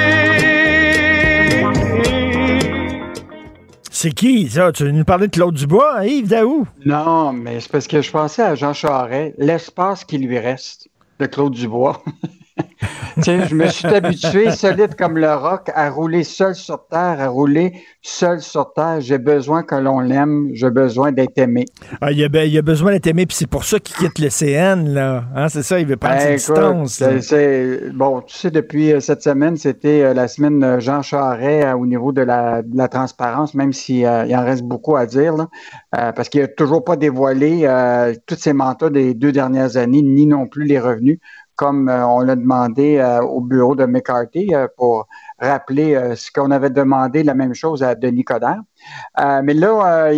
[3.91, 4.71] C'est qui, ça?
[4.73, 6.67] Tu nous parlais de Claude Dubois, hein, Yves Daou?
[6.85, 11.27] Non, mais c'est parce que je pensais à Jean Charest, l'espace qui lui reste de
[11.27, 12.03] Claude Dubois.
[13.17, 17.75] je me suis habitué, solide comme le roc, à rouler seul sur terre, à rouler
[18.03, 19.01] seul sur terre.
[19.01, 21.65] J'ai besoin que l'on l'aime, j'ai besoin d'être aimé.
[22.01, 24.29] Ah, il, a, il, a, besoin d'être aimé, puis c'est pour ça qu'il quitte le
[24.29, 25.25] CN, là.
[25.35, 27.03] Hein, c'est ça, il veut prendre ben, ses distances.
[27.95, 32.13] bon, tu sais, depuis euh, cette semaine, c'était euh, la semaine Jean Charest au niveau
[32.13, 35.49] de la, de la transparence, même s'il il en reste beaucoup à dire, là,
[36.13, 37.67] parce qu'il n'a toujours pas dévoilé
[38.27, 41.19] toutes ses mentors des deux dernières années, ni non plus les revenus
[41.57, 46.51] comme euh, on l'a demandé euh, au bureau de McCarthy euh, pour rappeler ce qu'on
[46.51, 48.63] avait demandé la même chose à Denis Coderre.
[49.43, 50.11] mais là,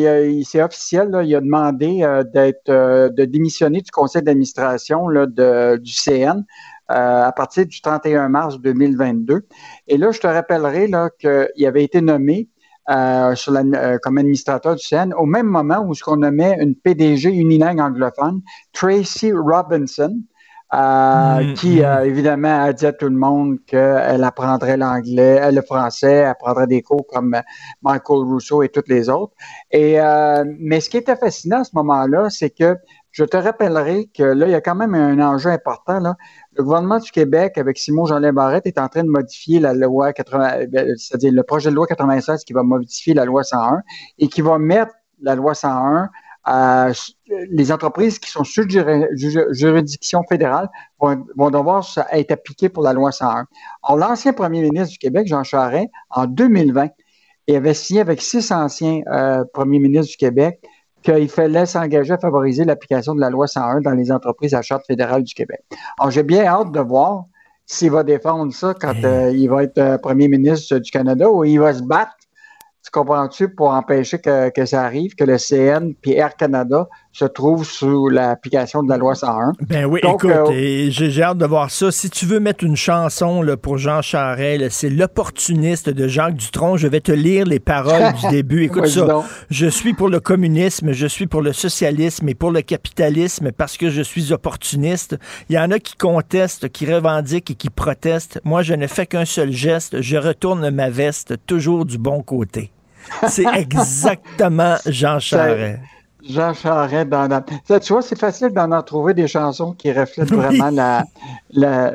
[0.44, 6.44] c'est officiel, il a demandé de démissionner du conseil d'administration du CN
[6.86, 9.44] à partir du 31 mars 2022.
[9.88, 12.48] Et là, je te rappellerai qu'il avait été nommé
[12.86, 18.40] comme administrateur du CN au même moment où ce qu'on nommait une PDG unilingue anglophone,
[18.72, 20.16] Tracy Robinson,
[20.74, 22.04] euh, mm, qui, mm.
[22.04, 26.66] évidemment, a dit à tout le monde qu'elle apprendrait l'anglais, euh, le français, elle apprendrait
[26.66, 27.34] des cours comme
[27.82, 29.32] Michael Rousseau et toutes les autres.
[29.70, 32.76] Et, euh, mais ce qui était fascinant à ce moment-là, c'est que
[33.10, 36.00] je te rappellerai que là, il y a quand même un enjeu important.
[36.00, 36.16] Là.
[36.52, 40.12] Le gouvernement du Québec, avec Simon jean Barrette, est en train de modifier la loi
[40.12, 40.66] 80,
[40.96, 43.80] c'est-à-dire le projet de loi 96 qui va modifier la loi 101
[44.18, 46.10] et qui va mettre la loi 101
[47.50, 50.68] les entreprises qui sont sous juridiction fédérale
[51.00, 53.46] vont, devoir être appliquées pour la loi 101.
[53.82, 56.88] Or, l'ancien premier ministre du Québec, Jean Charest, en 2020,
[57.46, 60.60] il avait signé avec six anciens euh, premiers ministres du Québec
[61.02, 64.84] qu'il fallait s'engager à favoriser l'application de la loi 101 dans les entreprises à charte
[64.86, 65.62] fédérale du Québec.
[65.98, 67.24] Alors, j'ai bien hâte de voir
[67.64, 71.44] s'il va défendre ça quand euh, il va être euh, premier ministre du Canada ou
[71.44, 72.18] il va se battre
[72.88, 76.88] tu comprends-tu, pour empêcher que, que, ça arrive, que le CN puis Air Canada
[77.18, 79.52] se trouvent sous l'application de la loi 101.
[79.68, 81.90] Ben oui, écoute, euh, j'ai hâte de voir ça.
[81.90, 86.76] Si tu veux mettre une chanson là, pour Jean Charest, c'est l'opportuniste de Jacques Dutronc.
[86.76, 88.62] Je vais te lire les paroles du début.
[88.62, 89.24] Écoute ça.
[89.50, 93.76] Je suis pour le communisme, je suis pour le socialisme et pour le capitalisme parce
[93.76, 95.18] que je suis opportuniste.
[95.48, 98.40] Il y en a qui contestent, qui revendiquent et qui protestent.
[98.44, 100.00] Moi, je ne fais qu'un seul geste.
[100.02, 102.70] Je retourne ma veste toujours du bon côté.
[103.26, 105.80] C'est exactement Jean Charest.
[106.26, 107.42] Jean Charest dans,
[107.80, 111.04] Tu vois, c'est facile d'en trouver des chansons qui reflètent vraiment la,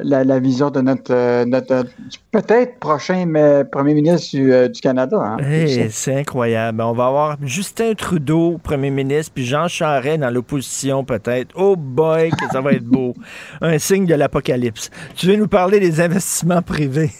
[0.03, 1.85] la, vision de notre, euh, notre
[2.31, 3.25] peut-être prochain
[3.71, 5.17] premier ministre du, euh, Canada.
[5.17, 6.81] Hein, c'est incroyable.
[6.81, 11.51] On va avoir Justin Trudeau, premier ministre, puis Jean Charest dans l'opposition peut-être.
[11.55, 13.13] Oh boy, que ça va être beau.
[13.61, 14.89] Un signe de l'apocalypse.
[15.15, 17.11] Tu veux nous parler des investissements privés?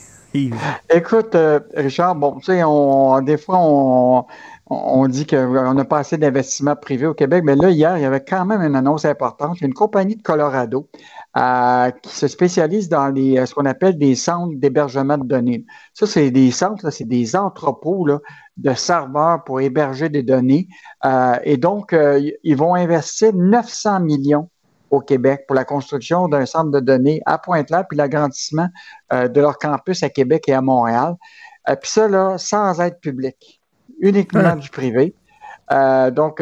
[0.89, 4.26] Écoute, euh, Richard, bon, tu sais, on, des fois, on,
[4.74, 8.05] on dit qu'on n'a pas assez d'investissement privé au Québec, mais là, hier, il y
[8.05, 9.61] avait quand même une annonce importante.
[9.61, 10.89] Une compagnie de Colorado
[11.38, 15.65] euh, qui se spécialise dans euh, ce qu'on appelle des centres d'hébergement de données.
[15.93, 18.07] Ça, c'est des centres, c'est des entrepôts
[18.57, 20.67] de serveurs pour héberger des données.
[21.43, 21.95] et donc,
[22.43, 24.49] ils vont investir 900 millions
[24.93, 28.67] au Québec pour la construction d'un centre de données à Pointe-Claire, puis l'agrandissement
[29.11, 31.15] euh, de leur campus à Québec et à Montréal.
[31.69, 33.61] Euh, puis ça, sans aide publique,
[34.00, 35.16] uniquement du privé.
[35.72, 36.41] Euh, donc,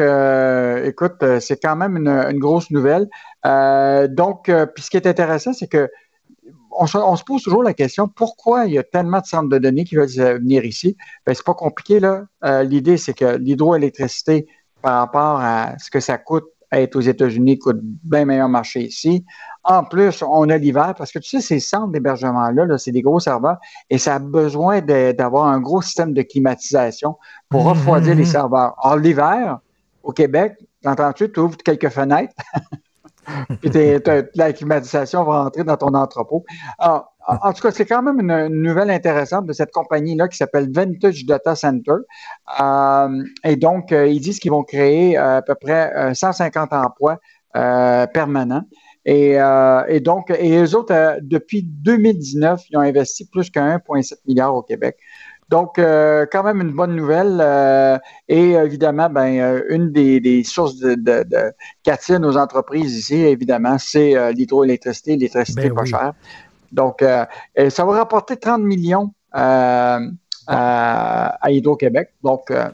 [0.84, 3.08] écoute, c'est quand même une, grosse nouvelle.
[3.44, 5.88] donc, puis ce qui est intéressant, c'est que
[6.74, 9.84] on se, pose toujours la question pourquoi il y a tellement de centres de données
[9.84, 10.96] qui veulent venir ici?
[11.26, 12.24] Ben, c'est pas compliqué là.
[12.62, 14.46] L'idée, c'est que l'hydroélectricité,
[14.80, 19.24] par rapport à ce que ça coûte être aux États-Unis coûte bien meilleur marché ici.
[19.64, 23.20] En plus, on a l'hiver parce que tu sais, ces centres d'hébergement-là, c'est des gros
[23.20, 23.58] serveurs
[23.90, 27.16] et ça a besoin d'avoir un gros système de climatisation
[27.48, 28.74] pour refroidir les serveurs.
[28.82, 29.58] Or, l'hiver,
[30.02, 32.34] au Québec, t'entends-tu, tu ouvres quelques fenêtres,
[33.60, 33.70] puis
[34.34, 36.44] la climatisation va rentrer dans ton entrepôt.
[36.78, 40.70] Alors, en tout cas, c'est quand même une, nouvelle intéressante de cette compagnie-là qui s'appelle
[40.72, 41.92] Vintage Data Center.
[42.60, 47.18] Euh, et donc, euh, ils disent qu'ils vont créer euh, à peu près 150 emplois
[47.52, 48.64] permanents.
[49.04, 49.36] Et,
[50.00, 54.96] donc, et eux autres, depuis 2019, ils ont investi plus qu'un 1,7 milliard au Québec.
[55.48, 58.00] Donc, quand même une bonne nouvelle.
[58.28, 65.12] et évidemment, ben, une des, sources de, de, de nos entreprises ici, évidemment, c'est l'hydroélectricité,
[65.12, 66.12] l'électricité ben pas chère.
[66.72, 67.24] Donc, euh,
[67.68, 69.98] ça va rapporter 30 millions euh,
[70.46, 72.14] à Hydro-Québec.
[72.22, 72.68] Donc, euh,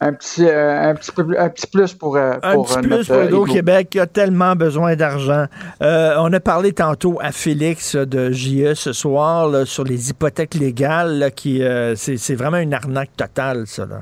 [0.00, 4.06] un petit, un, petit un petit plus pour, un petit plus pour Hydro-Québec qui a
[4.06, 5.46] tellement besoin d'argent.
[5.80, 11.30] on a parlé tantôt à Félix de JE ce soir sur les hypothèques légales.
[11.36, 11.62] qui
[11.94, 13.86] c'est, vraiment une arnaque totale, ça.
[13.86, 14.00] Là.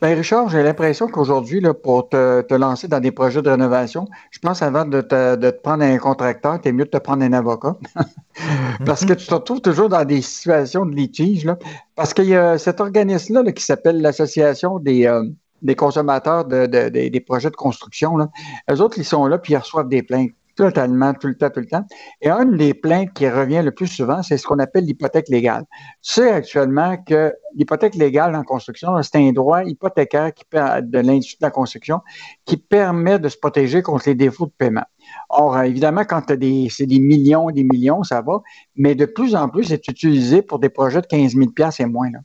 [0.00, 4.38] Ben Richard, j'ai l'impression qu'aujourd'hui, pour te, te, lancer dans des projets de rénovation, je
[4.38, 7.32] pense avant de te, de te prendre un contracteur, c'est mieux de te prendre un
[7.32, 7.76] avocat.
[8.86, 11.44] Parce que tu te retrouves toujours dans des situations de litige.
[11.44, 11.58] Là.
[11.96, 15.24] Parce qu'il y a cet organisme-là qui s'appelle l'Association des, euh,
[15.62, 18.16] des consommateurs de, de, des projets de construction.
[18.16, 18.28] Là.
[18.70, 21.60] Eux autres, ils sont là puis ils reçoivent des plaintes totalement, tout le temps, tout
[21.60, 21.84] le temps.
[22.20, 25.64] Et une des plaintes qui revient le plus souvent, c'est ce qu'on appelle l'hypothèque légale.
[26.02, 31.38] Tu sais actuellement que l'hypothèque légale en construction, c'est un droit hypothécaire qui, de l'industrie
[31.40, 32.00] de la construction
[32.44, 34.84] qui permet de se protéger contre les défauts de paiement.
[35.28, 38.40] Or, évidemment, quand tu des, c'est des millions des millions, ça va,
[38.76, 42.10] mais de plus en plus, c'est utilisé pour des projets de 15 000 et moins.
[42.10, 42.18] Là.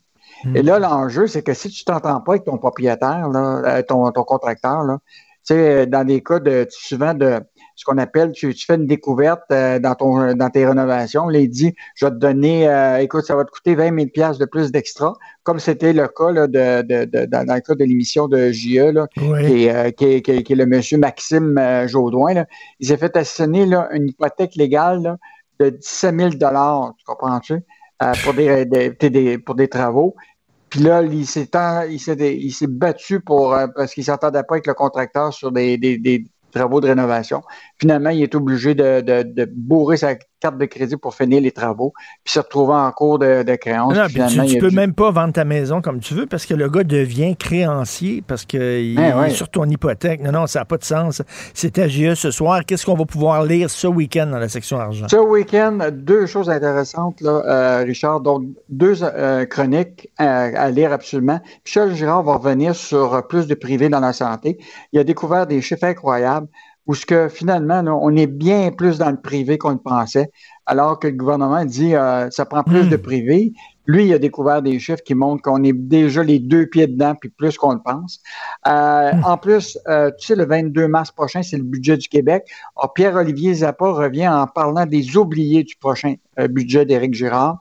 [0.44, 0.56] Hmm.
[0.56, 4.10] Et là, l'enjeu, c'est que si tu t'entends pas avec ton propriétaire, là, euh, ton,
[4.10, 4.98] ton contracteur, là,
[5.46, 7.40] tu sais, dans des cas de souvent de
[7.80, 11.30] ce qu'on appelle, tu, fais une découverte euh, dans ton dans tes rénovations.
[11.30, 14.08] Là, il dit, je vais te donner, euh, écoute, ça va te coûter 20 000
[14.12, 17.74] pièces de plus d'extra, comme c'était le cas là, de, de, de, dans, le cas
[17.74, 22.34] de l'émission de JE, là, qui, est, euh, qui, qui, est, le monsieur Maxime Jaudoin.
[22.34, 22.46] Là.
[22.80, 25.16] Il s'est fait assigner là, une hypothèque légale là,
[25.58, 27.62] de 17 000 tu comprends-tu,
[28.24, 30.16] pour des, des, pour des travaux.
[30.68, 31.48] Puis là, il s'est
[31.88, 36.26] il s'est battu pour parce qu'il s'entendait pas avec le contracteur sur des, des, des
[36.50, 37.42] travaux de rénovation.
[37.78, 41.92] Finalement, il est obligé de, de, bourrer sa carte de crédit pour finir les travaux,
[42.24, 43.94] puis se retrouver en cours de, de créance.
[43.94, 46.68] Non, puis tu, peux même pas vendre ta maison comme tu veux parce que le
[46.68, 50.22] gars devient créancier parce qu'il eh est sur ton hypothèque.
[50.22, 51.22] Non, non, ça n'a pas de sens.
[51.54, 52.64] C'est AGE ce soir.
[52.66, 55.06] Qu'est-ce qu'on va pouvoir lire ce week-end dans la section argent?
[55.08, 58.20] Ce week-end, deux choses intéressantes, là, euh, Richard.
[58.20, 61.40] Donc, deux euh, chroniques à, lire absolument.
[61.64, 64.58] Michel Girard va revenir sur plus de privé dans la santé.
[64.92, 66.48] Il a découvert des chiffres incroyables
[66.90, 70.28] où ce que finalement, on est bien plus dans le privé qu'on le pensait,
[70.66, 73.02] alors que le gouvernement dit euh, ça prend plus de hmm.
[73.02, 73.52] privé.
[73.86, 77.14] Lui, il a découvert des chiffres qui montrent qu'on est déjà les deux pieds dedans,
[77.14, 78.20] puis plus qu'on le pense.
[78.66, 79.24] Euh, hmm.
[79.24, 82.42] En plus, euh, tu sais, le 22 mars prochain, c'est le budget du Québec.
[82.96, 86.14] Pierre-Olivier Zappa revient en parlant des oubliés du prochain
[86.48, 87.60] budget d'Éric Girard.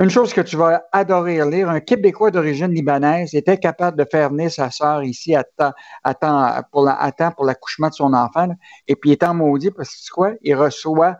[0.00, 4.30] Une chose que tu vas adorer lire, un Québécois d'origine libanaise était capable de faire
[4.30, 5.72] venir sa sœur ici à temps,
[6.02, 6.90] à temps pour,
[7.36, 8.48] pour l'accouchement de son enfant,
[8.88, 10.32] et puis en maudit parce que quoi?
[10.42, 11.16] Il reçoit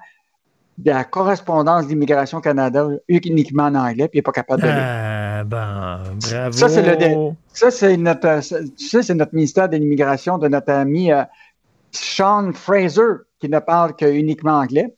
[0.76, 4.76] de la correspondance d'Immigration Canada uniquement en anglais, puis il n'est pas capable de lire.
[4.76, 6.52] Ah, ben, bravo.
[6.52, 11.12] Ça, c'est, le, ça, c'est notre, ça, c'est notre ministère de l'Immigration de notre ami
[11.12, 11.22] euh,
[11.92, 14.92] Sean Fraser, qui ne parle que uniquement anglais.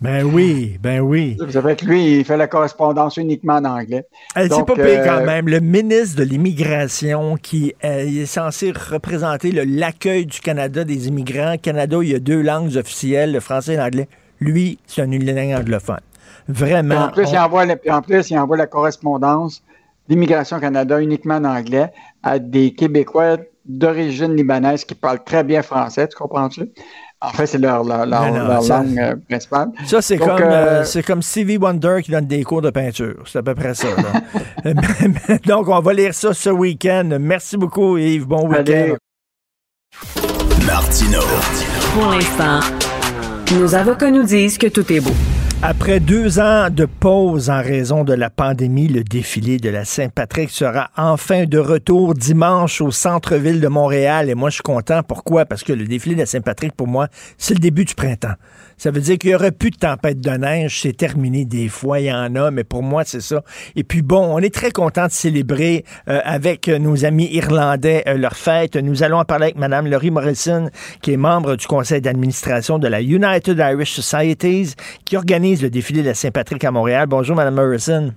[0.00, 1.36] Ben oui, ben oui.
[1.40, 4.06] Vous savez que lui, il fait la correspondance uniquement en anglais.
[4.34, 5.48] c'est pas payé quand euh, même.
[5.48, 11.56] Le ministre de l'Immigration qui euh, est censé représenter l'accueil du Canada des immigrants.
[11.60, 14.08] Canada, il y a deux langues officielles, le français et l'anglais.
[14.40, 16.00] Lui, c'est un langue anglophone.
[16.48, 17.06] Vraiment.
[17.06, 19.62] En plus, il envoie en plus, il envoie la correspondance
[20.08, 23.38] d'Immigration Canada uniquement en anglais à des Québécois
[23.68, 26.70] d'origine libanaise qui parlent très bien français, tu comprends-tu?
[27.20, 29.68] En fait, c'est leur, leur, langue euh, principale.
[29.86, 33.24] Ça, c'est comme, euh, c'est comme Stevie Wonder qui donne des cours de peinture.
[33.26, 33.88] C'est à peu près ça.
[35.46, 37.16] Donc, on va lire ça ce week-end.
[37.18, 38.26] Merci beaucoup, Yves.
[38.26, 38.96] Bon week-end.
[40.66, 41.20] Martino.
[41.94, 42.60] Pour l'instant,
[43.58, 45.14] nos avocats nous disent que tout est beau.
[45.68, 50.48] Après deux ans de pause en raison de la pandémie, le défilé de la Saint-Patrick
[50.50, 54.30] sera enfin de retour dimanche au centre-ville de Montréal.
[54.30, 55.02] Et moi, je suis content.
[55.02, 55.44] Pourquoi?
[55.44, 58.34] Parce que le défilé de la Saint-Patrick, pour moi, c'est le début du printemps.
[58.78, 60.80] Ça veut dire qu'il n'y aurait plus de tempête de neige.
[60.82, 63.42] C'est terminé des fois, il y en a, mais pour moi, c'est ça.
[63.74, 68.18] Et puis bon, on est très content de célébrer euh, avec nos amis irlandais euh,
[68.18, 68.76] leur fête.
[68.76, 70.68] Nous allons en parler avec Mme Laurie Morrison,
[71.00, 74.74] qui est membre du conseil d'administration de la United Irish Societies,
[75.04, 77.06] qui organise le défilé de la Saint-Patrick à Montréal.
[77.06, 78.12] Bonjour, Mme Morrison.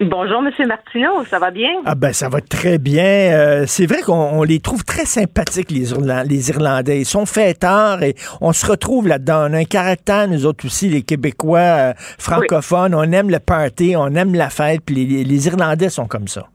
[0.00, 0.68] Bonjour, M.
[0.68, 1.70] Martineau, ça va bien?
[1.84, 3.32] Ah ben ça va très bien.
[3.32, 5.86] Euh, c'est vrai qu'on les trouve très sympathiques, les,
[6.24, 7.00] les Irlandais.
[7.00, 9.48] Ils sont fêtards et on se retrouve là-dedans.
[9.50, 12.94] On a un caractère, nous autres aussi, les Québécois euh, francophones.
[12.94, 16.46] On aime le party, on aime la fête, puis les, les, Irlandais sont comme ça.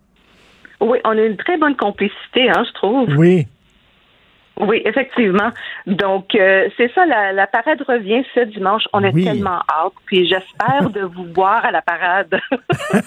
[0.80, 3.10] Oui, on a une très bonne complicité, hein, je trouve.
[3.18, 3.46] Oui.
[4.60, 5.50] Oui, effectivement.
[5.88, 8.84] Donc, euh, c'est ça, la, parade revient ce dimanche.
[8.94, 9.94] On est tellement hâte.
[10.06, 12.40] Puis j'espère de vous voir à la parade.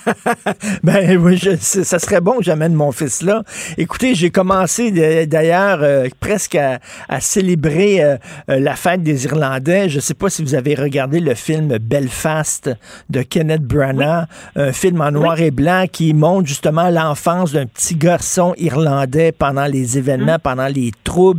[0.83, 3.43] ben oui, ça serait bon que j'amène mon fils là.
[3.79, 4.91] Écoutez, j'ai commencé
[5.27, 6.81] d'ailleurs euh, presque à,
[7.21, 8.17] célébrer euh,
[8.49, 9.89] la fête des Irlandais.
[9.89, 12.71] Je ne sais pas si vous avez regardé le film Belfast
[13.09, 17.95] de Kenneth Branagh, un film en noir et blanc qui montre justement l'enfance d'un petit
[17.95, 20.41] garçon irlandais pendant les événements, hum.
[20.43, 21.36] pendant les troubles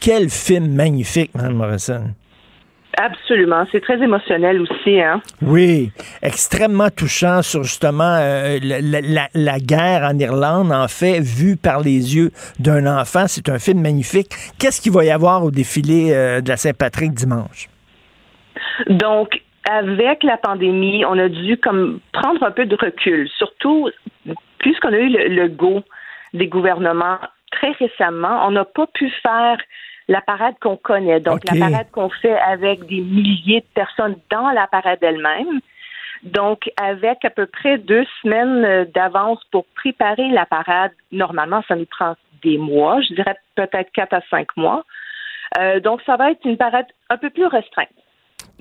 [0.00, 2.14] quel film magnifique, Mme Morrison.
[3.00, 3.64] Absolument.
[3.70, 5.00] C'est très émotionnel aussi.
[5.00, 5.20] Hein?
[5.40, 11.56] Oui, extrêmement touchant sur justement euh, la, la, la, guerre en Irlande, en fait, vue
[11.56, 13.26] par les yeux d'un enfant.
[13.28, 14.30] C'est un film magnifique.
[14.58, 17.68] Qu'est-ce qu'il va y avoir au défilé euh, de la Saint-Patrick dimanche?
[18.88, 23.90] Donc, avec la pandémie, on a dû comme prendre un peu de recul, surtout
[24.58, 25.82] puisqu'on a eu le, le go
[26.34, 27.18] des gouvernements
[27.50, 29.58] très récemment, on n'a pas pu faire
[30.08, 34.50] la parade qu'on connaît, donc la parade qu'on fait avec des milliers de personnes dans
[34.50, 35.60] la parade elle-même.
[36.24, 41.86] Donc, avec à peu près deux semaines d'avance pour préparer la parade, normalement, ça nous
[41.86, 44.84] prend des mois, je dirais peut-être quatre à cinq mois.
[45.58, 47.88] Euh, donc, ça va être une parade un peu plus restreinte.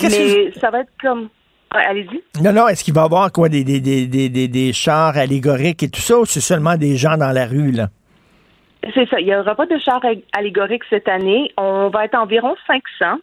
[0.01, 1.30] Mais ça va être comme.
[1.72, 2.22] Allez-y.
[2.43, 5.81] Non, non, est-ce qu'il va y avoir quoi, des, des, des, des, des chars allégoriques
[5.81, 7.88] et tout ça, ou c'est seulement des gens dans la rue, là?
[8.93, 9.19] C'est ça.
[9.19, 10.01] Il n'y aura pas de chars
[10.33, 11.51] allégoriques cette année.
[11.57, 13.19] On va être environ 500.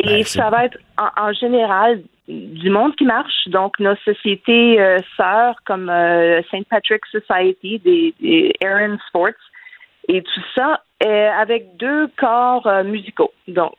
[0.00, 3.48] Et ben, ça va être en, général du monde qui marche.
[3.48, 6.66] Donc, nos sociétés euh, sœurs comme euh, St.
[6.68, 9.32] Patrick's Society, des, des Aaron Sports
[10.08, 13.32] et tout ça, euh, avec deux corps musicaux.
[13.46, 13.74] Donc,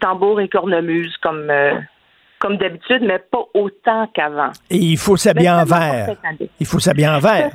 [0.00, 1.50] tambour et cornemuse comme
[2.40, 4.50] comme d'habitude, mais pas autant qu'avant.
[4.70, 6.16] Et il faut s'habiller en vert.
[6.58, 7.52] Il faut s'habiller en vert.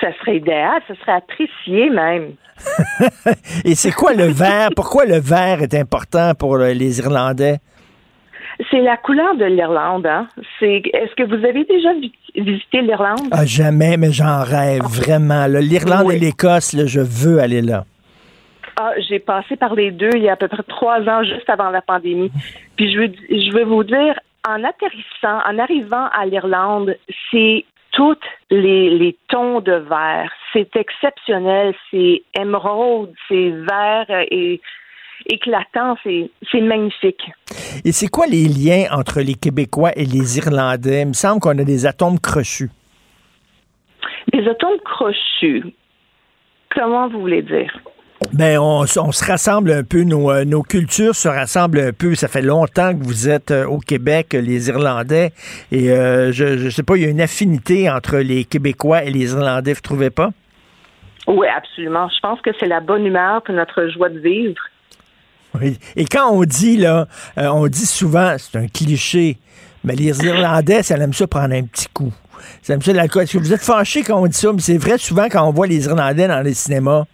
[0.00, 2.32] Ça serait idéal, ça serait apprécié même.
[3.64, 4.70] Et c'est quoi le vert?
[4.74, 7.58] Pourquoi le vert est important pour les Irlandais?
[8.70, 10.06] C'est la couleur de l'Irlande.
[10.06, 10.28] Hein?
[10.58, 11.90] C'est, est-ce que vous avez déjà
[12.34, 13.28] visité l'Irlande?
[13.30, 15.46] Ah, jamais, mais j'en rêve vraiment.
[15.46, 17.84] L'Irlande et l'Écosse, je veux aller là.
[18.78, 21.48] Ah, j'ai passé par les deux il y a à peu près trois ans, juste
[21.48, 22.30] avant la pandémie.
[22.76, 26.96] Puis je veux, je veux vous dire, en atterrissant, en arrivant à l'Irlande,
[27.30, 27.64] c'est
[27.96, 28.18] tous
[28.50, 30.30] les, tons de vert.
[30.52, 31.74] C'est exceptionnel.
[31.90, 34.60] C'est émeraude, c'est vert et
[35.26, 35.96] éclatant.
[36.04, 37.22] C'est magnifique.
[37.84, 41.02] Et c'est quoi les liens entre les Québécois et les Irlandais?
[41.02, 42.70] Il me semble qu'on a des atomes crochus.
[44.32, 45.64] Des atomes crochus.
[46.74, 47.72] Comment vous voulez dire?
[48.32, 52.14] Ben, on, se rassemble un peu, euh, nos, cultures se rassemblent un peu.
[52.14, 55.32] Ça fait longtemps que vous êtes euh, au Québec, les Irlandais,
[55.70, 59.10] et euh, je ne sais pas, il y a une affinité entre les Québécois et
[59.10, 60.30] les Irlandais, vous ne trouvez pas?
[61.26, 62.08] Oui, absolument.
[62.08, 64.62] Je pense que c'est la bonne humeur pour notre joie de vivre.
[65.60, 65.78] Oui.
[65.94, 67.06] Et quand on dit, là,
[67.36, 69.38] on dit souvent, c'est un cliché,
[69.84, 72.12] mais les Irlandais, ça aime ça prendre un petit coup.
[72.62, 73.24] Ça aime ça l'alcool.
[73.24, 74.52] Est-ce que vous êtes fâché quand on dit ça?
[74.52, 77.04] Mais c'est vrai, souvent, quand on voit les Irlandais dans les cinémas,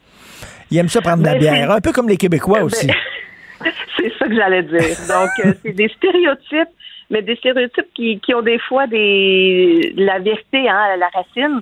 [0.72, 2.86] ils aiment ça prendre de la bière, un peu comme les Québécois ben, aussi.
[3.96, 4.96] c'est ça que j'allais dire.
[5.08, 6.74] Donc, euh, c'est des stéréotypes,
[7.10, 11.60] mais des stéréotypes qui, qui ont des fois des la vérité, hein, la racine.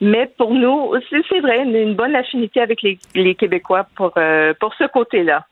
[0.00, 4.74] Mais pour nous, c'est vrai, une, bonne affinité avec les, les Québécois pour, euh, pour
[4.74, 5.46] ce côté-là.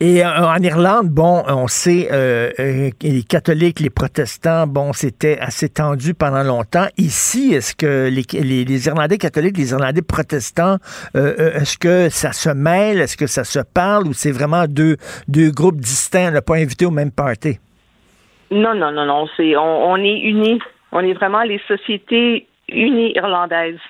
[0.00, 5.38] Et euh, en Irlande, bon, on sait, euh, euh, les catholiques, les protestants, bon, c'était
[5.38, 6.86] assez tendu pendant longtemps.
[6.98, 10.78] Ici, est-ce que les, Irlandais catholiques, les Irlandais protestants,
[11.14, 14.08] est-ce que ça se mêle, est-ce que ça se parle?
[14.08, 14.96] Ou c'est vraiment deux,
[15.28, 17.60] deux groupes distincts, pas invités au même party?
[18.50, 20.60] Non, non, non, non, c'est, on, est unis.
[20.90, 23.80] On est vraiment les sociétés unies irlandaises.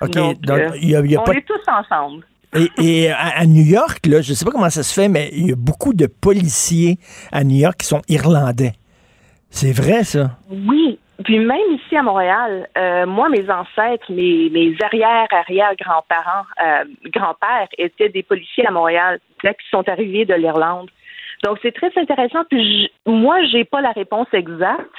[0.00, 0.10] OK,
[0.42, 2.24] donc, y a, on est tous ensemble.
[2.54, 5.48] Et, à, New York, là, je ne sais pas comment ça se fait, mais il
[5.48, 6.98] y a beaucoup de policiers
[7.32, 8.72] à New York qui sont irlandais.
[9.50, 10.30] C'est vrai, ça?
[10.50, 10.98] Oui.
[11.24, 18.08] Puis même ici à Montréal, euh, moi, mes ancêtres, mes, mes arrière-arrière-grands-parents, euh, grands-pères étaient
[18.08, 20.90] des policiers à Montréal, là, qui sont arrivés de l'Irlande.
[21.44, 22.44] Donc, c'est très intéressant.
[22.50, 24.94] Puis moi, j'ai pas la réponse exacte,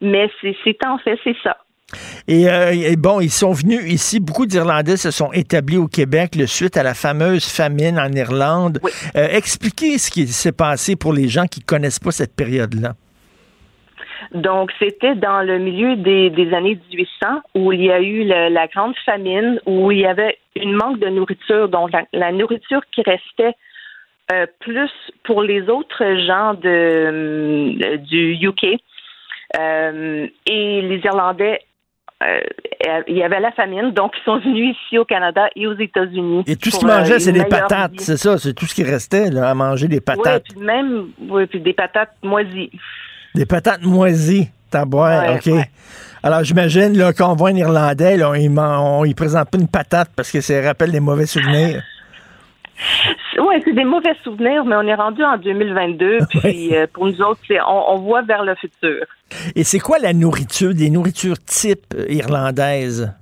[0.00, 1.56] mais c'est en fait, c'est ça.
[2.30, 6.46] Euh, et, bon, ils sont venus ici, beaucoup d'Irlandais se sont établis au Québec le
[6.46, 8.80] suite à la fameuse famine en Irlande.
[9.16, 12.94] Euh, expliquez ce qui s'est passé pour les gens qui ne connaissent pas cette période-là.
[14.34, 18.94] Donc, c'était dans le milieu des, années 1800 où il y a eu la grande
[19.06, 21.68] famine, où il y avait une manque de nourriture.
[21.70, 23.54] Donc, la, nourriture qui restait
[24.30, 24.90] euh, plus
[25.24, 28.64] pour les autres gens de, du UK.
[29.58, 31.60] et les Irlandais
[32.20, 32.40] euh,
[33.06, 36.42] il y avait la famine, donc ils sont venus ici au Canada et aux États-Unis.
[36.48, 38.82] Et tout ce qu'ils mangeaient, euh, c'est des patates, c'est ça, c'est tout ce qui
[38.82, 40.44] restait là, à manger des patates.
[40.48, 42.72] Oui, puis même, oui, puis des patates moisies.
[43.36, 45.52] Des patates moisies, t'as boire, ok.
[46.20, 50.10] Alors j'imagine là quand on voit un Irlandais, là, on, ne présente pas une patate
[50.16, 51.84] parce que ça rappelle des mauvais souvenirs.
[53.38, 57.20] Oui, c'est des mauvais souvenirs, mais on est rendu en 2022, puis euh, pour nous
[57.22, 59.04] autres, on, on voit vers le futur.
[59.54, 63.12] Et c'est quoi la nourriture, des nourritures type irlandaises?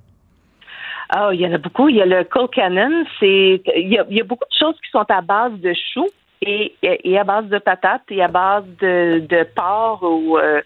[1.10, 1.88] Ah, il y en a beaucoup.
[1.88, 3.04] Il y a le colcannon.
[3.20, 6.08] C'est, il y a, beaucoup de choses qui sont à base de choux.
[6.42, 10.60] et, et à base de patates et à base de, de porc ou euh,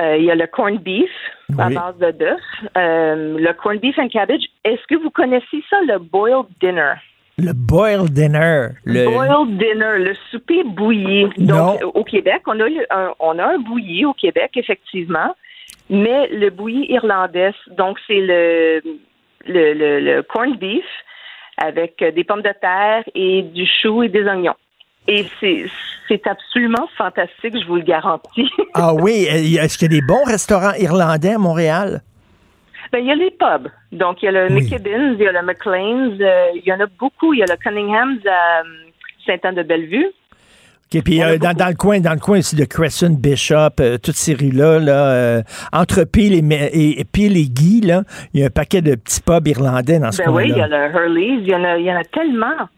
[0.00, 1.10] euh, il y a le corned beef
[1.58, 2.40] à base de d'œufs,
[2.76, 4.44] euh, le corned beef and cabbage.
[4.64, 6.94] Est-ce que vous connaissez ça, le boiled dinner?
[7.36, 8.68] Le boiled dinner.
[8.84, 9.06] Le...
[9.06, 11.24] Boiled dinner, le souper bouilli.
[11.38, 11.90] Donc, Non.
[11.94, 15.34] au Québec, on a, le- un, on a un bouilli au Québec, effectivement,
[15.90, 18.80] mais le bouilli irlandais, donc c'est le,
[19.46, 20.84] le, le, le corned beef
[21.56, 24.54] avec des pommes de terre et du chou et des oignons.
[25.06, 25.26] Et
[26.08, 28.48] c'est absolument fantastique, je vous le garantis.
[28.74, 32.00] Ah oui, est-ce qu'il y a des bons restaurants irlandais à Montréal?
[32.94, 33.68] Ben, il y a les pubs.
[33.90, 36.78] Donc, il y a le McKibbin's, il y a le McLean's, euh, il y en
[36.78, 37.34] a beaucoup.
[37.34, 38.62] Il y a le Cunningham's à euh,
[39.26, 40.06] Saint-Anne-de-Bellevue.
[40.94, 43.98] OK, puis euh, dans, dans le coin, dans le coin aussi de Crescent, Bishop, euh,
[43.98, 45.42] toutes ces rues-là, là,
[45.72, 48.02] entre Peel et, Me- et, et Peel et Guy, là,
[48.32, 50.52] il y a un paquet de petits pubs irlandais dans ce Ben oui, il y
[50.54, 50.84] coin-là.
[50.84, 52.68] a le Hurley's, il y en a, il y en a tellement.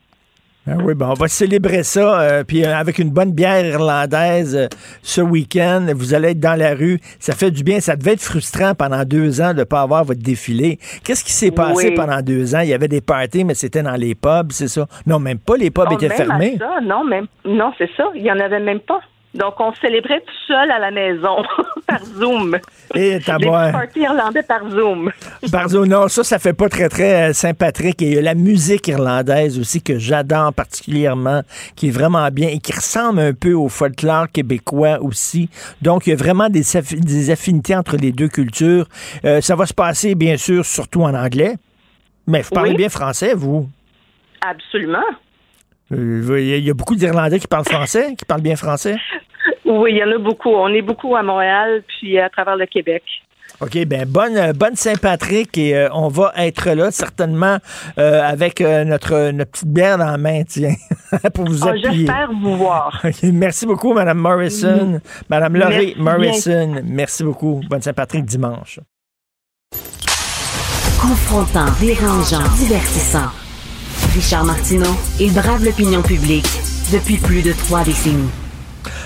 [0.68, 4.56] Ah oui, ben on va célébrer ça, euh, puis euh, avec une bonne bière irlandaise
[4.56, 4.66] euh,
[5.01, 8.20] ce week-end, vous allez être dans la rue, ça fait du bien, ça devait être
[8.22, 10.80] frustrant pendant deux ans de ne pas avoir votre défilé.
[11.05, 11.94] Qu'est-ce qui s'est passé Oui.
[11.94, 12.60] pendant deux ans?
[12.60, 14.86] Il y avait des parties, mais c'était dans les pubs, c'est ça?
[15.06, 16.56] Non, même pas, les pubs étaient fermés.
[16.59, 18.05] ça, non, même, non, c'est ça.
[18.16, 18.98] Il n'y en avait même pas.
[19.36, 21.36] Donc, on célébrait tout seul à la maison,
[21.86, 22.56] par Zoom.
[22.94, 25.10] Et t'as Les parties irlandais par Zoom.
[25.52, 28.00] Pardon, non, ça, ça fait pas très, très euh, Saint-Patrick.
[28.00, 31.42] Et il y a la musique irlandaise aussi que j'adore particulièrement,
[31.74, 35.50] qui est vraiment bien et qui ressemble un peu au folklore québécois aussi.
[35.82, 38.86] Donc, il y a vraiment des, affi- des affinités entre les deux cultures.
[39.24, 41.54] Euh, ça va se passer, bien sûr, surtout en anglais.
[42.26, 42.76] Mais vous parlez Oui.
[42.76, 43.68] bien français, vous?
[44.40, 45.04] Absolument.
[45.92, 48.96] Euh, Il y a- beaucoup d'Irlandais qui parlent français, qui parlent bien français.
[49.64, 50.50] Oui, il y en a beaucoup.
[50.50, 53.02] On est beaucoup à Montréal, puis à travers le Québec.
[53.60, 57.56] OK, ben bonne, bonne Saint-Patrick et euh, on va être là certainement
[57.98, 60.74] euh, avec euh, notre, notre petite bière dans la main, tiens,
[61.34, 61.90] pour vous Ah, appuyer.
[62.00, 63.00] J'espère vous voir.
[63.22, 65.00] Merci beaucoup, Mme Morrison.
[65.30, 67.60] Mme Laurie Merci Morrison, merci beaucoup.
[67.70, 68.80] Bonne Saint-Patrick dimanche.
[71.00, 73.30] Confrontant, dérangeant, divertissant.
[74.16, 76.48] Richard Martineau, il brave l'opinion publique
[76.88, 78.32] depuis plus de trois décennies.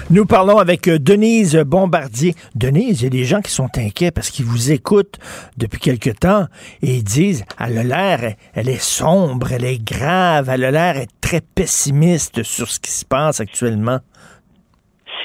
[0.08, 2.34] Nous parlons avec euh, Denise Bombardier.
[2.54, 5.18] Denise, il y a des gens qui sont inquiets parce qu'ils vous écoutent
[5.58, 6.46] depuis quelque temps
[6.80, 10.94] et ils disent, elle a l'air, elle est sombre, elle est grave, elle a l'air
[11.20, 13.98] très pessimiste sur ce qui se passe actuellement.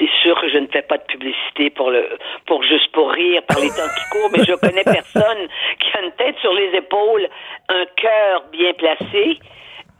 [0.00, 2.02] C'est sûr que je ne fais pas de publicité pour le
[2.48, 5.46] pour juste pour rire par les temps qui courent, mais je connais personne
[5.78, 7.28] qui a une tête sur les épaules,
[7.68, 9.38] un cœur bien placé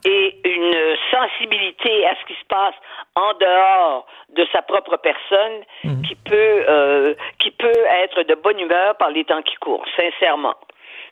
[0.07, 2.75] et une sensibilité à ce qui se passe
[3.17, 5.65] en dehors de sa propre personne
[6.07, 10.55] qui peut euh, qui peut être de bonne humeur par les temps qui courent, sincèrement.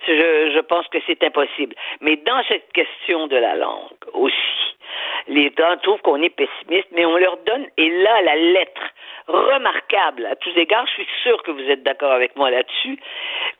[0.06, 1.74] Je, je pense que c'est impossible.
[2.00, 4.76] Mais dans cette question de la langue aussi,
[5.28, 8.82] les gens trouvent qu'on est pessimiste, mais on leur donne, et là, la lettre
[9.26, 10.26] remarquable.
[10.26, 12.98] À tous égards, je suis sûr que vous êtes d'accord avec moi là-dessus,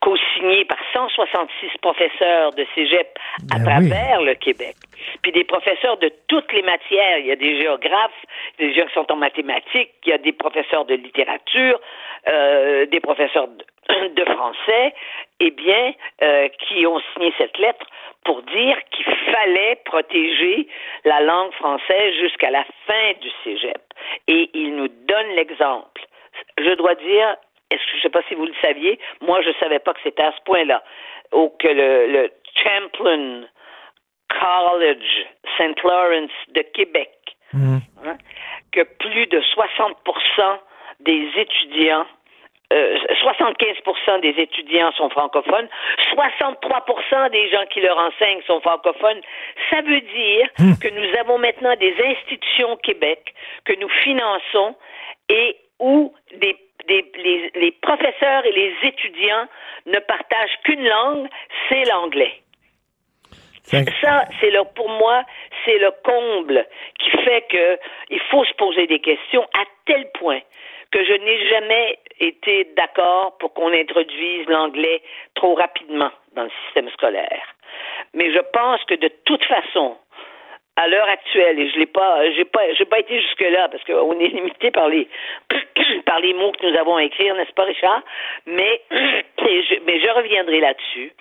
[0.01, 3.19] co-signée par 166 professeurs de cégep
[3.55, 4.77] à travers le Québec,
[5.23, 7.19] puis des professeurs de toutes les matières.
[7.19, 8.25] Il y a des géographes,
[8.59, 11.81] des gens qui sont en mathématiques, il y a des professeurs de littérature,
[12.29, 14.95] euh, des professeurs de, de français,
[15.41, 15.93] eh bien,
[16.23, 17.87] euh, qui ont signé cette lettre
[18.25, 20.67] pour dire qu'il fallait protéger
[21.05, 23.83] la langue française jusqu'à la fin du cégep.
[24.27, 26.07] Et ils nous donnent l'exemple.
[26.59, 27.37] Je dois dire,
[27.71, 29.95] est-ce que je ne sais pas si vous le saviez, moi je ne savais pas
[29.95, 30.83] que c'était à ce point-là,
[31.33, 32.31] ou que le, le
[32.63, 33.45] Champlain
[34.29, 35.27] College
[35.59, 35.83] St.
[35.83, 37.11] Lawrence de Québec,
[37.55, 38.17] hein,
[38.73, 40.59] que plus de 60%
[41.01, 42.07] des étudiants
[42.75, 45.69] euh, 75% des étudiants sont francophones,
[46.15, 49.21] 63% des gens qui leur enseignent sont francophones.
[49.71, 50.49] Ça veut dire
[50.83, 53.35] que nous avons maintenant des institutions au Québec
[53.65, 54.75] que nous finançons
[55.29, 56.57] et où des,
[56.89, 59.47] des- les, les professeurs et les étudiants
[59.87, 61.29] ne partagent qu'une langue,
[61.69, 62.41] c'est l'anglais.
[64.03, 65.23] Ça, c'est le, pour moi,
[65.65, 66.67] c'est le comble
[66.99, 67.79] qui fait que
[68.11, 70.41] il faut se poser des questions à tel point
[70.95, 75.03] que je n'ai jamais été d'accord pour qu'on introduise l'anglais
[75.35, 77.43] trop rapidement dans le système scolaire.
[78.15, 79.97] Mais je pense que de toute façon,
[80.77, 82.21] à l'heure actuelle, et je l'ai pas,
[82.53, 85.09] pas, pas été jusque là parce qu'on est limité par les
[86.07, 88.03] par les mots que nous avons à écrire, n'est-ce pas, Richard?
[88.47, 91.13] Mais mais je reviendrai là-dessus.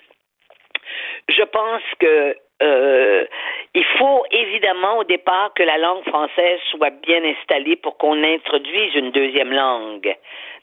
[1.28, 3.26] Je pense que euh,
[3.74, 8.94] il faut évidemment au départ que la langue française soit bien installée pour qu'on introduise
[8.94, 10.14] une deuxième langue,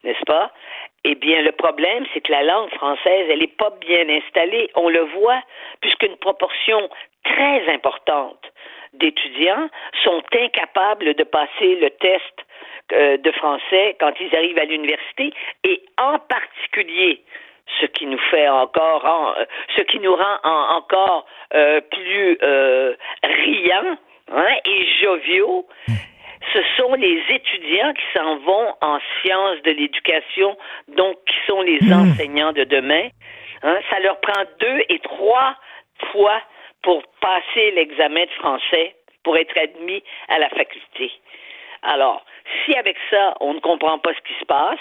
[0.03, 0.51] n'est-ce pas?
[1.03, 4.69] Eh bien, le problème, c'est que la langue française, elle n'est pas bien installée.
[4.75, 5.41] On le voit,
[5.81, 6.89] puisqu'une proportion
[7.23, 8.51] très importante
[8.93, 9.69] d'étudiants
[10.03, 12.45] sont incapables de passer le test
[12.93, 17.23] euh, de français quand ils arrivent à l'université et en particulier
[17.79, 19.33] ce qui nous fait encore en-
[19.75, 22.93] ce qui nous rend en- encore euh, plus euh,
[23.23, 23.97] riants
[24.33, 25.67] hein, et joviaux
[26.53, 30.57] ce sont les étudiants qui s'en vont en sciences de l'éducation,
[30.87, 33.07] donc qui sont les enseignants de demain.
[33.61, 35.55] Hein, ça leur prend deux et trois
[36.11, 36.41] fois
[36.81, 41.11] pour passer l'examen de français, pour être admis à la faculté.
[41.83, 42.25] Alors,
[42.65, 44.79] si avec ça, on ne comprend pas ce qui se passe,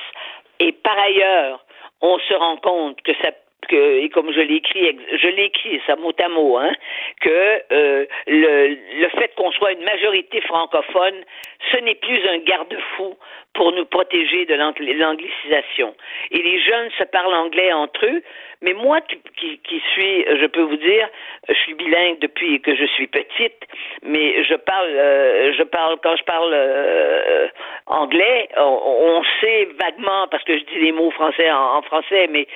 [0.61, 1.65] et par ailleurs,
[2.01, 3.33] on se rend compte que ça
[3.69, 6.73] que, et comme je l'ai écrit, je l'ai écrit, ça mot à mot, hein,
[7.21, 11.25] que euh, le, le fait qu'on soit une majorité francophone,
[11.73, 13.17] ce n'est plus un garde-fou
[13.53, 15.95] pour nous protéger de l'angli- l'anglicisation.
[16.31, 18.23] Et les jeunes se parlent anglais entre eux,
[18.63, 21.09] mais moi qui, qui, qui suis, je peux vous dire,
[21.49, 23.61] je suis bilingue depuis que je suis petite,
[24.03, 27.49] mais je parle, euh, je parle quand je parle euh,
[27.87, 32.29] anglais, on, on sait vaguement parce que je dis les mots français en, en français,
[32.31, 32.47] mais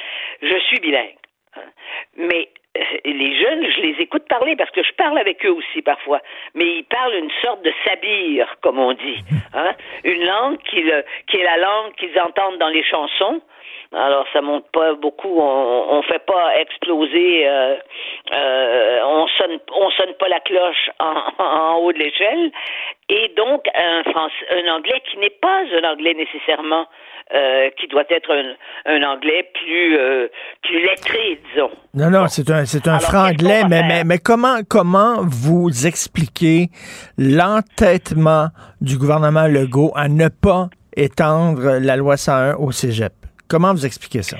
[0.42, 0.93] je suis bilingue.
[2.16, 2.48] Mais
[3.04, 6.20] les jeunes, je les écoute parler parce que je parle avec eux aussi parfois,
[6.54, 9.18] mais ils parlent une sorte de sabir, comme on dit,
[9.54, 9.72] hein?
[10.04, 13.40] une langue qui, le- qui est la langue qu'ils entendent dans les chansons.
[13.92, 17.76] Alors ça monte pas beaucoup, on, on fait pas exploser, euh,
[18.34, 22.50] euh, on sonne, on sonne pas la cloche en, en haut de l'échelle,
[23.08, 26.86] et donc un français, un anglais qui n'est pas un anglais nécessairement,
[27.34, 28.54] euh, qui doit être un,
[28.86, 29.98] un anglais plus
[30.62, 31.70] plus lettré, disons.
[31.94, 36.68] Non, non, c'est un, c'est un Alors, franglais, mais, mais, mais comment, comment vous expliquez
[37.18, 38.48] l'entêtement
[38.80, 43.12] du gouvernement Legault à ne pas étendre la loi 101 au cégep?
[43.48, 44.36] Comment vous expliquez ça?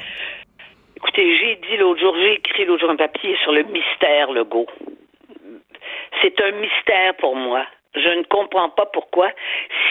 [0.97, 4.67] Écoutez, j'ai dit l'autre jour, j'ai écrit l'autre jour un papier sur le mystère Legault.
[6.23, 7.67] C'est un mystère pour moi.
[7.95, 9.29] Je ne comprends pas pourquoi.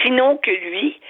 [0.02, 1.00] Sinon que lui,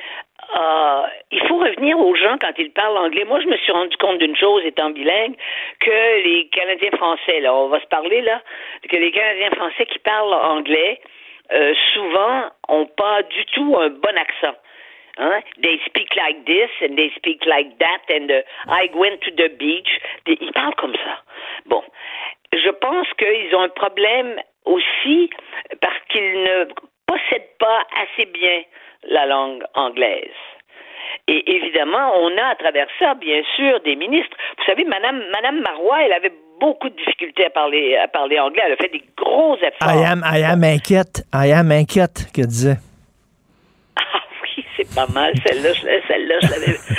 [0.56, 3.24] euh, il faut revenir aux gens quand ils parlent anglais.
[3.24, 5.34] Moi, je me suis rendu compte d'une chose, étant bilingue,
[5.80, 8.40] que les Canadiens français, là, on va se parler là,
[8.88, 11.00] que les Canadiens français qui parlent anglais,
[11.52, 14.56] euh, souvent, ont pas du tout un bon accent.
[15.18, 15.40] Hein?
[15.62, 19.48] They speak like this and they speak like that and uh, I went to the
[19.56, 20.00] beach.
[20.26, 21.22] Ils parlent comme ça.
[21.66, 21.82] Bon,
[22.52, 25.30] je pense qu'ils ont un problème aussi
[25.80, 26.64] parce qu'ils ne
[27.06, 28.62] possèdent pas assez bien
[29.09, 30.31] la langue anglaise.
[31.26, 34.36] Et évidemment, on a à travers ça, bien sûr, des ministres.
[34.59, 38.62] Vous savez, Madame, Madame Marois, elle avait beaucoup de difficultés à parler, à parler anglais.
[38.66, 39.89] Elle a fait des gros efforts.
[39.89, 41.24] I am, I am inquiète.
[41.35, 42.76] I am inquiète, que disait.
[44.43, 45.32] Oui, c'est pas mal.
[45.47, 45.72] Celle-là,
[46.06, 46.36] celle-là,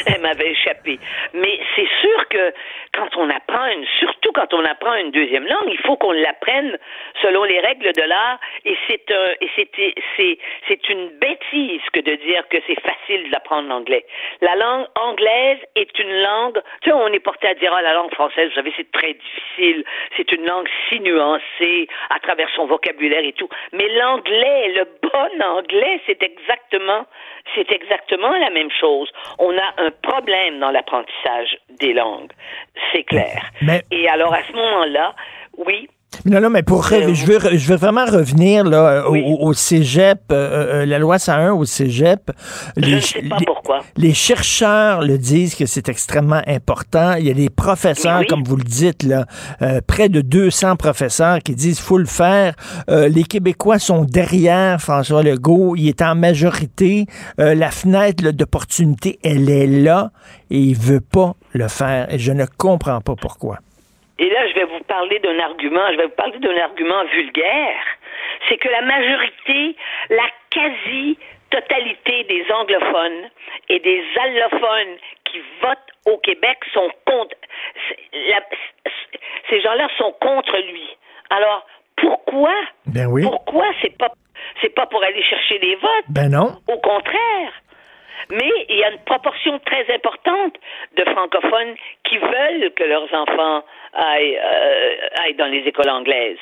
[0.08, 1.00] elle m'avait échappé.
[1.34, 2.54] Mais c'est sûr que
[2.96, 6.78] quand on apprend une, surtout quand on apprend une deuxième langue, il faut qu'on l'apprenne
[7.22, 8.40] selon les règles de l'art.
[8.64, 13.30] Et c'est un, et c'était, c'est, c'est une bêtise que de dire que c'est facile
[13.32, 14.06] d'apprendre l'anglais.
[14.42, 17.94] La langue anglaise est une langue, tu sais, on est porté à dire, ah, la
[17.94, 19.84] langue française, vous savez, c'est très difficile.
[20.16, 23.50] C'est une langue si nuancée à travers son vocabulaire et tout.
[23.74, 27.06] Mais l'anglais, le bon anglais, c'est exactement,
[27.54, 29.12] c'est exactement la même chose.
[29.40, 32.32] On a un problème dans l'apprentissage des langues.
[32.92, 33.52] C'est clair.
[33.62, 35.16] Mais- Et alors, à ce moment-là,
[35.58, 35.90] oui,
[36.26, 40.82] Non, non, mais pour je, veux, je veux vraiment revenir là, au, au cégep, euh,
[40.82, 42.32] euh, la loi 101 au cégep.
[42.78, 43.80] Les, ne sais pas les- pourquoi.
[43.98, 47.14] les chercheurs le disent que c'est extrêmement important.
[47.16, 49.26] Il y a des professeurs, comme vous le dites, là,
[49.62, 52.54] euh, près de 200 professeurs qui disent faut le faire.
[52.90, 55.76] Euh, les Québécois sont derrière François Legault.
[55.76, 57.06] Il est en majorité.
[57.40, 60.12] Euh, la fenêtre d'opportunité, elle est là
[60.50, 62.12] et il veut pas le faire.
[62.14, 63.58] Et je ne comprends pas pourquoi.
[64.18, 67.84] Et là, je vais vous parler d'un argument, je vais vous parler d'un argument vulgaire.
[68.48, 69.76] C'est que la majorité,
[70.10, 73.30] la quasi-totalité des anglophones
[73.70, 77.36] et des allophones qui votent au Québec sont contre.
[78.14, 78.46] la-
[79.50, 80.88] ces gens-là sont contre lui.
[81.30, 81.66] Alors,
[81.98, 82.54] pourquoi?
[82.88, 83.24] Ben oui.
[83.24, 84.10] Pourquoi c'est pas,
[84.62, 86.06] c'est pas pour aller chercher des votes?
[86.10, 86.54] Ben non.
[86.68, 87.52] Au contraire.
[88.30, 90.56] Mais il y a une proportion très importante
[90.98, 93.64] de francophones qui veulent que leurs enfants
[93.94, 96.40] aillent, euh, aillent dans les écoles anglaises.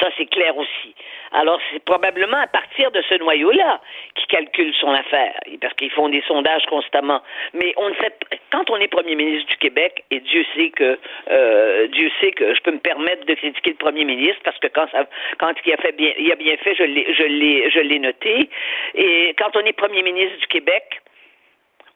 [0.00, 0.94] Ça, c'est clair aussi.
[1.32, 3.80] Alors, c'est probablement à partir de ce noyau-là
[4.14, 7.22] qu'ils calculent son affaire, parce qu'ils font des sondages constamment.
[7.54, 8.18] Mais on ne fait,
[8.50, 10.98] quand on est premier ministre du Québec, et Dieu sait que,
[11.30, 14.68] euh, Dieu sait que je peux me permettre de critiquer le premier ministre, parce que
[14.68, 15.06] quand ça,
[15.38, 17.98] quand il a fait bien, il a bien fait, je l'ai, je l'ai, je l'ai
[17.98, 18.48] noté.
[18.94, 21.00] Et quand on est premier ministre du Québec,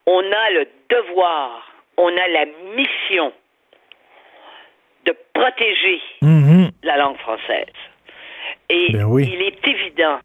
[0.07, 3.33] on a le devoir, on a la mission
[5.07, 6.71] de protéger Mhm.
[6.83, 7.73] la langue française.
[8.69, 9.31] Et Ben oui.
[9.33, 10.19] il est évident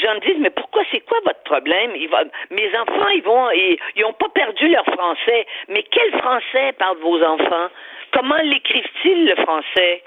[0.00, 1.92] gens me disent, mais pourquoi, c'est quoi votre problème?
[1.96, 5.46] Ils vont- mes enfants, ils vont, ils, ils ont pas perdu leur français.
[5.68, 7.68] Mais quel français parlent vos enfants?
[8.12, 10.02] Comment l'écrivent-ils, le français?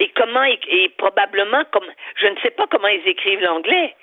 [0.00, 1.86] Et comment, et probablement, comme,
[2.16, 3.94] je ne sais pas comment ils écrivent l'anglais.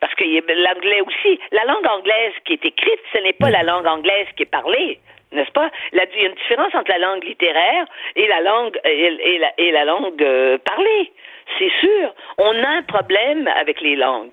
[0.00, 1.40] Parce que l'anglais aussi.
[1.52, 4.98] La langue anglaise qui est écrite, ce n'est pas la langue anglaise qui est parlée.
[5.32, 5.70] N'est-ce pas?
[5.92, 7.84] La- Il y a une différence entre la langue littéraire
[8.16, 11.12] et la langue, et, et la, et la langue euh, parlée.
[11.58, 12.14] C'est sûr.
[12.38, 14.32] On a un problème avec les langues.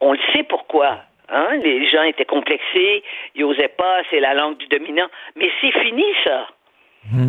[0.00, 0.98] On le sait pourquoi.
[1.28, 1.56] Hein?
[1.62, 3.02] Les gens étaient complexés,
[3.34, 5.08] ils n'osaient pas, c'est la langue du dominant.
[5.36, 6.46] Mais c'est fini, ça.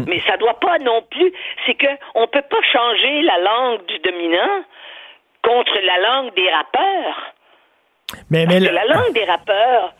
[0.07, 1.31] Mais ça doit pas non plus.
[1.65, 4.63] C'est que on peut pas changer la langue du dominant
[5.43, 7.33] contre la langue des rappeurs.
[8.31, 9.93] Mais, mais Parce le- que la langue des rappeurs,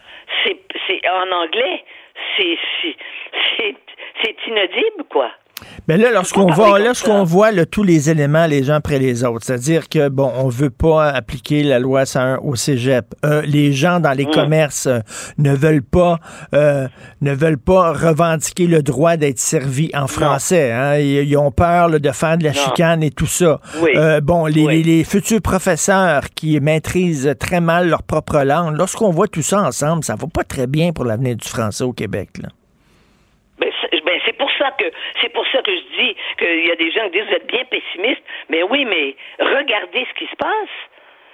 [0.44, 0.58] c'est,
[0.88, 1.84] c'est en anglais,
[2.36, 3.76] c'est, c'est,
[4.22, 5.32] c'est, inaudible, quoi.
[5.88, 9.46] Mais là, lorsqu'on voit, lorsqu'on voit là, tous les éléments les uns après les autres,
[9.46, 13.06] c'est-à-dire que bon, on veut pas appliquer la loi 101 au cégep.
[13.26, 14.32] Euh, les gens dans les Mm.
[14.32, 15.00] commerces euh,
[15.38, 16.20] ne veulent pas
[16.54, 16.88] euh,
[17.22, 20.72] ne veulent pas revendiquer le droit d'être servi en français.
[20.72, 20.98] Hein?
[21.00, 22.56] Ils, ils ont peur là, de faire de la Non.
[22.62, 23.60] chicane et tout ça.
[23.82, 23.92] Oui.
[23.96, 24.84] Euh, bon, les, Oui.
[24.84, 29.62] les- les futurs professeurs qui maîtrisent très mal leur propre langue, lorsqu'on voit tout ça
[29.64, 32.30] ensemble, ça va pas très bien pour l'avenir du français au Québec.
[32.42, 32.50] Là.
[33.60, 34.86] Ben, c'est, ben, c'est pour ça que
[35.22, 37.48] c'est pour ça que je dis qu'il y a des gens qui disent vous êtes
[37.48, 38.24] bien pessimiste.
[38.50, 40.78] Mais oui, mais regardez ce qui se passe.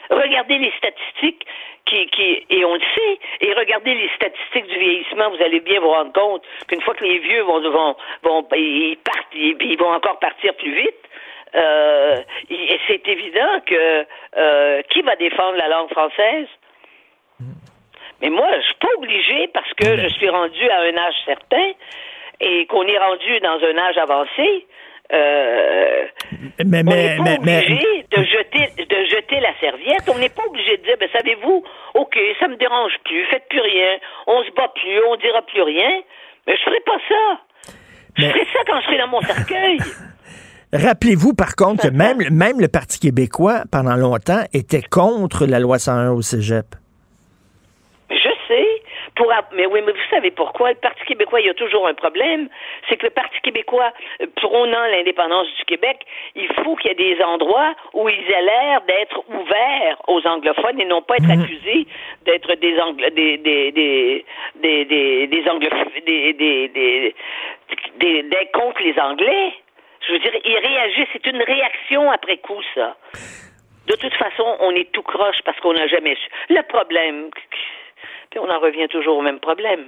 [0.09, 1.45] Regardez les statistiques
[1.85, 3.19] qui, qui et on le sait.
[3.41, 5.29] Et regardez les statistiques du vieillissement.
[5.29, 8.97] Vous allez bien vous rendre compte qu'une fois que les vieux vont vont vont ils
[8.97, 11.03] partent, ils, ils vont encore partir plus vite.
[11.55, 12.17] Euh,
[12.49, 14.05] et c'est évident que
[14.37, 16.47] euh, qui va défendre la langue française?
[18.21, 21.73] Mais moi, je suis pas obligée parce que je suis rendu à un âge certain
[22.43, 24.67] et qu'on est rendu dans un âge avancé.
[25.13, 26.05] Euh,
[26.65, 30.03] Mais, on n'est pas mais- obligé de jeter de jeter la serviette.
[30.13, 31.63] On n'est pas obligé de dire, ben savez-vous,
[31.95, 33.97] ok, ça me dérange plus, faites plus rien,
[34.27, 36.01] on se bat plus, on dira plus rien.
[36.47, 37.73] Mais je ferai pas ça.
[38.17, 39.77] Je ferai ça quand je serai dans mon cercueil.
[40.73, 45.77] Rappelez-vous, par contre, que même, même le Parti québécois, pendant longtemps, était contre la loi
[45.77, 46.65] 101 au cégep.
[49.15, 50.69] Pour, mais oui, mais vous savez pourquoi?
[50.69, 52.49] Le Parti québécois, il y a toujours un problème.
[52.89, 53.91] C'est que le Parti québécois,
[54.21, 55.99] euh, prônant l'indépendance du Québec,
[56.35, 60.81] il faut qu'il y ait des endroits où ils aient l'air d'être ouverts aux anglophones
[60.81, 61.85] et non pas être accusés
[62.25, 64.25] d'être des anglo des des des
[64.55, 67.15] des des, des anglophones des des des
[67.99, 69.53] des- d'être contre les Anglais.
[70.07, 71.07] Je veux dire, ils réagissent.
[71.13, 72.97] C'est une réaction après coup, ça.
[73.87, 76.29] De toute façon, on est tout croche parce qu'on n'a jamais su.
[76.49, 77.29] Le problème,
[78.33, 79.85] puis on en revient toujours au même problème.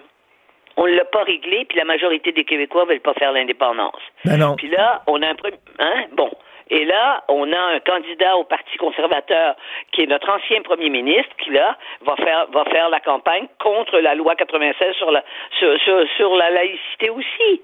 [0.78, 4.00] On ne l'a pas réglé, puis la majorité des Québécois ne veulent pas faire l'indépendance.
[4.24, 4.56] Ben non.
[4.56, 5.58] Puis là, on a un premier...
[5.80, 6.06] Hein?
[6.12, 6.30] Bon.
[6.70, 9.56] Et là, on a un candidat au Parti conservateur
[9.92, 13.98] qui est notre ancien premier ministre qui, là, va faire, va faire la campagne contre
[13.98, 15.24] la loi 96 sur la,
[15.58, 17.62] sur, sur, sur la laïcité aussi.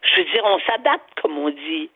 [0.00, 1.90] Je veux dire, on s'adapte, comme on dit.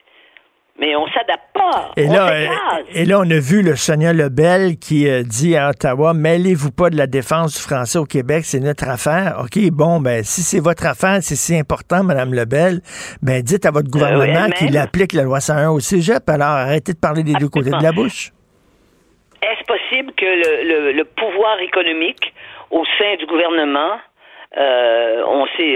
[0.78, 1.90] Mais on s'adapte pas.
[1.97, 2.47] Et on là, euh,
[2.93, 6.90] et là, on a vu le Sonia Lebel qui euh, dit à Ottawa, mêlez-vous pas
[6.90, 9.39] de la défense du français au Québec, c'est notre affaire.
[9.43, 12.81] OK, bon, ben, si c'est votre affaire, c'est si important, Madame Lebel,
[13.23, 14.53] ben, dites à votre gouvernement elle-même.
[14.53, 16.28] qu'il applique la loi 101 au cégep.
[16.28, 18.32] Alors, arrêtez de parler des deux côtés de la bouche.
[19.43, 22.32] Est-ce possible que le, le- le pouvoir économique
[22.70, 23.97] au sein du gouvernement,
[24.56, 25.22] euh,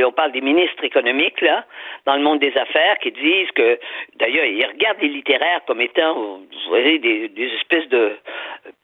[0.05, 1.65] on parle des ministres économiques là,
[2.07, 3.79] dans le monde des affaires, qui disent que,
[4.17, 8.17] d'ailleurs, ils regardent les littéraires comme étant, vous voyez, des, espèces de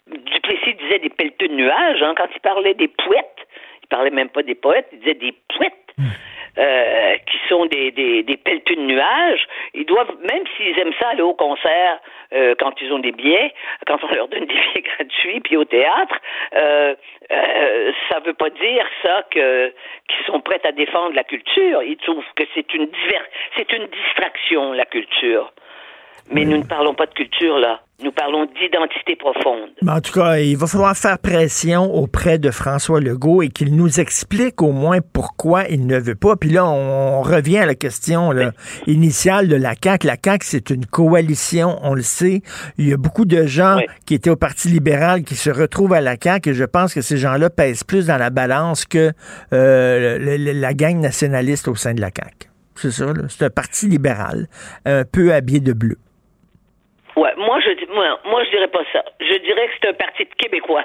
[0.06, 3.38] Duplessis disait des pelleteux de nuages hein, quand il parlait des poètes.
[3.82, 5.94] Il parlait même pas des poètes, il disait des poètes.
[6.58, 11.22] Euh, qui sont des, des, des de nuages, ils doivent, même s'ils aiment ça, aller
[11.22, 12.00] au concert
[12.32, 13.52] euh, quand ils ont des billets,
[13.86, 16.16] quand on leur donne des billets gratuits, puis au théâtre,
[16.54, 16.94] euh,
[17.30, 19.72] euh, ça veut pas dire ça que
[20.08, 21.82] qu'ils sont prêts à défendre la culture.
[21.82, 23.16] Ils trouvent que c'est une diver
[23.56, 25.52] c'est une distraction la culture.
[26.32, 27.80] Mais nous ne parlons pas de culture là.
[28.04, 29.70] Nous parlons d'identité profonde.
[29.80, 33.74] Mais en tout cas, il va falloir faire pression auprès de François Legault et qu'il
[33.74, 36.36] nous explique au moins pourquoi il ne veut pas.
[36.36, 38.50] Puis là, on revient à la question là,
[38.86, 40.06] initiale de la CAQ.
[40.08, 42.42] La CAQ, c'est une coalition, on le sait.
[42.76, 46.02] Il y a beaucoup de gens qui étaient au Parti libéral qui se retrouvent à
[46.02, 49.12] la CAQ et je pense que ces gens-là pèsent plus dans la balance que
[49.54, 52.50] euh, le- le- la gang nationaliste au sein de la CAQ.
[52.74, 53.22] C'est ça, là.
[53.30, 54.48] c'est un parti libéral,
[54.84, 55.96] un peu habillé de bleu.
[57.16, 59.04] Ouais, moi je moi, moi je dirais pas ça.
[59.20, 60.84] Je dirais que c'est un parti de Québécois.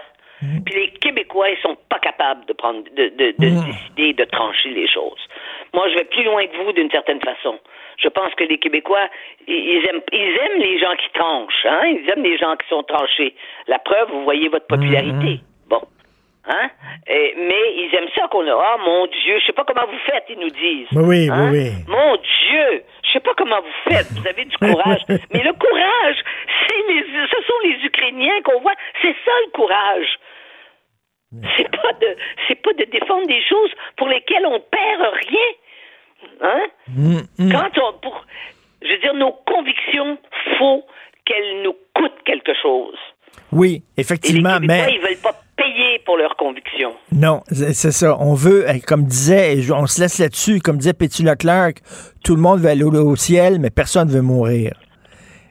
[0.65, 4.69] Puis les Québécois, ils sont pas capables de prendre de, de, de décider, de trancher
[4.69, 5.27] les choses.
[5.71, 7.59] Moi, je vais plus loin que vous d'une certaine façon.
[7.97, 9.07] Je pense que les Québécois,
[9.47, 11.83] ils ils aiment, ils aiment les gens qui tranchent, hein.
[11.85, 13.35] Ils aiment les gens qui sont tranchés.
[13.67, 15.41] La preuve, vous voyez votre popularité.
[15.69, 15.81] Bon.
[16.47, 16.69] Hein?
[17.07, 18.51] Et- mais ils aiment ça qu'on a.
[18.53, 20.87] Ah, mon Dieu, je sais pas comment vous faites, ils nous disent.
[20.93, 21.51] Oui, oui, Hein?
[21.51, 21.69] oui.
[21.87, 24.07] Mon Dieu, je sais pas comment vous faites.
[24.13, 25.01] Vous avez du courage.
[25.07, 26.17] mais le courage,
[26.67, 28.73] c'est les, ce sont les Ukrainiens qu'on voit.
[29.01, 30.19] C'est ça le courage.
[31.57, 35.49] C'est pas de, c'est pas de défendre des choses pour lesquelles on perd rien.
[36.41, 36.61] Hein?
[36.89, 38.25] Mm, Quand on, pour,
[38.81, 40.17] je veux dire, nos convictions,
[40.57, 40.85] faut
[41.23, 42.97] qu'elles nous coûtent quelque chose.
[43.51, 46.93] Oui, Et les effectivement, mais ils veulent pas payer pour leurs convictions.
[47.11, 48.17] non, c'est ça.
[48.19, 51.77] On veut, eh, comme disait, on se laisse là-dessus, comme disait Pétula Clark,
[52.23, 54.73] tout le monde veut aller au, au ciel, mais personne ne veut mourir.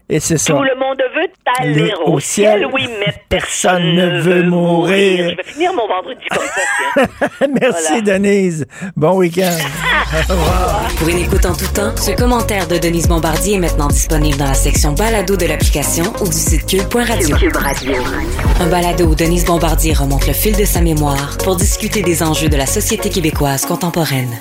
[0.09, 0.55] Et c'est ça.
[0.55, 4.43] Tout le monde veut aller Le- au, au ciel, ciel, oui, mais personne ne veut
[4.43, 5.31] mourir.
[5.31, 7.07] Je vais finir mon vendredi comme ça,
[7.39, 7.49] tiens.
[7.61, 8.67] Merci, Denise.
[8.97, 9.57] Bon week-end.
[10.99, 14.47] Pour une écoute en tout temps, ce commentaire de Denise Bombardier est maintenant disponible dans
[14.49, 17.37] la section balado de l'application ou du site cube.radio.
[18.61, 22.49] Un balado où Denise Bombardier remonte le fil de sa mémoire pour discuter des enjeux
[22.49, 24.37] de la société québécoise contemporaine.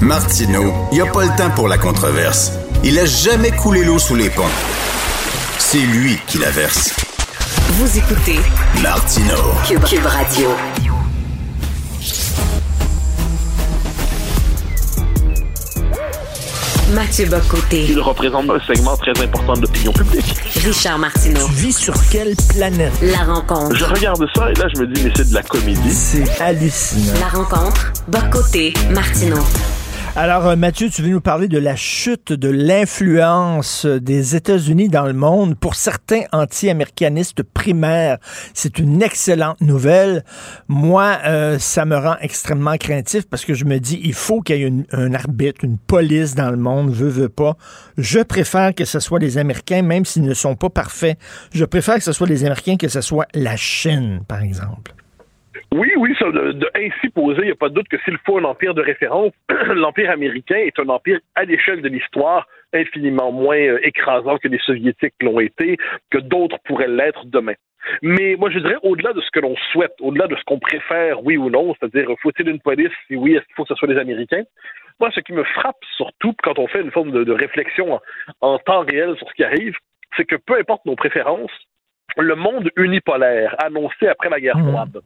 [0.00, 2.52] Martineau, il n'y a pas le temps pour la controverse.
[2.88, 4.44] Il a jamais coulé l'eau sous les ponts.
[5.58, 6.94] C'est lui qui la verse.
[7.70, 8.38] Vous écoutez
[8.80, 9.34] Martineau.
[9.66, 10.50] Cube, Cube Radio.
[16.94, 17.86] Mathieu Bocoté.
[17.88, 20.36] Il représente un segment très important de l'opinion publique.
[20.64, 21.44] Richard Martineau.
[21.48, 22.92] Tu vis sur quelle planète?
[23.02, 23.74] La rencontre.
[23.74, 25.92] Je regarde ça et là, je me dis, mais c'est de la comédie.
[25.92, 27.14] C'est hallucinant.
[27.18, 27.92] La rencontre.
[28.06, 28.74] Bocoté.
[28.90, 29.42] Martineau.
[30.18, 35.04] Alors, euh, Mathieu, tu veux nous parler de la chute de l'influence des États-Unis dans
[35.04, 35.58] le monde.
[35.58, 38.16] Pour certains anti-américanistes primaires,
[38.54, 40.24] c'est une excellente nouvelle.
[40.68, 44.56] Moi, euh, ça me rend extrêmement craintif parce que je me dis, il faut qu'il
[44.56, 47.58] y ait une- un arbitre, une police dans le monde, veut, veut pas.
[47.98, 51.18] Je préfère que ce soit les Américains, même s'ils ne sont pas parfaits.
[51.52, 54.95] Je préfère que ce soit les Américains que ce soit la Chine, par exemple.
[55.72, 58.18] Oui, oui, ça, de, de ainsi posé, il n'y a pas de doute que s'il
[58.24, 59.32] faut un empire de référence,
[59.74, 64.58] l'empire américain est un empire à l'échelle de l'histoire infiniment moins euh, écrasant que les
[64.58, 65.76] soviétiques l'ont été,
[66.10, 67.54] que d'autres pourraient l'être demain.
[68.02, 71.24] Mais moi, je dirais, au-delà de ce que l'on souhaite, au-delà de ce qu'on préfère,
[71.24, 73.88] oui ou non, c'est-à-dire, faut-il une police, si oui, est-ce qu'il faut que ce soit
[73.88, 74.42] les Américains?
[74.98, 78.00] Moi, ce qui me frappe surtout quand on fait une forme de, de réflexion en,
[78.40, 79.76] en temps réel sur ce qui arrive,
[80.16, 81.52] c'est que peu importe nos préférences,
[82.16, 85.00] le monde unipolaire annoncé après la guerre froide,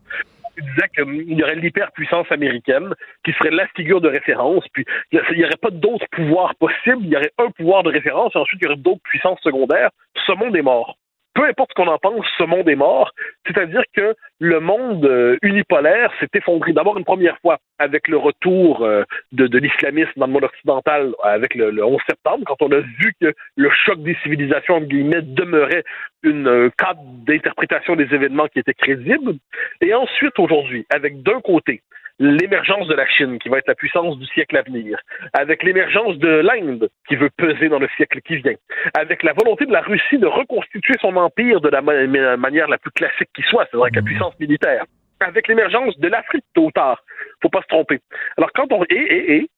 [0.56, 2.94] il disait qu'il y aurait l'hyperpuissance américaine
[3.24, 7.10] qui serait la figure de référence, puis il n'y aurait pas d'autres pouvoirs possibles, il
[7.10, 9.90] y aurait un pouvoir de référence, et ensuite il y aurait d'autres puissances secondaires.
[10.26, 10.96] Ce monde est mort.
[11.34, 13.12] Peu importe ce qu'on en pense, ce monde est mort.
[13.46, 18.82] C'est-à-dire que le monde euh, unipolaire s'est effondré d'abord une première fois avec le retour
[18.82, 22.80] euh, de, l'islamisme dans le monde occidental avec le, le 11 septembre, quand on a
[22.80, 25.84] vu que le choc des civilisations, entre guillemets, demeurait
[26.22, 29.34] une euh, cadre d'interprétation des événements qui était crédible.
[29.80, 31.82] Et ensuite, aujourd'hui, avec d'un côté
[32.20, 35.00] l'émergence de la Chine, qui va être la puissance du siècle à venir,
[35.32, 38.54] avec l'émergence de l'Inde, qui veut peser dans le siècle qui vient,
[38.94, 42.68] avec la volonté de la Russie de reconstituer son empire de la ma- ma- manière
[42.68, 44.84] la plus classique qui soit, c'est-à-dire avec la puissance militaire,
[45.20, 47.02] avec l'émergence de l'Afrique tôt ou tard,
[47.42, 48.00] faut pas se tromper.
[48.36, 49.50] Alors quand on et et et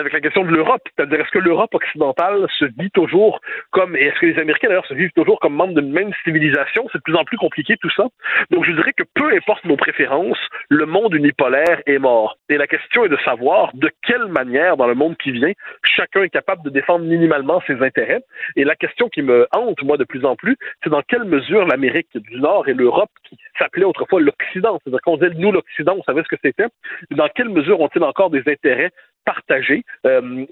[0.00, 3.40] avec la question de l'Europe, c'est-à-dire est-ce que l'Europe occidentale se vit toujours
[3.70, 6.88] comme, et est-ce que les Américains d'ailleurs se vivent toujours comme membres d'une même civilisation,
[6.92, 8.04] c'est de plus en plus compliqué tout ça.
[8.50, 10.38] Donc je dirais que peu importe nos préférences,
[10.68, 12.36] le monde unipolaire est mort.
[12.48, 15.52] Et la question est de savoir de quelle manière dans le monde qui vient,
[15.84, 18.22] chacun est capable de défendre minimalement ses intérêts.
[18.56, 21.66] Et la question qui me hante, moi, de plus en plus, c'est dans quelle mesure
[21.66, 26.02] l'Amérique du Nord et l'Europe, qui s'appelait autrefois l'Occident, c'est-à-dire qu'on disait nous l'Occident, on
[26.02, 26.66] savait ce que c'était,
[27.10, 28.90] dans quelle mesure ont-ils encore des intérêts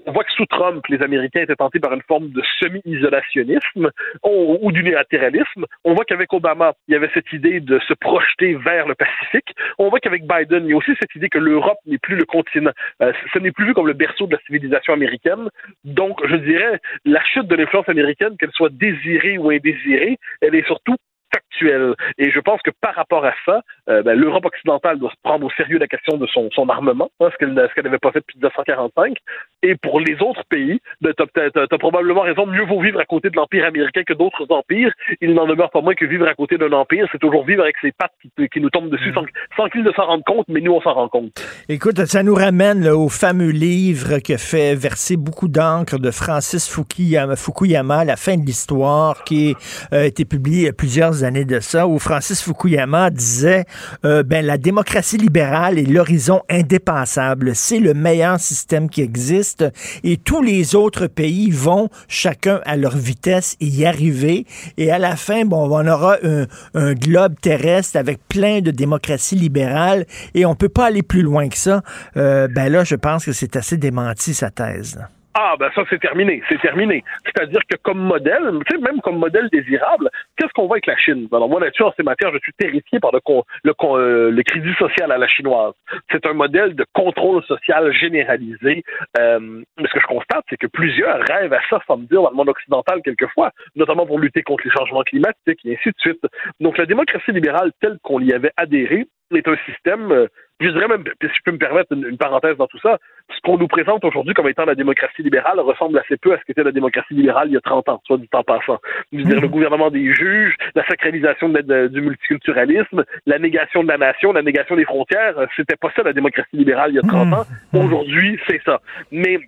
[0.05, 3.91] on voit que sous Trump, les Américains étaient tentés par une forme de semi-isolationnisme
[4.23, 5.65] on- ou d'unilatéralisme.
[5.83, 9.53] On voit qu'avec Obama, il y avait cette idée de se projeter vers le Pacifique.
[9.77, 12.25] On voit qu'avec Biden, il y a aussi cette idée que l'Europe n'est plus le
[12.25, 12.71] continent.
[13.01, 15.49] Euh, ce n'est plus vu comme le berceau de la civilisation américaine.
[15.83, 20.65] Donc, je dirais, la chute de l'influence américaine, qu'elle soit désirée ou indésirée, elle est
[20.65, 20.95] surtout
[21.33, 21.95] factuelle.
[22.17, 25.45] Et je pense que par rapport à ça, euh, ben, l'Europe occidentale doit se prendre
[25.45, 28.37] au sérieux la question de son, son armement, hein, ce qu'elle n'avait pas fait depuis
[28.37, 29.17] 1945.
[29.63, 33.29] Et pour les autres pays, ben, tu as, probablement raison, mieux vaut vivre à côté
[33.29, 34.93] de l'Empire américain que d'autres empires.
[35.21, 37.75] Il n'en demeure pas moins que vivre à côté d'un empire, c'est toujours vivre avec
[37.81, 39.25] ses pattes qui, qui nous tombent dessus sans,
[39.55, 41.31] sans qu'ils ne s'en rendent compte, mais nous, on s'en rend compte.
[41.69, 46.11] Écoute, ça nous ramène là, au fameux livre qui a fait verser beaucoup d'encre de
[46.11, 49.55] Francis Fukuyama, Fukuyama, La fin de l'histoire, qui
[49.91, 53.65] a été publié il y a plusieurs années de ça, où Francis Fukuyama disait
[54.05, 57.55] euh, ben, la démocratie libérale est l'horizon indépassable.
[57.55, 59.65] C'est le meilleur système qui existe.
[60.03, 64.45] et tous les autres pays vont chacun à leur vitesse y arriver.
[64.77, 70.05] Et à la fin, bon, on aura un, globe terrestre avec plein de démocraties libérales
[70.33, 71.81] et on peut pas aller plus loin que ça.
[72.17, 74.99] Euh, ben là, je pense que c'est assez démenti sa thèse.
[75.33, 76.43] Ah, ben ça, c'est terminé.
[76.49, 77.03] C'est terminé.
[77.25, 80.97] C'est-à-dire que comme modèle, tu sais, même comme modèle désirable, qu'est-ce qu'on voit avec la
[80.97, 81.27] Chine?
[81.31, 84.73] Alors, moi, là-dessus, en ces matières, je suis terrifié par le, con- le, euh, crédit
[84.77, 85.73] social à la chinoise.
[86.11, 88.83] C'est un modèle de contrôle social généralisé.
[89.19, 89.39] Euh,
[89.79, 92.31] mais ce que je constate, c'est que plusieurs rêvent à ça, sans me dire, dans
[92.31, 96.21] le monde occidental, quelqueusement, notamment pour lutter contre les changements climatiques et ainsi de suite.
[96.59, 100.27] Donc, la démocratie libérale telle qu'on y avait adhéré est un système, euh,
[100.61, 102.97] je dirais même, si je peux me permettre une, une parenthèse dans tout ça,
[103.29, 106.43] ce qu'on nous présente aujourd'hui comme étant la démocratie libérale ressemble assez peu à ce
[106.43, 108.79] qu'était la démocratie libérale il y a 30 ans, soit du temps passant.
[109.11, 113.39] Je veux dire, le gouvernement des juges, la sacralisation de la- de- du multiculturalisme, la
[113.39, 116.95] négation de la nation, la négation des frontières, c'était pas ça la démocratie libérale il
[116.95, 117.45] y a 30 ans.
[117.85, 118.79] Aujourd'hui, c'est ça.
[119.11, 119.39] Mais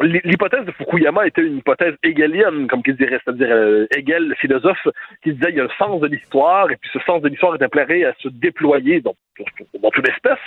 [0.00, 4.88] L'hypothèse de Fukuyama était une hypothèse hegelienne, comme qu'il dirait, c'est-à-dire euh, Hegel, le philosophe,
[5.22, 7.54] qui disait il y a un sens de l'histoire, et puis ce sens de l'histoire
[7.54, 10.38] est appelé à se déployer dans, toute espèce.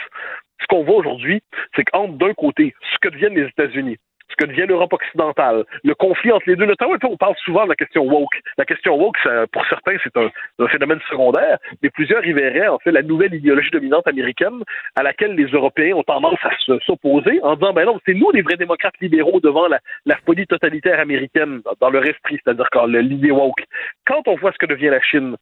[0.60, 1.42] Ce qu'on voit aujourd'hui,
[1.76, 3.98] c'est qu'entre d'un côté, ce que deviennent les États-Unis,
[4.30, 7.70] ce que devient l'Europe occidentale, le conflit entre les deux, notamment, on parle souvent de
[7.70, 8.40] la question woke.
[8.58, 10.30] La question woke, ça, pour certains, c'est un,
[10.68, 14.62] phénomène secondaire, mais plusieurs y verraient, en fait, la nouvelle idéologie dominante américaine
[14.96, 18.32] à laquelle les Européens ont tendance à se- s'opposer en disant, ben non, c'est nous
[18.32, 22.86] les vrais démocrates libéraux devant la, la folie totalitaire américaine dans leur esprit, c'est-à-dire quand
[22.86, 23.64] l'idée woke.
[24.06, 25.38] Quand on voit ce que devient la Chine,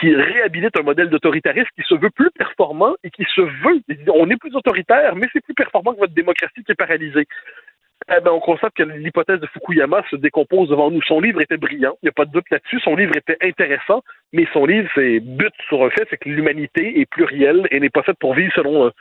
[0.00, 3.80] qui réhabilite un modèle d'autoritarisme qui se veut plus performant et qui se veut,
[4.14, 7.26] on est plus autoritaire, mais c'est plus performant que votre démocratie qui est paralysée.
[8.08, 11.02] Eh ben, on constate que l'hypothèse de Fukuyama se décompose devant nous.
[11.02, 12.80] Son livre était brillant, il n'y a pas de doute là-dessus.
[12.80, 14.02] Son livre était intéressant,
[14.32, 17.90] mais son livre, c'est bute sur un fait, c'est que l'humanité est plurielle et n'est
[17.90, 18.92] pas faite pour vivre selon un,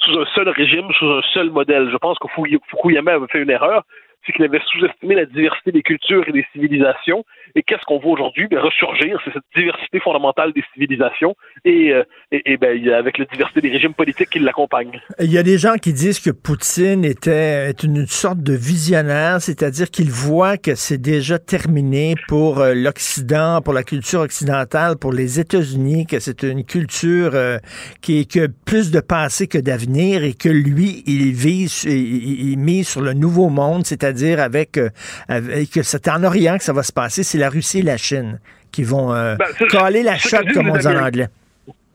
[0.00, 1.88] sous un seul régime, sous un seul modèle.
[1.90, 3.84] Je pense que Fukuy- Fukuyama avait fait une erreur,
[4.28, 7.24] c'est qu'il avait sous-estimé la diversité des cultures et des civilisations.
[7.54, 8.46] Et qu'est-ce qu'on voit aujourd'hui?
[8.50, 11.34] Ben, ressurgir, c'est cette diversité fondamentale des civilisations
[11.64, 15.00] et, euh, et, ben, avec la diversité des régimes politiques qui l'accompagnent.
[15.18, 19.40] Il y a des gens qui disent que Poutine était est une sorte de visionnaire,
[19.40, 25.12] c'est-à-dire qu'il voit que c'est déjà terminé pour euh, l'Occident, pour la culture occidentale, pour
[25.12, 27.56] les États-Unis, que c'est une culture euh,
[28.02, 32.50] qui est que plus de passé que d'avenir et que lui, il vise, il, il-
[32.52, 34.88] il mise sur le nouveau monde, c'est-à-dire avec, euh,
[35.28, 37.96] avec que c'est en Orient que ça va se passer, c'est la Russie et la
[37.96, 38.38] Chine
[38.72, 41.26] qui vont euh, Ben, caler la choc, comme on dit en anglais.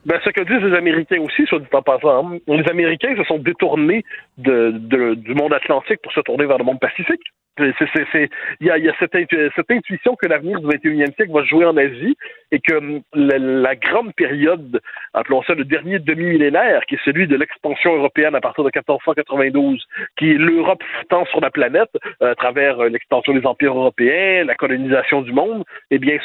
[0.06, 2.34] Ben, ce que disent les Américains aussi, soit dit en passant.
[2.34, 2.38] hein.
[2.48, 4.04] Les Américains se sont détournés
[4.38, 7.22] de, de- du monde atlantique pour se tourner vers le monde pacifique.
[7.60, 11.78] Il y a, cette, intu- cette intuition que l'avenir du 21e siècle va jouer en
[11.78, 12.18] Asie
[12.52, 14.82] et que hum, la, grande période,
[15.14, 19.86] appelons ça le dernier demi-millénaire, qui est celui de l'expansion européenne à partir de 1492,
[20.18, 24.46] qui est l'Europe foutant sur la planète euh, à travers euh, l'extension des empires européens,
[24.46, 26.18] la colonisation du monde, eh bien,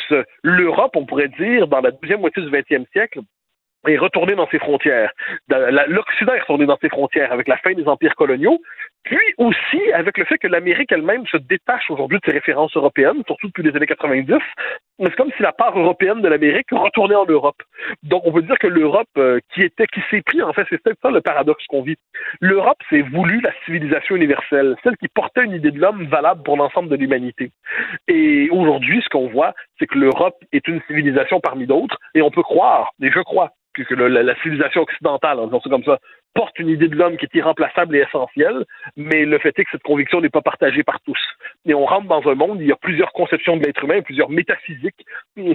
[0.43, 3.21] l'Europe, on pourrait dire, dans la deuxième moitié du 20e siècle,
[3.87, 5.13] est retourné dans ses frontières.
[5.49, 8.59] L'Occident est retourné dans ses frontières avec la fin des empires coloniaux,
[9.09, 13.23] puis aussi avec le fait que l'Amérique elle-même se détache aujourd'hui de ses références européennes,
[13.27, 14.35] surtout depuis les années 90.
[14.99, 17.63] Mais c'est comme si la part européenne de l'Amérique retournait en Europe.
[18.03, 20.83] Donc on peut dire que l'Europe euh, qui était, qui s'est pris, en fait, c'est
[21.03, 21.97] ça le paradoxe qu'on vit.
[22.41, 26.59] L'Europe s'est voulu la civilisation universelle, celle qui portait une idée de l'homme valable pour
[26.59, 27.51] l'ensemble de l'humanité.
[28.09, 32.31] Et aujourd'hui, ce qu'on voit, c'est que l'Europe est une civilisation parmi d'autres, et on
[32.31, 33.53] peut croire, et je crois,
[33.85, 35.99] que, la, la civilisation occidentale, en disant ça comme ça,
[36.35, 38.65] porte une idée de l'homme qui est irremplaçable et essentielle,
[38.97, 41.19] mais le fait est que cette conviction n'est pas partagée par tous.
[41.67, 44.31] Et on rentre dans un monde, il y a plusieurs conceptions de l'être humain, plusieurs
[44.31, 45.05] métaphysiques,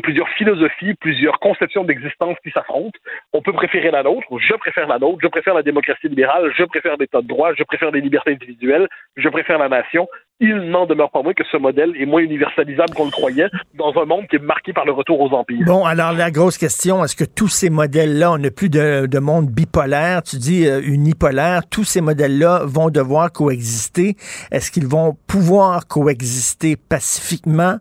[0.02, 3.00] plusieurs philosophies, plusieurs conceptions d'existence qui s'affrontent.
[3.34, 6.64] On peut préférer la nôtre, je préfère la nôtre, je préfère la démocratie libérale, je
[6.64, 10.08] préfère l'état de droit, je préfère les libertés individuelles, je préfère la nation.
[10.40, 13.94] Il n'en demeure pas moins que ce modèle est moins universalisable qu'on le croyait dans
[14.02, 15.64] un monde qui est marqué par le retour aux empires.
[15.66, 19.20] Bon, alors la grosse question, est-ce que tous ces modèles-là, on n'a plus de, de
[19.20, 24.18] monde bipolaire, tu dis euh, unipolaire, tous ces modèles-là vont devoir coexister.
[24.52, 27.78] Est-ce qu'ils vont pouvoir coexister pacifiquement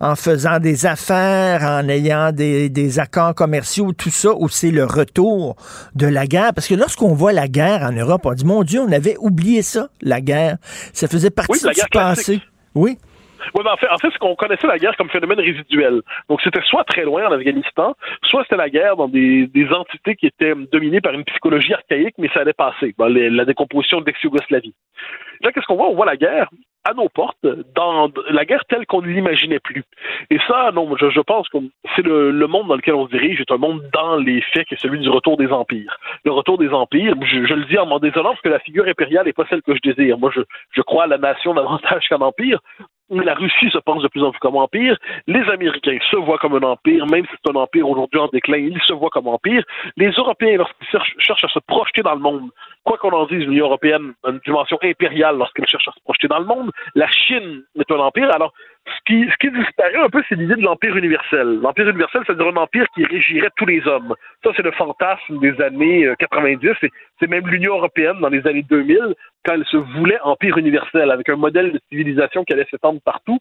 [0.00, 4.84] en faisant des affaires, en ayant des, des accords commerciaux, tout ça, ou c'est le
[4.84, 5.56] retour
[5.96, 6.54] de la guerre?
[6.54, 9.62] Parce que lorsqu'on voit la guerre en Europe, on dit, mon Dieu, on avait oublié
[9.62, 10.56] ça, la guerre.
[10.92, 12.42] Ça faisait partie Oui, la du guerre passé.
[12.74, 12.98] Oui.
[13.54, 16.02] Oui, mais en fait, en fait, ce qu'on connaissait la guerre comme phénomène résiduel.
[16.28, 17.94] Donc, c'était soit très loin en Afghanistan,
[18.24, 22.28] soit c'était la guerre dans des, entités qui étaient dominées par une psychologie archaïque, mais
[22.32, 22.94] ça allait passer.
[22.98, 24.74] La décomposition de l'ex-Yougoslavie.
[25.42, 25.88] Là, qu'est-ce qu'on voit?
[25.88, 26.48] On voit la guerre
[26.86, 27.44] à nos portes,
[27.74, 29.82] dans la guerre telle qu'on ne l'imaginait plus.
[30.30, 31.58] Et ça, non, je, pense que
[31.94, 34.74] c'est le, monde dans lequel on se dirige est un monde dans les faits qui
[34.74, 35.98] est celui du retour des empires.
[36.24, 39.26] Le retour des empires, je, le dis en m'en désolant parce que la figure impériale
[39.26, 40.16] n'est pas celle que je désire.
[40.16, 42.20] Moi, je, crois à la nation davantage qu'un
[43.10, 44.96] La Russie se pense de plus en plus comme empire.
[45.28, 48.56] Les Américains se voient comme un empire, même si c'est un empire aujourd'hui en déclin,
[48.56, 49.62] ils se voient comme empire.
[49.96, 50.88] Les Européens, lorsqu'ils
[51.18, 52.50] cherchent à se projeter dans le monde,
[52.86, 56.28] quoi qu'on en dise, l'Union européenne a une dimension impériale lorsqu'elle cherche à se projeter
[56.28, 56.70] dans le monde.
[56.94, 58.30] La Chine est un empire.
[58.34, 58.52] Alors,
[58.86, 61.58] ce qui, ce qui disparaît un peu, c'est l'idée de l'empire universel.
[61.60, 64.14] L'empire universel, c'est-à-dire un empire qui régirait tous les hommes.
[64.44, 66.70] Ça, c'est le fantasme des années euh, 90.
[66.80, 69.14] C'est, c'est même l'Union européenne dans les années 2000,
[69.44, 73.38] quand elle se voulait empire universel, avec un modèle de civilisation qui allait s'étendre partout.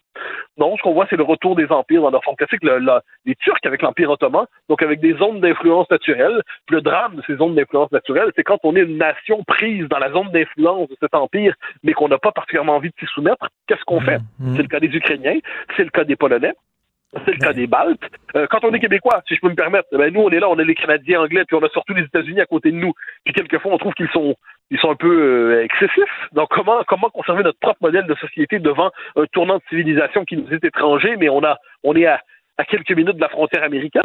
[0.58, 2.64] Non, ce qu'on voit, c'est le retour des empires dans leur forme classique.
[2.64, 6.42] Le- le- les Turcs avec l'Empire ottoman, donc avec des zones d'influence naturelle.
[6.72, 10.00] Le drame de ces zones d'influence naturelle, c'est quand on est une nation prise dans
[10.00, 13.48] la zone d'influence de cet empire, mais qu'on n'a pas particulièrement envie de s'y soumettre,
[13.68, 14.20] qu'est-ce qu'on fait?
[14.56, 15.40] C'est le cas des Ukrainiens,
[15.76, 16.54] c'est le cas des Polonais.
[17.24, 18.04] C'est le cas des Baltes.
[18.36, 20.50] Euh, quand on est Québécois, si je peux me permettre, ben nous, on est là,
[20.50, 22.92] on est les Canadiens anglais, puis on a surtout les États-Unis à côté de nous.
[23.24, 24.36] Puis quelquefois, on trouve qu'ils sont,
[24.70, 26.28] ils sont un peu euh, excessifs.
[26.34, 30.36] Donc, comment, comment conserver notre propre modèle de société devant un tournant de civilisation qui
[30.36, 32.20] nous est étranger, mais on a, on est à,
[32.58, 34.04] à quelques minutes de la frontière américaine?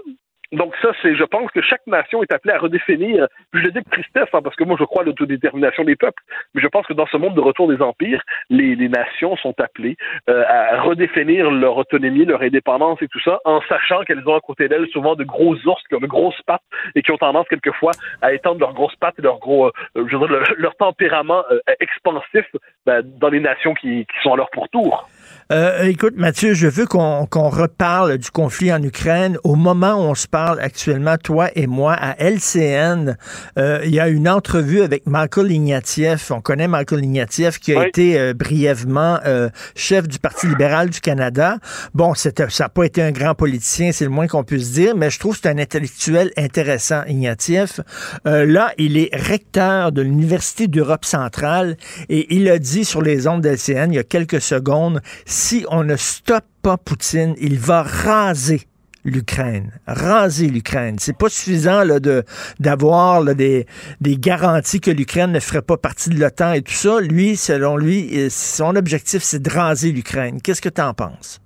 [0.52, 3.28] Donc ça, c'est, je pense que chaque nation est appelée à redéfinir.
[3.52, 6.22] Je le dis tristesse, hein, parce que moi je crois à l'autodétermination des peuples,
[6.55, 9.55] mais je pense que dans ce monde de retour des empires, les, les nations sont
[9.60, 9.97] appelées
[10.28, 14.40] euh, à redéfinir leur autonomie, leur indépendance et tout ça, en sachant qu'elles ont à
[14.40, 16.62] côté d'elles souvent de gros ours qui ont de grosses pattes
[16.97, 20.16] et qui ont tendance quelquefois à étendre leurs grosses pattes et leur gros, euh, je
[20.16, 22.47] veux dire, leur, leur tempérament euh, expansif
[22.86, 25.09] ben, dans les nations qui, qui sont à leur pourtour.
[25.52, 29.36] Euh, écoute, Mathieu, je veux qu'on qu'on reparle du conflit en Ukraine.
[29.43, 33.16] Au moment où on se parle actuellement, toi et moi, à LCN,
[33.59, 36.31] euh, il y a une entrevue avec Michael Ignatieff.
[36.31, 37.89] On connaît Michael Ignatieff qui a Oui.
[37.89, 41.57] été euh, brièvement euh, chef du Parti libéral du Canada.
[41.94, 45.11] Bon, ça n'a pas été un grand politicien, c'est le moins qu'on puisse dire, mais
[45.11, 47.81] je trouve que c'est un intellectuel intéressant, Ignatieff.
[48.24, 51.77] Euh, là, il est recteur de l'Université d'Europe centrale
[52.09, 55.84] et il a dit sur les ondes d'LCN il y a quelques secondes, si on
[55.84, 58.62] ne stoppe pas Poutine, il va raser
[59.05, 60.97] l'Ukraine, raser l'Ukraine.
[60.98, 62.22] C'est pas suffisant là, de
[62.59, 63.66] d'avoir des,
[64.01, 67.01] des garanties que l'Ukraine ne ferait pas partie de l'OTAN et tout ça.
[67.01, 70.40] Lui, selon lui, euh, son objectif, c'est de raser l'Ukraine.
[70.42, 71.40] Qu'est-ce que tu en penses?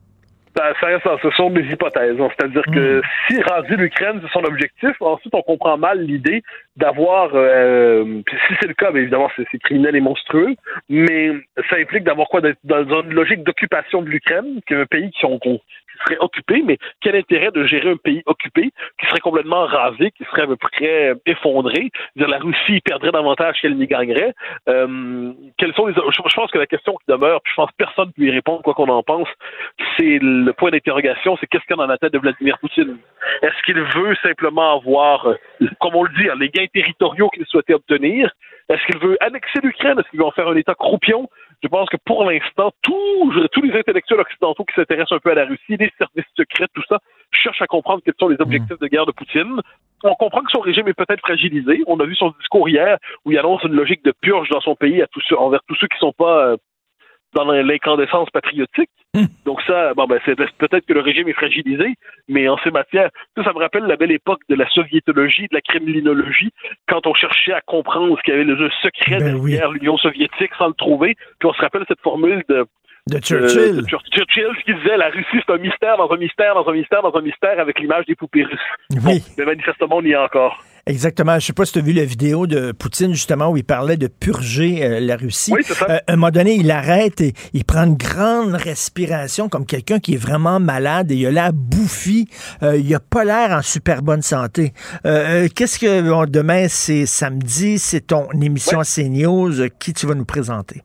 [0.56, 2.20] Ça, ça reste, ce sont des hypothèses.
[2.20, 2.28] hein.
[2.39, 6.43] C'est-à-dire que si raser l'Ukraine, c'est son objectif, ensuite on comprend mal l'idée
[6.76, 10.55] d'avoir, euh, si c'est le cas, bien évidemment c'est criminel et monstrueux,
[10.89, 11.32] mais
[11.68, 15.60] ça implique d'avoir quoi d'être dans une logique d'occupation de l'Ukraine, qu'un pays qui, qu'on-
[16.05, 20.25] serait occupé, mais quel intérêt de gérer un pays occupé qui serait complètement rasé, qui
[20.25, 24.35] serait à peu près effondré, dire la Russie perdrait davantage qu'elle n'y gagnerait.
[24.69, 27.71] Euh, quels sont les, je, je pense que la question qui demeure, puis je pense
[27.71, 29.29] que personne ne peut y répondre quoi qu'on en pense,
[29.97, 32.99] c'est le point d'interrogation, c'est qu'est-ce qu'il y a dans la tête de Vladimir Poutine?
[33.43, 37.47] Est-ce qu'il veut simplement avoir, euh, comme on le dit, hein, les gains territoriaux qu'il
[37.47, 38.31] souhaitait obtenir?
[38.69, 39.99] Est-ce qu'il veut annexer l'Ukraine?
[39.99, 41.29] Est-ce qu'il veut en faire un État croupion?
[41.65, 43.32] Je pense que pour l'instant, tous,
[43.62, 46.99] les intellectuels occidentaux qui s'intéressent un peu à la Russie, les services secrets, tout ça,
[47.32, 49.62] cherchent à comprendre quels sont les objectifs de guerre de Poutine.
[50.03, 51.82] On comprend que son régime est peut-être fragilisé.
[51.86, 54.77] On a vu son discours hier où il annonce une logique de purge dans son
[54.77, 55.07] pays à
[55.39, 56.57] envers tous ceux qui ne sont pas euh,
[57.35, 58.90] dans l'incandescence patriotique.
[59.44, 61.94] Donc ça, bon ben c'est peut-être que le régime est fragilisé,
[62.28, 65.55] mais en ces matières, ça, ça me rappelle la belle époque de la soviétologie, de
[65.55, 66.51] la kremlinologie,
[66.89, 70.69] quand on cherchait à comprendre ce qu'il y avait le secret derrière l'Union soviétique sans
[70.69, 71.15] le trouver.
[71.39, 72.66] Puis on se rappelle cette formule de
[73.06, 73.77] De Churchill.
[73.77, 77.02] de Churchill qui disait la Russie c'est un mystère dans un mystère dans un mystère
[77.02, 78.70] dans un mystère avec l'image des poupées russes.
[79.05, 79.23] Oui.
[79.39, 80.59] Mais manifestement on y est encore.
[80.86, 81.39] Exactement.
[81.39, 83.97] Je sais pas si tu as vu la vidéo de Poutine, justement, où il parlait
[83.97, 85.52] de purger euh, la Russie.
[85.52, 85.86] Oui, c'est ça.
[85.89, 89.98] Euh, à un moment donné, il arrête et il prend une grande respiration comme quelqu'un
[89.98, 92.28] qui est vraiment malade et il a l'air bouffi.
[92.62, 94.74] Euh, il a pas l'air en super bonne santé.
[95.06, 99.69] Euh, Qu'est-ce que bon, demain, c'est samedi, c'est ton émission CNews.
[99.78, 100.82] Qui tu vas nous présenter?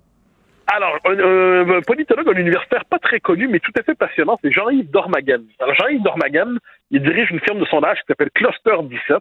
[0.71, 4.37] Alors, un, un- un politologue, un universitaire pas très connu, mais tout à fait passionnant,
[4.43, 5.41] c'est Jean-Yves Dormagen.
[5.59, 6.57] Alors, Jean-Yves Dormagen,
[6.91, 9.17] il dirige une firme de sondage qui s'appelle Cluster 17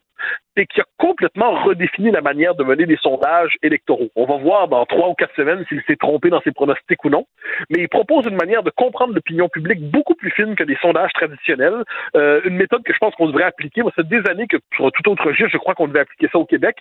[0.57, 4.09] et qui a complètement redéfini la manière de mener des sondages électoraux.
[4.17, 7.11] On va voir dans trois ou quatre semaines s'il s'est trompé dans ses pronostics ou
[7.11, 7.27] non,
[7.71, 11.13] mais il propose une manière de comprendre l'opinion publique beaucoup plus fine que des sondages
[11.15, 11.83] traditionnels,
[12.17, 13.83] Euh, une méthode que je pense qu'on devrait appliquer.
[13.83, 16.39] Moi, fait des années que sur tout autre registre, je crois qu'on devait appliquer ça
[16.39, 16.77] au Québec.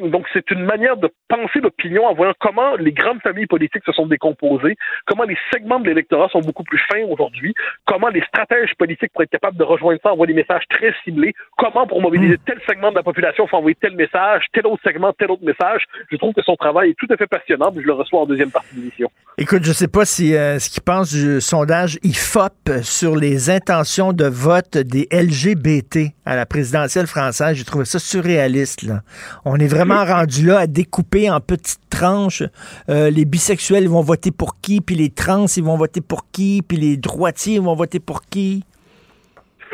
[0.00, 3.92] Donc, c'est une manière de penser l'opinion en voyant comment les grandes familles politiques se
[3.92, 7.54] sont décomposées, comment les segments de l'électorat sont beaucoup plus fins aujourd'hui,
[7.84, 11.34] comment les stratèges politiques pour être capables de rejoindre ça envoient des messages très ciblés,
[11.58, 15.12] comment pour mobiliser tel segment de la population faut envoyer tel message, tel autre segment,
[15.12, 15.84] tel autre message.
[16.10, 18.26] Je trouve que son travail est tout à fait passionnant, mais je le reçois en
[18.26, 19.10] deuxième partie de l'émission.
[19.38, 24.12] Écoute, je sais pas si euh, ce qu'il pense du sondage IFOP sur les intentions
[24.12, 27.56] de vote des LGBT à la présidentielle française.
[27.56, 28.82] J'ai trouvé ça surréaliste.
[28.82, 29.00] Là.
[29.44, 32.42] On est vraiment rendu là à découper en petites tranches.
[32.88, 36.62] Euh, les bisexuels vont voter pour qui, puis les trans ils vont voter pour qui,
[36.66, 38.64] puis les droitiers vont voter pour qui?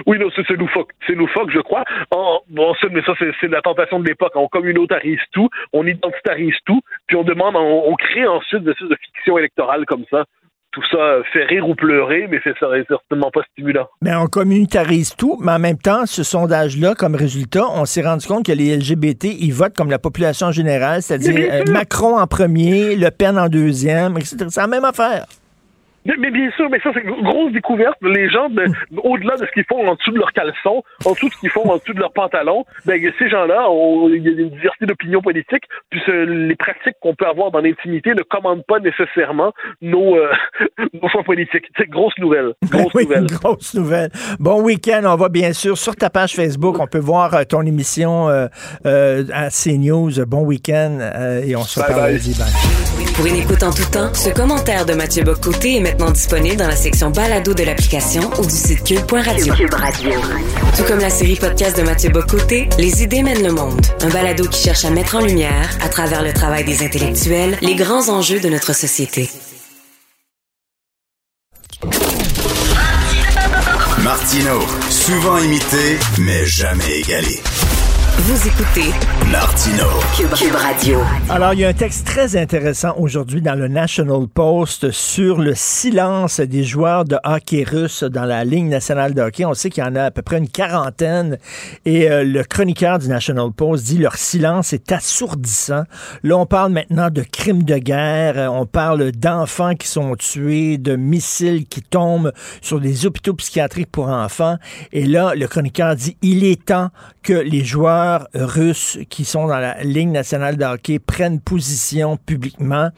[0.06, 0.92] Oui, non, c'est loufoque.
[1.06, 1.84] C'est loufoque, je crois.
[2.10, 4.32] Oh, bon, mais ça, c'est la tentation de l'époque.
[4.36, 9.38] On communautarise tout, on identitarise tout, puis on demande, on, crée ensuite des de fiction
[9.38, 10.24] électorale comme ça.
[10.78, 13.88] Tout ça fait rire ou pleurer, mais c'est certainement pas stimulant.
[14.00, 18.26] Mais on communautarise tout, mais en même temps, ce sondage-là, comme résultat, on s'est rendu
[18.26, 22.94] compte que les LGBT, ils votent comme la population générale, c'est-à-dire euh, Macron en premier,
[22.94, 24.36] Le Pen en deuxième, etc.
[24.50, 25.26] C'est la même affaire.
[26.16, 27.96] Mais, bien sûr, mais ça, c'est une grosse découverte.
[28.02, 28.48] Les gens,
[29.04, 31.50] au-delà de ce qu'ils font en dessous de leur caleçon, en dessous de ce qu'ils
[31.50, 33.68] font en dessous de leur pantalon, ben, ces gens-là,
[34.08, 38.14] il y a une diversité d'opinions politiques, puis les pratiques qu'on peut avoir dans l'intimité
[38.14, 39.52] ne commandent pas nécessairement
[39.82, 40.30] nos, euh,
[41.02, 41.64] nos choix politiques.
[41.76, 42.52] C'est grosse nouvelle.
[42.70, 43.26] Grosse oui, nouvelle.
[43.26, 44.10] grosse nouvelle.
[44.38, 45.02] Bon week-end.
[45.04, 46.78] On va bien sûr sur ta page Facebook.
[46.78, 48.46] On peut voir euh, ton émission euh,
[48.84, 50.24] à CNews.
[50.26, 50.98] Bon week-end
[51.44, 52.38] et on se reparle lundi.
[53.18, 56.68] Pour une écoute en tout temps, ce commentaire de Mathieu Bocoté est maintenant disponible dans
[56.68, 59.54] la section balado de l'application ou du site cube.radio.
[59.54, 60.10] Cube Radio.
[60.76, 63.84] Tout comme la série podcast de Mathieu Bocoté, Les idées mènent le monde.
[64.02, 67.74] Un balado qui cherche à mettre en lumière, à travers le travail des intellectuels, les
[67.74, 69.28] grands enjeux de notre société.
[74.04, 77.40] Martino, souvent imité, mais jamais égalé.
[78.20, 78.90] Vous écoutez
[79.30, 79.84] Martino
[80.16, 80.98] Cube, Radio.
[81.30, 85.54] Alors, il y a un texte très intéressant aujourd'hui dans le National Post sur le
[85.54, 89.44] silence des joueurs de hockey russe dans la Ligue nationale de hockey.
[89.44, 91.38] On sait qu'il y en a à peu près une quarantaine
[91.84, 95.84] et euh, le chroniqueur du National Post dit leur silence est assourdissant.
[96.24, 100.96] Là, on parle maintenant de crimes de guerre, on parle d'enfants qui sont tués, de
[100.96, 102.32] missiles qui tombent
[102.62, 104.56] sur des hôpitaux psychiatriques pour enfants.
[104.92, 106.88] Et là, le chroniqueur dit il est temps
[107.22, 112.90] que les joueurs russes qui sont dans la Ligue nationale de hockey prennent position publiquement.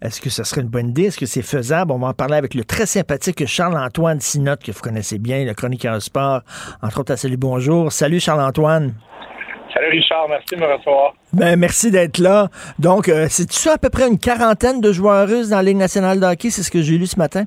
[0.00, 1.06] Est-ce que ce serait une bonne idée?
[1.06, 1.90] Est-ce que c'est faisable?
[1.90, 5.54] On va en parler avec le très sympathique Charles-Antoine Sinotte, que vous connaissez bien, le
[5.54, 6.42] chroniqueur sport,
[6.82, 7.90] entre autres à Salut Bonjour.
[7.90, 8.94] Salut Charles-Antoine.
[9.74, 11.14] Salut Richard, merci de me recevoir.
[11.32, 12.48] Ben, merci d'être là.
[12.78, 15.76] Donc, euh, c'est ça à peu près une quarantaine de joueurs russes dans la Ligue
[15.76, 16.50] nationale de hockey?
[16.50, 17.44] C'est ce que j'ai lu ce matin?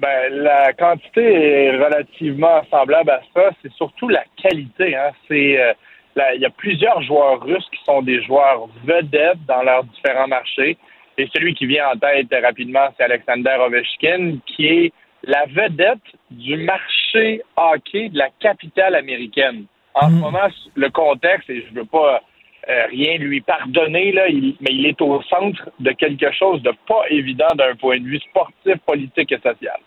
[0.00, 3.50] Ben, la quantité est relativement semblable à ça.
[3.62, 4.96] C'est surtout la qualité.
[4.96, 5.10] Hein.
[5.28, 5.72] C'est euh,
[6.34, 10.76] il y a plusieurs joueurs russes qui sont des joueurs vedettes dans leurs différents marchés.
[11.16, 14.92] Et celui qui vient en tête rapidement, c'est Alexander Ovechkin, qui est
[15.24, 15.98] la vedette
[16.30, 19.64] du marché hockey de la capitale américaine.
[19.94, 20.20] En ce mm.
[20.20, 22.22] moment, le contexte, et je veux pas
[22.68, 24.24] euh, rien lui pardonner, là,
[24.60, 28.20] mais il est au centre de quelque chose de pas évident d'un point de vue
[28.20, 29.78] sportif, politique et social.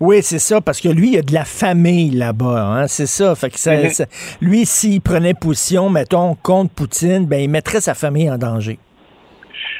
[0.00, 3.34] Oui, c'est ça, parce que lui, il a de la famille là-bas, hein, c'est ça.
[3.34, 4.06] Fait que mhm.
[4.40, 8.78] lui, s'il prenait position, mettons, contre Poutine, ben, il mettrait sa famille en danger.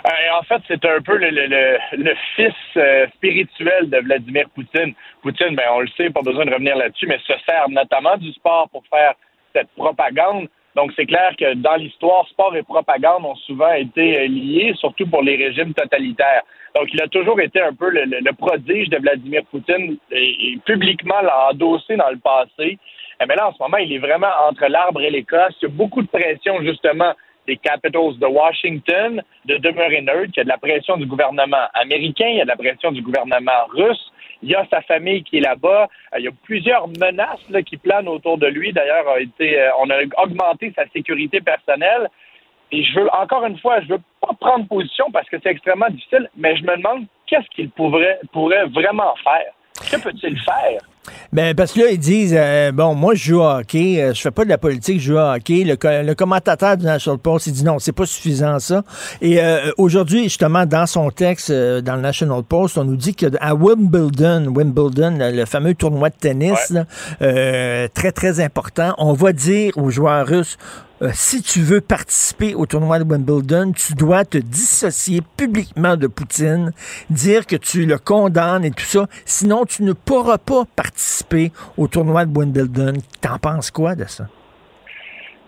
[0.07, 4.95] Euh, en fait, c'est un peu le, fils euh, spirituel de Vladimir Poutine.
[5.23, 8.33] Poutine, ben, on le sait, pas besoin de revenir là-dessus, mais se sert notamment du
[8.33, 9.15] sport pour faire
[9.55, 10.49] cette propagande.
[10.79, 15.09] Donc, c'est clair que dans l'histoire, sport et propagande ont souvent été euh, liés, surtout
[15.09, 16.43] pour les régimes totalitaires.
[16.77, 21.49] Donc, il a toujours été un peu le, prodige de Vladimir Poutine et, publiquement l'a
[21.51, 22.79] endossé dans le passé.
[23.21, 25.57] Euh, mais là, en ce moment, il est vraiment entre l'arbre et l'écosse.
[25.61, 27.13] Il y a beaucoup de pression, justement,
[27.49, 30.31] des Capitals de Washington de demeurer neutre.
[30.37, 32.93] Il y a de la pression du gouvernement américain, il y a de la pression
[32.93, 34.13] du gouvernement russe.
[34.43, 35.89] Il y a sa famille qui est là-bas.
[36.15, 38.73] Euh, il y a plusieurs menaces qui planent autour de lui.
[38.73, 42.09] D'ailleurs, euh, on a augmenté sa sécurité personnelle.
[42.71, 45.89] Et je veux, encore une fois, je veux pas prendre position parce que c'est extrêmement
[45.89, 49.53] difficile, mais je me demande qu'est-ce qu'il pourrait, pourrait vraiment faire.
[49.91, 50.81] Que peut-il faire?
[51.33, 54.21] Ben, parce que là, ils disent, euh, bon, moi, je joue au hockey, euh, je
[54.21, 55.65] fais pas de la politique, je joue au hockey.
[55.65, 58.83] Le, commentateur du National Post, il dit non, c'est pas suffisant, ça.
[59.21, 63.55] Et euh, aujourd'hui, justement, dans son texte, dans le National Post, on nous dit qu'à
[63.55, 66.73] Wimbledon, Wimbledon, le fameux tournoi de tennis,
[67.19, 70.59] très, très important, on va dire aux joueurs russes,
[71.03, 76.07] euh, si tu veux participer au tournoi de Wimbledon, tu dois te dissocier publiquement de
[76.07, 76.73] Poutine,
[77.09, 79.07] dire que tu le condamnes et tout ça.
[79.25, 82.95] Sinon, tu ne pourras pas participer au tournoi de Wimbledon.
[83.21, 84.25] T'en penses quoi de ça?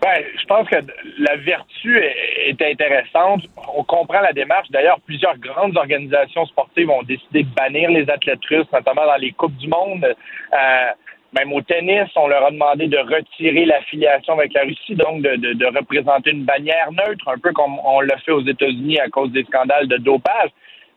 [0.03, 0.77] Ben, je pense que
[1.19, 3.43] la vertu est, intéressante.
[3.77, 4.69] On comprend la démarche.
[4.71, 9.33] D'ailleurs, plusieurs grandes organisations sportives ont décidé de bannir les athlètes russes, notamment dans les
[9.33, 10.05] Coupes du Monde.
[10.05, 10.91] Euh,
[11.33, 15.37] même au tennis, on leur a demandé de retirer l'affiliation avec la Russie, donc de,
[15.37, 19.09] de, de, représenter une bannière neutre, un peu comme on l'a fait aux États-Unis à
[19.09, 20.51] cause des scandales de dopage.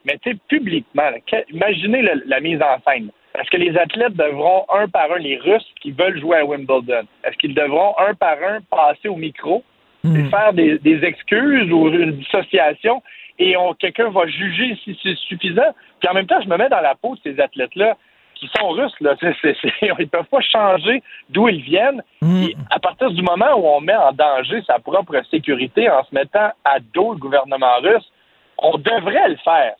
[0.05, 1.09] Mais tu sais, publiquement,
[1.51, 3.09] imaginez le, la mise en scène.
[3.39, 7.03] Est-ce que les athlètes devront un par un, les Russes qui veulent jouer à Wimbledon,
[7.23, 9.63] est-ce qu'ils devront un par un passer au micro
[10.03, 10.17] Hmm.
[10.17, 13.01] et faire des, des, excuses ou une dissociation
[13.39, 15.73] et quelqu'un va juger si c'est suffisant?
[16.01, 17.95] Puis en même temps, je me mets dans la peau de ces athlètes-là
[18.43, 19.15] qui sont russes, là.
[19.21, 22.03] C est, c est, ils peuvent pas changer d'où ils viennent.
[22.21, 22.43] Hmm.
[22.43, 26.13] Et à partir du moment où on met en danger sa propre sécurité en se
[26.13, 28.11] mettant à dos le gouvernement russe,
[28.57, 29.75] on devrait le faire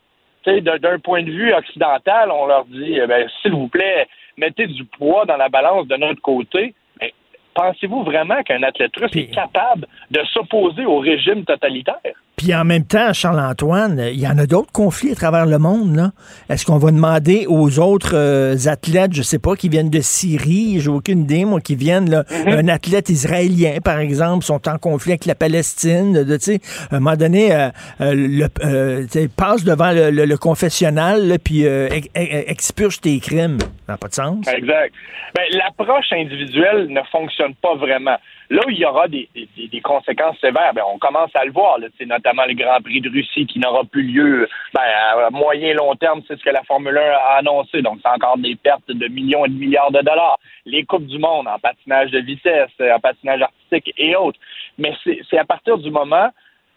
[0.45, 4.07] d'un point de vue occidental, on leur dit, eh ben, s'il vous plaît,
[4.37, 6.73] mettez du poids dans la balance de notre côté.
[6.99, 7.13] Mais
[7.53, 11.95] pensez-vous vraiment qu'un athlète russe est capable de s'opposer au régime totalitaire?
[12.35, 15.95] Puis en même temps, Charles-Antoine, il y en a d'autres conflits à travers le monde.
[15.95, 16.11] là.
[16.49, 20.79] Est-ce qu'on va demander aux autres euh, athlètes, je sais pas, qui viennent de Syrie,
[20.79, 25.11] j'ai aucune idée, moi, qui viennent, là, un athlète israélien, par exemple, sont en conflit
[25.11, 26.59] avec la Palestine, de, tu sais,
[26.91, 27.69] à un moment donné, euh,
[28.01, 32.99] euh, le, euh, passe devant le, le- le confessionnal, là, puis euh, ex- ex- expurge
[32.99, 33.59] tes crimes.
[33.85, 34.47] Ça n'a pas de sens.
[34.47, 34.91] Exact.
[35.35, 38.17] Ben, L'approche individuelle ne fonctionne pas vraiment.
[38.49, 41.51] Là où il y aura des, des, des conséquences sévères, ben, on commence à le
[41.51, 45.73] voir, C'est notamment le Grand Prix de Russie qui n'aura plus lieu ben, à moyen
[45.73, 47.81] long terme, c'est ce que la Formule 1 a annoncé.
[47.81, 50.39] Donc, c'est encore des pertes de millions et de milliards de dollars.
[50.65, 54.39] Les Coupes du Monde en patinage de vitesse, en patinage artistique et autres.
[54.77, 56.29] Mais c'est à partir du moment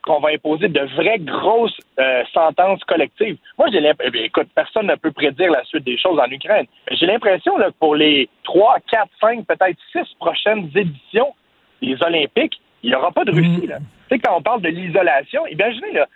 [0.07, 3.37] qu'on va imposer de vraies grosses euh, sentences collectives.
[3.59, 6.67] Moi, j'ai l'impression, écoute, personne ne peut prédire la suite des choses en Ukraine.
[6.93, 11.35] J'ai l'impression que pour les trois, quatre, cinq, peut-être six prochaines éditions
[11.83, 13.67] des Olympiques, il n'y aura pas de Russie.
[13.67, 13.79] Là.
[14.09, 16.07] Tu sais, quand on parle de l'isolation, imaginez, là,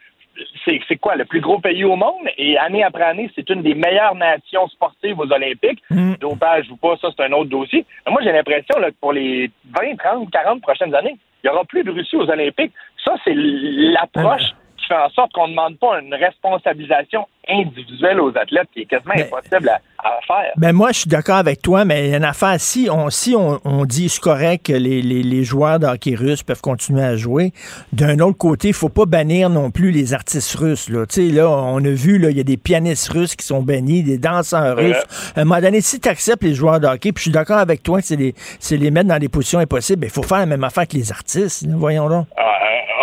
[0.65, 3.63] c'est c'est quoi, le plus gros pays au monde, et année après année, c'est une
[3.63, 5.83] des meilleures nations sportives aux Olympiques.
[6.21, 7.85] Dopage ou pas, ça, c'est un autre dossier.
[8.07, 11.55] Mais moi, j'ai l'impression là, que pour les 20, 30, 40 prochaines années, il n'y
[11.55, 12.73] aura plus de Russie aux Olympiques.
[13.05, 14.53] Ça, c'est l'approche
[14.95, 19.15] fait en sorte qu'on ne demande pas une responsabilisation individuelle aux athlètes qui est quasiment
[19.15, 20.53] impossible à, à faire.
[20.57, 22.55] Ben moi, je suis d'accord avec toi, mais il y a une affaire.
[22.61, 26.15] Si on, si on, on dit c'est correct que les, les, les joueurs de hockey
[26.15, 27.53] russes peuvent continuer à jouer,
[27.93, 30.89] d'un autre côté, il faut pas bannir non plus les artistes russes.
[30.89, 31.07] Là.
[31.07, 34.03] Tu sais, là, on a vu, il y a des pianistes russes qui sont bannis,
[34.03, 34.89] des danseurs Ouais.
[34.89, 35.33] russes.
[35.37, 37.59] À un moment donné, si tu acceptes les joueurs de hockey, puis je suis d'accord
[37.59, 38.35] avec toi que c'est les,
[38.71, 41.67] les mettre dans des positions impossibles, il faut faire la même affaire que les artistes.
[41.67, 41.73] là.
[41.77, 42.27] voyons donc.
[42.37, 42.47] Ah, euh,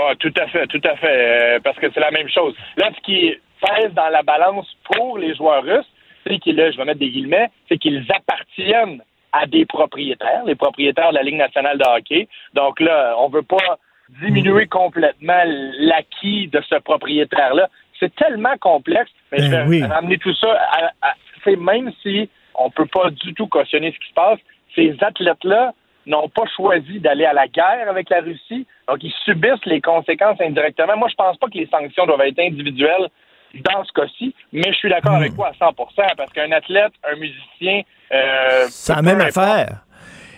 [0.10, 2.56] ah, tout à fait, tout à fait, euh, parce que c'est la même chose.
[2.78, 5.90] Là, ce qui pèse dans la balance pour les joueurs russes,
[6.26, 9.02] c'est qu'ils, là, je vais mettre des guillemets, c'est qu'ils appartiennent
[9.34, 12.28] à des propriétaires, les propriétaires de la Ligue nationale de hockey.
[12.54, 13.78] Donc là, on veut pas
[14.22, 15.42] diminuer complètement
[15.80, 17.68] l'acquis de ce propriétaire-là.
[18.00, 19.84] C'est tellement complexe, mais je vais Ben oui.
[19.84, 21.14] ramener tout ça à, à-
[21.44, 24.40] c'est même si on peut pas du tout cautionner ce qui se passe,
[24.76, 25.74] ces athlètes-là
[26.08, 30.40] n'ont pas choisi d'aller à la guerre avec la Russie, donc ils subissent les conséquences
[30.42, 30.98] indirectement.
[30.98, 33.10] Moi, je pense pas que les sanctions doivent être individuelles
[33.56, 37.16] dans ce cas-ci, mais je suis d'accord avec toi à 100% parce qu'un athlète, un
[37.18, 37.82] musicien,
[38.12, 39.84] euh, C'est la même affaire.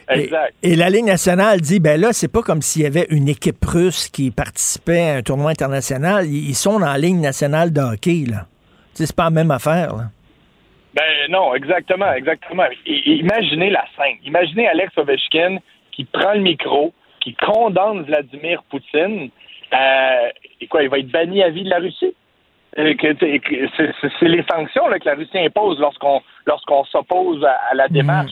[0.09, 0.53] Exact.
[0.63, 3.63] Et la Ligue nationale dit, ben là, c'est pas comme s'il y avait une équipe
[3.63, 6.25] russe qui participait à un tournoi international.
[6.25, 8.47] Ils ils sont dans la Ligue nationale de hockey, là.
[8.95, 10.05] C'est pas la même affaire, là.
[10.93, 12.65] Ben non, exactement, exactement.
[12.85, 14.17] Imaginez la scène.
[14.23, 15.57] Imaginez Alex Ovechkin
[15.91, 19.29] qui prend le micro, qui condamne Vladimir Poutine.
[19.73, 20.29] Euh,
[20.61, 22.15] et quoi, il va être banni à vie de la Russie?
[22.75, 28.31] C'est les sanctions là, que la Russie impose lorsqu'on lorsqu'on s'oppose à, à la démarche.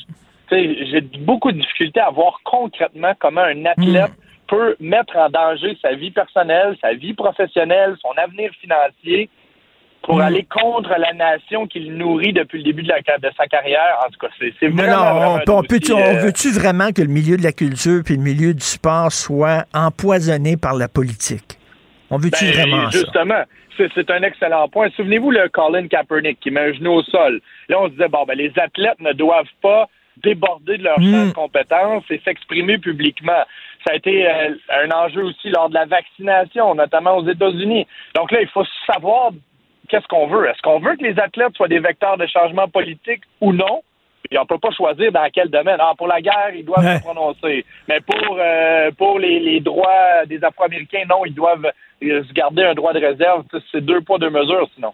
[0.50, 4.12] Tu sais, J'ai beaucoup de difficultés à voir concrètement comment un athlète
[4.48, 9.30] peut mettre en danger sa vie personnelle, sa vie professionnelle, son avenir financier
[10.08, 13.98] pour aller contre la nation qu'il nourrit depuis le début de, la, de sa carrière.
[14.06, 17.02] En tout cas, c'est Non, non, on, on peut- dossier, on euh, veut-tu vraiment que
[17.02, 21.60] le milieu de la culture puis le milieu du sport soit empoisonné par la politique?
[22.10, 22.98] On veut-tu Ben, vraiment ça?
[23.00, 23.44] Justement,
[23.78, 24.90] c'est un excellent point.
[24.96, 27.42] Souvenez-vous le Colin Kaepernick qui met un genou au sol.
[27.68, 29.90] Là, on se disait, bon, ben, les athlètes ne doivent pas
[30.24, 33.44] déborder de leur champ de compétences et s'exprimer publiquement.
[33.86, 37.86] Ça a été euh, un enjeu aussi lors de la vaccination, notamment aux États-Unis.
[38.16, 39.30] Donc là, il faut savoir
[39.88, 40.48] qu'est-ce qu'on veut?
[40.50, 43.82] Est-ce qu'on veut que les athlètes soient des vecteurs de changement politique ou non?
[44.30, 45.78] Et on peut pas choisir dans quel domaine.
[45.80, 46.98] Ah, pour la guerre, ils doivent Ouais.
[46.98, 47.66] se prononcer.
[47.88, 51.72] Mais pour euh, pour les, les droits des Afro-Américains, non, ils doivent
[52.04, 53.44] euh, se garder un droit de réserve.
[53.72, 54.94] C'est deux poids, deux mesures, sinon.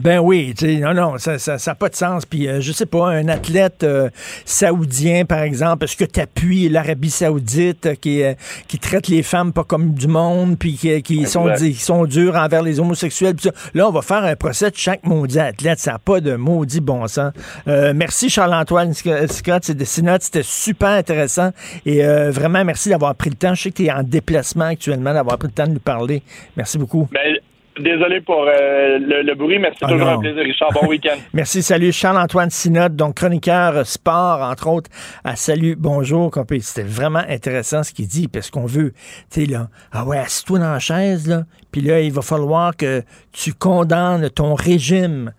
[0.00, 2.26] Ben oui, tu sais, non, non, ça n'a ça, ça a pas de sens.
[2.26, 4.10] Puis, euh, je sais pas, un athlète euh,
[4.44, 8.34] saoudien, par exemple, est-ce que tu appuies l'Arabie saoudite euh, qui, euh,
[8.68, 12.36] qui traite les femmes pas comme du monde, puis qui, qui sont, qui sont durs
[12.36, 13.34] envers les homosexuels?
[13.34, 13.52] puis ça?
[13.74, 15.78] Là, on va faire un procès de chaque maudit athlète.
[15.78, 17.32] Ça n'a pas de maudit bon sens.
[17.68, 19.64] Euh, merci, Charles-Antoine Sc- Scott.
[19.64, 21.50] C'était super intéressant.
[21.86, 23.54] Et euh, vraiment, merci d'avoir pris le temps.
[23.54, 26.22] Je sais que tu es en déplacement actuellement, d'avoir pris le temps de nous parler.
[26.56, 27.08] Merci beaucoup.
[27.12, 27.36] Ben,
[27.78, 30.12] désolé pour euh, le, le bruit, mais c'est Ah toujours non.
[30.14, 30.70] un plaisir, Richard.
[30.72, 31.16] Bon week-end.
[31.32, 31.92] Merci, salut.
[31.92, 34.90] Charles-Antoine Synode, donc chroniqueur sport, entre autres,
[35.24, 36.30] à Salut, bonjour.
[36.60, 38.92] C'était vraiment intéressant ce qu'il dit, parce qu'on veut,
[39.30, 41.42] tu sais, là, ah ouais, assis-toi dans la chaise, là,
[41.72, 43.02] puis là, il va falloir que
[43.32, 45.32] tu condamnes ton régime.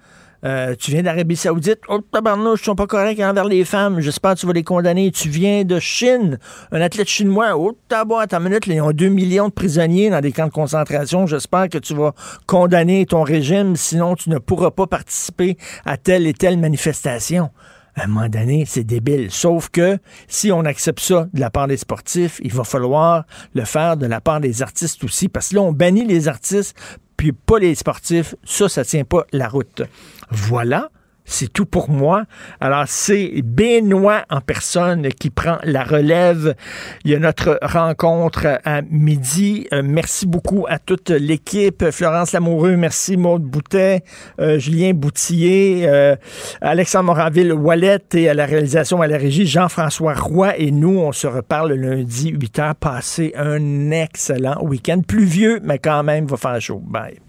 [0.45, 4.35] Euh, tu viens d'Arabie Saoudite, oh tabarnouche, ils sont pas corrects envers les femmes, j'espère
[4.35, 5.09] que tu vas les condamner.
[5.09, 6.37] Tu viens de Chine,
[6.71, 10.31] un athlète chinois, oh tabac, ta minute, ils ont 2 millions de prisonniers dans des
[10.31, 12.13] camps de concentration, j'espère que tu vas
[12.45, 17.49] condamner ton régime, sinon tu ne pourras pas participer à telle et telle manifestation.
[17.97, 19.31] À un moment donné, c'est débile.
[19.31, 19.97] Sauf que
[20.27, 23.23] si on accepte ça de la part des sportifs, il va falloir
[23.53, 25.29] le faire de la part des artistes aussi.
[25.29, 26.75] Parce que là, on bannit les artistes,
[27.17, 28.35] puis pas les sportifs.
[28.43, 29.81] Ça, ça tient pas la route.
[30.29, 30.89] Voilà.
[31.25, 32.23] C'est tout pour moi.
[32.61, 36.55] Alors, c'est Benoît en personne qui prend la relève.
[37.03, 39.67] Il y a notre rencontre à midi.
[39.73, 41.89] Euh, merci beaucoup à toute l'équipe.
[41.91, 43.17] Florence Lamoureux, merci.
[43.17, 44.03] Maude Boutet,
[44.39, 46.15] euh, Julien Boutillier, euh,
[46.61, 51.27] Alexandre Moraville-Wallet et à la réalisation à la régie, Jean-François Roy et nous, on se
[51.27, 52.73] reparle le lundi 8 h.
[52.75, 55.01] Passez un excellent week-end.
[55.07, 56.81] Pluvieux, mais quand même, va faire chaud.
[56.85, 57.19] Bye.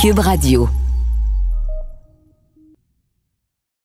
[0.00, 0.68] Cube Radio.